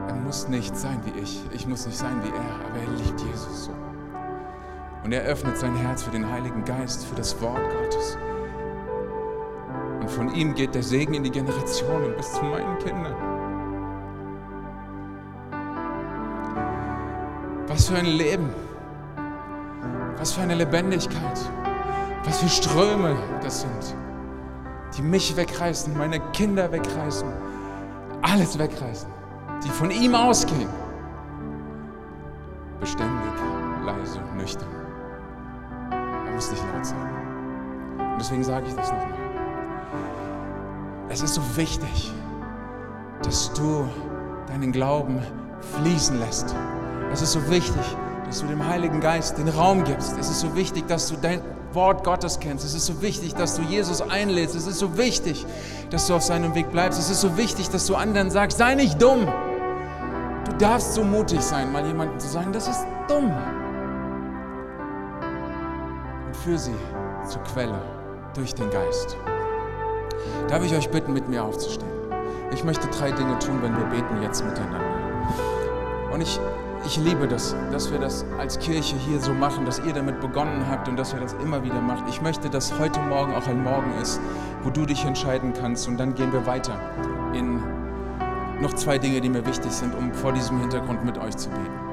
Er 0.08 0.14
muss 0.14 0.48
nicht 0.48 0.76
sein 0.76 1.00
wie 1.04 1.20
ich, 1.20 1.42
ich 1.52 1.66
muss 1.66 1.86
nicht 1.86 1.98
sein 1.98 2.22
wie 2.22 2.28
er, 2.28 2.66
aber 2.66 2.78
er 2.78 3.04
liebt 3.04 3.20
Jesus 3.20 3.66
so. 3.66 3.72
Und 5.04 5.12
er 5.12 5.22
öffnet 5.22 5.58
sein 5.58 5.76
Herz 5.76 6.02
für 6.02 6.10
den 6.10 6.30
Heiligen 6.30 6.64
Geist, 6.64 7.04
für 7.04 7.14
das 7.14 7.40
Wort 7.42 7.60
Gottes. 7.72 8.16
Und 10.00 10.10
von 10.10 10.34
ihm 10.34 10.54
geht 10.54 10.74
der 10.74 10.82
Segen 10.82 11.14
in 11.14 11.24
die 11.24 11.30
Generationen 11.30 12.16
bis 12.16 12.32
zu 12.32 12.42
meinen 12.42 12.78
Kindern. 12.78 13.34
Was 17.74 17.88
für 17.88 17.96
ein 17.96 18.06
Leben, 18.06 18.48
was 20.18 20.32
für 20.32 20.40
eine 20.40 20.54
Lebendigkeit, 20.54 21.38
was 22.24 22.38
für 22.38 22.48
Ströme 22.48 23.16
das 23.42 23.60
sind 23.60 23.96
die 24.96 25.02
mich 25.02 25.36
wegreißen, 25.36 25.96
meine 25.96 26.20
Kinder 26.32 26.70
wegreißen, 26.70 27.28
alles 28.22 28.58
wegreißen, 28.58 29.08
die 29.64 29.68
von 29.70 29.90
ihm 29.90 30.14
ausgehen. 30.14 30.68
Beständig, 32.80 33.32
leise, 33.84 34.20
nüchtern. 34.36 34.68
Er 35.90 36.32
muss 36.32 36.50
nicht 36.50 36.62
laut 36.72 36.86
sein. 36.86 37.10
Und 37.98 38.20
deswegen 38.20 38.44
sage 38.44 38.66
ich 38.68 38.74
das 38.74 38.90
nochmal. 38.90 39.08
Es 41.08 41.22
ist 41.22 41.34
so 41.34 41.42
wichtig, 41.56 42.12
dass 43.22 43.52
du 43.54 43.88
deinen 44.46 44.72
Glauben 44.72 45.20
fließen 45.76 46.18
lässt. 46.20 46.54
Es 47.12 47.22
ist 47.22 47.32
so 47.32 47.48
wichtig, 47.50 47.82
dass 48.26 48.40
du 48.40 48.46
dem 48.46 48.66
Heiligen 48.66 49.00
Geist 49.00 49.38
den 49.38 49.48
Raum 49.48 49.84
gibst. 49.84 50.16
Es 50.18 50.28
ist 50.28 50.40
so 50.40 50.55
wichtig, 50.55 50.86
dass 50.88 51.09
du 51.09 51.16
dein, 51.16 51.40
Wort 51.74 52.05
Gottes 52.05 52.38
kennst. 52.38 52.64
Es 52.64 52.74
ist 52.74 52.86
so 52.86 53.02
wichtig, 53.02 53.34
dass 53.34 53.57
du 53.57 53.62
Jesus 53.62 54.00
einlädst. 54.00 54.55
Es 54.55 54.66
ist 54.66 54.78
so 54.78 54.96
wichtig, 54.96 55.44
dass 55.90 56.07
du 56.07 56.14
auf 56.14 56.22
seinem 56.22 56.55
Weg 56.55 56.70
bleibst. 56.70 56.98
Es 56.98 57.11
ist 57.11 57.20
so 57.20 57.36
wichtig, 57.36 57.68
dass 57.70 57.86
du 57.86 57.96
anderen 57.96 58.30
sagst, 58.30 58.59
sei 58.59 58.74
nicht 58.74 59.00
dumm. 59.00 59.26
Du 60.46 60.52
darfst 60.59 60.94
so 60.94 61.02
mutig 61.02 61.40
sein, 61.40 61.72
mal 61.72 61.84
jemandem 61.86 62.18
zu 62.18 62.28
sagen, 62.28 62.52
das 62.52 62.68
ist 62.68 62.86
dumm. 63.09 63.32
Und 66.26 66.36
für 66.36 66.59
sie 66.59 66.76
zur 67.28 67.42
Quelle 67.42 67.80
durch 68.34 68.55
den 68.55 68.70
Geist. 68.70 69.16
Darf 70.48 70.64
ich 70.64 70.74
euch 70.74 70.90
bitten, 70.90 71.12
mit 71.12 71.28
mir 71.28 71.42
aufzustehen? 71.42 71.90
Ich 72.52 72.62
möchte 72.62 72.86
drei 72.88 73.11
Dinge 73.11 73.38
tun, 73.38 73.61
wenn 73.62 73.76
wir 73.76 73.84
beten 73.86 74.22
jetzt 74.22 74.44
miteinander. 74.44 74.80
Und 76.12 76.20
ich 76.20 76.38
ich 76.87 76.97
liebe 76.99 77.26
das, 77.26 77.57
dass 77.72 77.91
wir 77.91 77.99
das 77.99 78.24
als 78.39 78.59
Kirche 78.59 78.97
hier 78.97 79.20
so 79.20 79.32
machen, 79.32 79.64
dass 79.64 79.78
ihr 79.80 79.93
damit 79.93 80.20
begonnen 80.20 80.66
habt 80.68 80.89
und 80.89 80.97
dass 80.97 81.12
ihr 81.12 81.20
das 81.20 81.35
immer 81.35 81.62
wieder 81.62 81.80
macht. 81.80 82.05
Ich 82.09 82.20
möchte, 82.20 82.51
dass 82.51 82.78
heute 82.78 83.01
Morgen 83.01 83.35
auch 83.35 83.47
ein 83.47 83.62
Morgen 83.62 83.93
ist, 84.01 84.20
wo 84.62 84.70
du 84.70 84.85
dich 84.85 85.05
entscheiden 85.05 85.53
kannst 85.59 85.89
und 85.89 85.99
dann 85.99 86.14
gehen 86.14 86.32
wir 86.32 86.47
weiter 86.47 86.78
in 87.32 87.62
noch 88.61 88.74
zwei 88.74 88.99
Dinge, 88.99 89.20
die 89.20 89.28
mir 89.28 89.45
wichtig 89.47 89.72
sind, 89.72 89.95
um 89.95 90.12
vor 90.12 90.32
diesem 90.32 90.61
Hintergrund 90.61 91.05
mit 91.05 91.18
euch 91.18 91.37
zu 91.37 91.49
beten. 91.51 91.84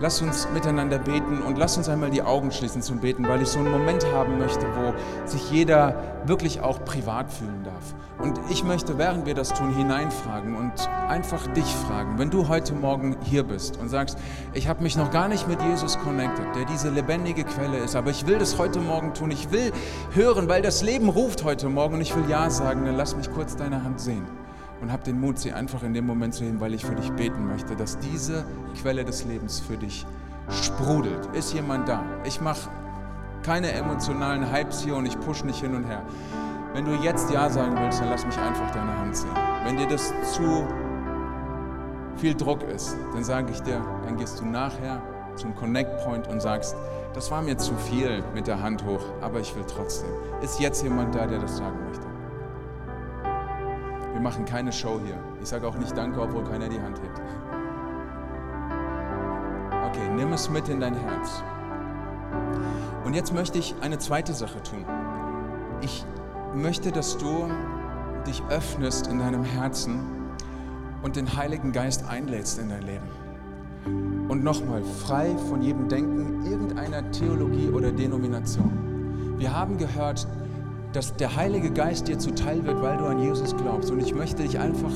Lass 0.00 0.22
uns 0.22 0.48
miteinander 0.54 0.98
beten 0.98 1.42
und 1.42 1.58
lass 1.58 1.76
uns 1.76 1.88
einmal 1.88 2.10
die 2.10 2.22
Augen 2.22 2.52
schließen 2.52 2.82
zum 2.82 3.00
Beten, 3.00 3.26
weil 3.26 3.42
ich 3.42 3.48
so 3.48 3.58
einen 3.58 3.72
Moment 3.72 4.06
haben 4.12 4.38
möchte, 4.38 4.64
wo 4.76 4.94
sich 5.26 5.50
jeder 5.50 6.20
wirklich 6.24 6.60
auch 6.60 6.84
privat 6.84 7.32
fühlen 7.32 7.64
darf. 7.64 7.94
Und 8.20 8.38
ich 8.48 8.62
möchte, 8.62 8.96
während 8.96 9.26
wir 9.26 9.34
das 9.34 9.48
tun, 9.48 9.74
hineinfragen 9.74 10.54
und 10.54 10.72
einfach 11.08 11.48
dich 11.48 11.64
fragen, 11.64 12.16
wenn 12.16 12.30
du 12.30 12.46
heute 12.46 12.74
Morgen 12.74 13.16
hier 13.24 13.42
bist 13.42 13.76
und 13.78 13.88
sagst, 13.88 14.18
ich 14.54 14.68
habe 14.68 14.84
mich 14.84 14.96
noch 14.96 15.10
gar 15.10 15.26
nicht 15.26 15.48
mit 15.48 15.60
Jesus 15.62 15.98
connected, 15.98 16.46
der 16.54 16.64
diese 16.66 16.90
lebendige 16.90 17.42
Quelle 17.42 17.78
ist, 17.78 17.96
aber 17.96 18.10
ich 18.10 18.24
will 18.28 18.38
das 18.38 18.56
heute 18.56 18.78
Morgen 18.78 19.14
tun, 19.14 19.32
ich 19.32 19.50
will 19.50 19.72
hören, 20.12 20.48
weil 20.48 20.62
das 20.62 20.82
Leben 20.82 21.08
ruft 21.08 21.42
heute 21.42 21.68
Morgen 21.68 21.94
und 21.94 22.02
ich 22.02 22.14
will 22.14 22.28
Ja 22.28 22.50
sagen, 22.50 22.84
dann 22.84 22.96
lass 22.96 23.16
mich 23.16 23.32
kurz 23.32 23.56
deine 23.56 23.82
Hand 23.82 24.00
sehen 24.00 24.26
und 24.80 24.92
hab 24.92 25.04
den 25.04 25.20
Mut, 25.20 25.38
sie 25.38 25.52
einfach 25.52 25.82
in 25.82 25.94
dem 25.94 26.06
Moment 26.06 26.34
zu 26.34 26.44
heben, 26.44 26.60
weil 26.60 26.74
ich 26.74 26.84
für 26.84 26.94
dich 26.94 27.10
beten 27.12 27.46
möchte, 27.46 27.76
dass 27.76 27.98
diese 27.98 28.44
Quelle 28.80 29.04
des 29.04 29.24
Lebens 29.24 29.60
für 29.60 29.76
dich 29.76 30.06
sprudelt. 30.50 31.26
Ist 31.34 31.52
jemand 31.52 31.88
da? 31.88 32.02
Ich 32.24 32.40
mache 32.40 32.70
keine 33.42 33.72
emotionalen 33.72 34.52
Hypes 34.52 34.82
hier 34.82 34.96
und 34.96 35.06
ich 35.06 35.18
push 35.20 35.44
nicht 35.44 35.60
hin 35.60 35.74
und 35.74 35.84
her. 35.84 36.02
Wenn 36.74 36.84
du 36.84 36.92
jetzt 36.94 37.30
Ja 37.30 37.48
sagen 37.48 37.76
willst, 37.80 38.00
dann 38.00 38.10
lass 38.10 38.24
mich 38.26 38.38
einfach 38.38 38.70
deine 38.72 38.96
Hand 38.98 39.16
sehen. 39.16 39.30
Wenn 39.64 39.76
dir 39.76 39.86
das 39.86 40.12
zu 40.32 40.66
viel 42.16 42.34
Druck 42.34 42.62
ist, 42.64 42.96
dann 43.14 43.24
sage 43.24 43.52
ich 43.52 43.60
dir, 43.62 43.80
dann 44.04 44.16
gehst 44.16 44.40
du 44.40 44.44
nachher 44.44 45.02
zum 45.36 45.54
Connect 45.54 46.04
Point 46.04 46.26
und 46.28 46.40
sagst, 46.40 46.76
das 47.14 47.30
war 47.30 47.42
mir 47.42 47.56
zu 47.56 47.74
viel 47.74 48.22
mit 48.34 48.46
der 48.46 48.60
Hand 48.60 48.84
hoch, 48.84 49.00
aber 49.20 49.40
ich 49.40 49.54
will 49.56 49.64
trotzdem. 49.66 50.10
Ist 50.42 50.60
jetzt 50.60 50.82
jemand 50.82 51.14
da, 51.14 51.26
der 51.26 51.38
das 51.38 51.56
sagen 51.56 51.76
möchte? 51.88 52.07
Wir 54.18 54.24
machen 54.24 54.44
keine 54.44 54.72
Show 54.72 54.98
hier. 55.06 55.16
Ich 55.40 55.48
sage 55.48 55.68
auch 55.68 55.76
nicht 55.76 55.96
Danke, 55.96 56.20
obwohl 56.20 56.42
keiner 56.42 56.68
die 56.68 56.80
Hand 56.80 57.00
hebt. 57.00 57.20
Okay, 59.86 60.08
nimm 60.16 60.32
es 60.32 60.50
mit 60.50 60.68
in 60.68 60.80
dein 60.80 60.94
Herz. 60.94 61.40
Und 63.04 63.14
jetzt 63.14 63.32
möchte 63.32 63.58
ich 63.58 63.76
eine 63.80 63.96
zweite 63.98 64.32
Sache 64.32 64.60
tun. 64.64 64.84
Ich 65.82 66.04
möchte, 66.52 66.90
dass 66.90 67.16
du 67.16 67.48
dich 68.26 68.42
öffnest 68.50 69.06
in 69.06 69.20
deinem 69.20 69.44
Herzen 69.44 70.00
und 71.04 71.14
den 71.14 71.36
Heiligen 71.36 71.70
Geist 71.70 72.04
einlädst 72.04 72.58
in 72.58 72.70
dein 72.70 72.82
Leben. 72.82 74.26
Und 74.28 74.42
nochmal, 74.42 74.82
frei 74.82 75.36
von 75.48 75.62
jedem 75.62 75.88
Denken 75.88 76.44
irgendeiner 76.44 77.08
Theologie 77.12 77.68
oder 77.68 77.92
Denomination. 77.92 79.36
Wir 79.38 79.54
haben 79.54 79.78
gehört, 79.78 80.26
dass 80.92 81.14
der 81.16 81.36
Heilige 81.36 81.70
Geist 81.70 82.08
dir 82.08 82.18
zuteil 82.18 82.64
wird, 82.64 82.80
weil 82.82 82.96
du 82.96 83.06
an 83.06 83.18
Jesus 83.20 83.56
glaubst. 83.56 83.90
Und 83.90 84.00
ich 84.00 84.14
möchte 84.14 84.42
dich 84.42 84.58
einfach 84.58 84.92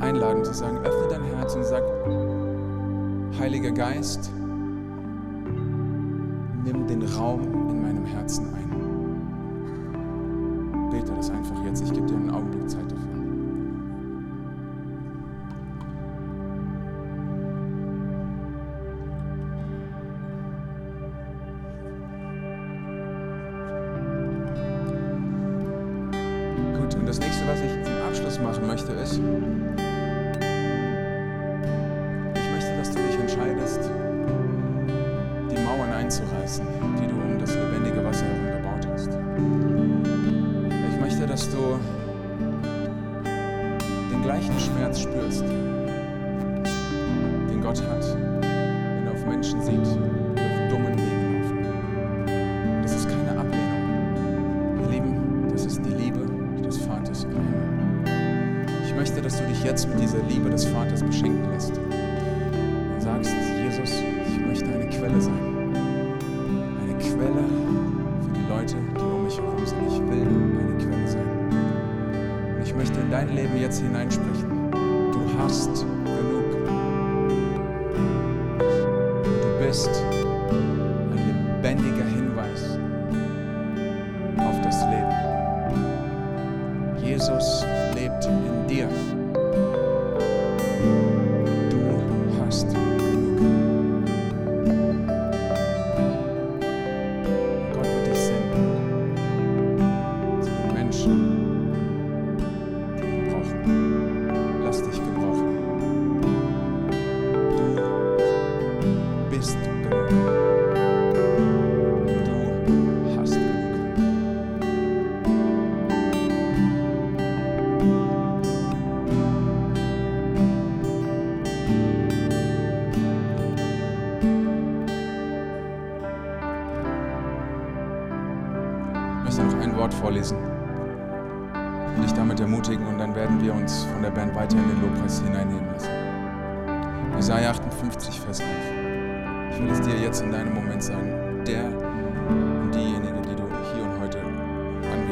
einladen 0.00 0.44
zu 0.44 0.52
sagen, 0.54 0.78
öffne 0.78 1.08
dein 1.08 1.24
Herz 1.24 1.54
und 1.54 1.64
sag, 1.64 1.82
Heiliger 3.38 3.70
Geist, 3.70 4.30
nimm 6.64 6.86
den 6.86 7.02
Raum 7.02 7.42
in 7.42 7.82
meinem 7.82 8.04
Herzen 8.04 8.52
ein. 8.54 8.68
Bete 10.90 11.12
das 11.16 11.30
einfach 11.30 11.64
jetzt. 11.64 11.82
Ich 11.82 11.92
gebe 11.92 12.06
dir 12.06 12.16
einen 12.16 12.30
Augenblick 12.30 12.68
Zeit 12.68 12.89
Vaters 61.00 61.02
beschenken 61.02 61.50
lässt 61.50 61.78
und 61.78 63.00
sagst, 63.00 63.32
Jesus, 63.62 64.02
ich 64.26 64.46
möchte 64.46 64.66
eine 64.66 64.88
Quelle 64.88 65.20
sein. 65.20 65.74
Eine 66.82 66.98
Quelle 66.98 67.44
für 68.22 68.30
die 68.34 68.48
Leute, 68.48 68.76
die 68.96 69.00
um 69.00 69.24
mich 69.24 69.36
herum 69.36 69.66
sind. 69.66 69.78
Ich 69.88 70.00
will 70.00 70.26
eine 70.26 70.78
Quelle 70.78 71.08
sein. 71.08 72.56
Und 72.56 72.62
ich 72.62 72.74
möchte 72.74 73.00
in 73.00 73.10
dein 73.10 73.34
Leben 73.34 73.56
jetzt 73.58 73.80
hineinsprechen. 73.80 74.70
Du 74.70 75.20
hast 75.38 75.86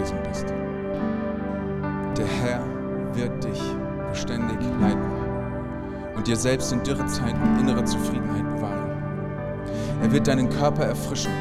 anwesend 0.08 0.22
bist. 0.28 0.46
Der 2.16 2.26
Herr 2.26 2.60
wird 3.14 3.44
dich 3.44 3.60
beständig 4.10 4.58
leiten 4.80 5.02
und 6.16 6.26
dir 6.26 6.36
selbst 6.36 6.72
in 6.72 6.82
Dürrezeiten 6.82 7.58
innere 7.60 7.84
Zufriedenheit 7.84 8.48
bewahren. 8.56 9.02
Er 10.02 10.12
wird 10.12 10.26
deinen 10.26 10.48
Körper 10.48 10.84
erfrischen, 10.84 11.32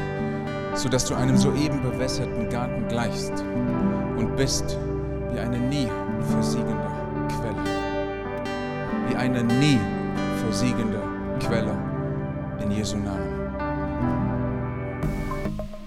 sodass 0.74 1.04
du 1.06 1.14
einem 1.14 1.36
soeben 1.36 1.82
bewässerten 1.82 2.48
Garten 2.48 2.86
gleichst 2.88 3.44
und 4.16 4.36
bist 4.36 4.78
wie 5.32 5.38
eine 5.38 5.58
nie 5.58 5.88
versiegende 6.30 6.88
Quelle. 7.28 7.64
Wie 9.08 9.16
eine 9.16 9.42
nie 9.42 9.80
versiegende 10.44 11.00
Quelle 11.40 11.76
in 12.62 12.70
Jesu 12.70 12.96
Namen. 12.98 13.27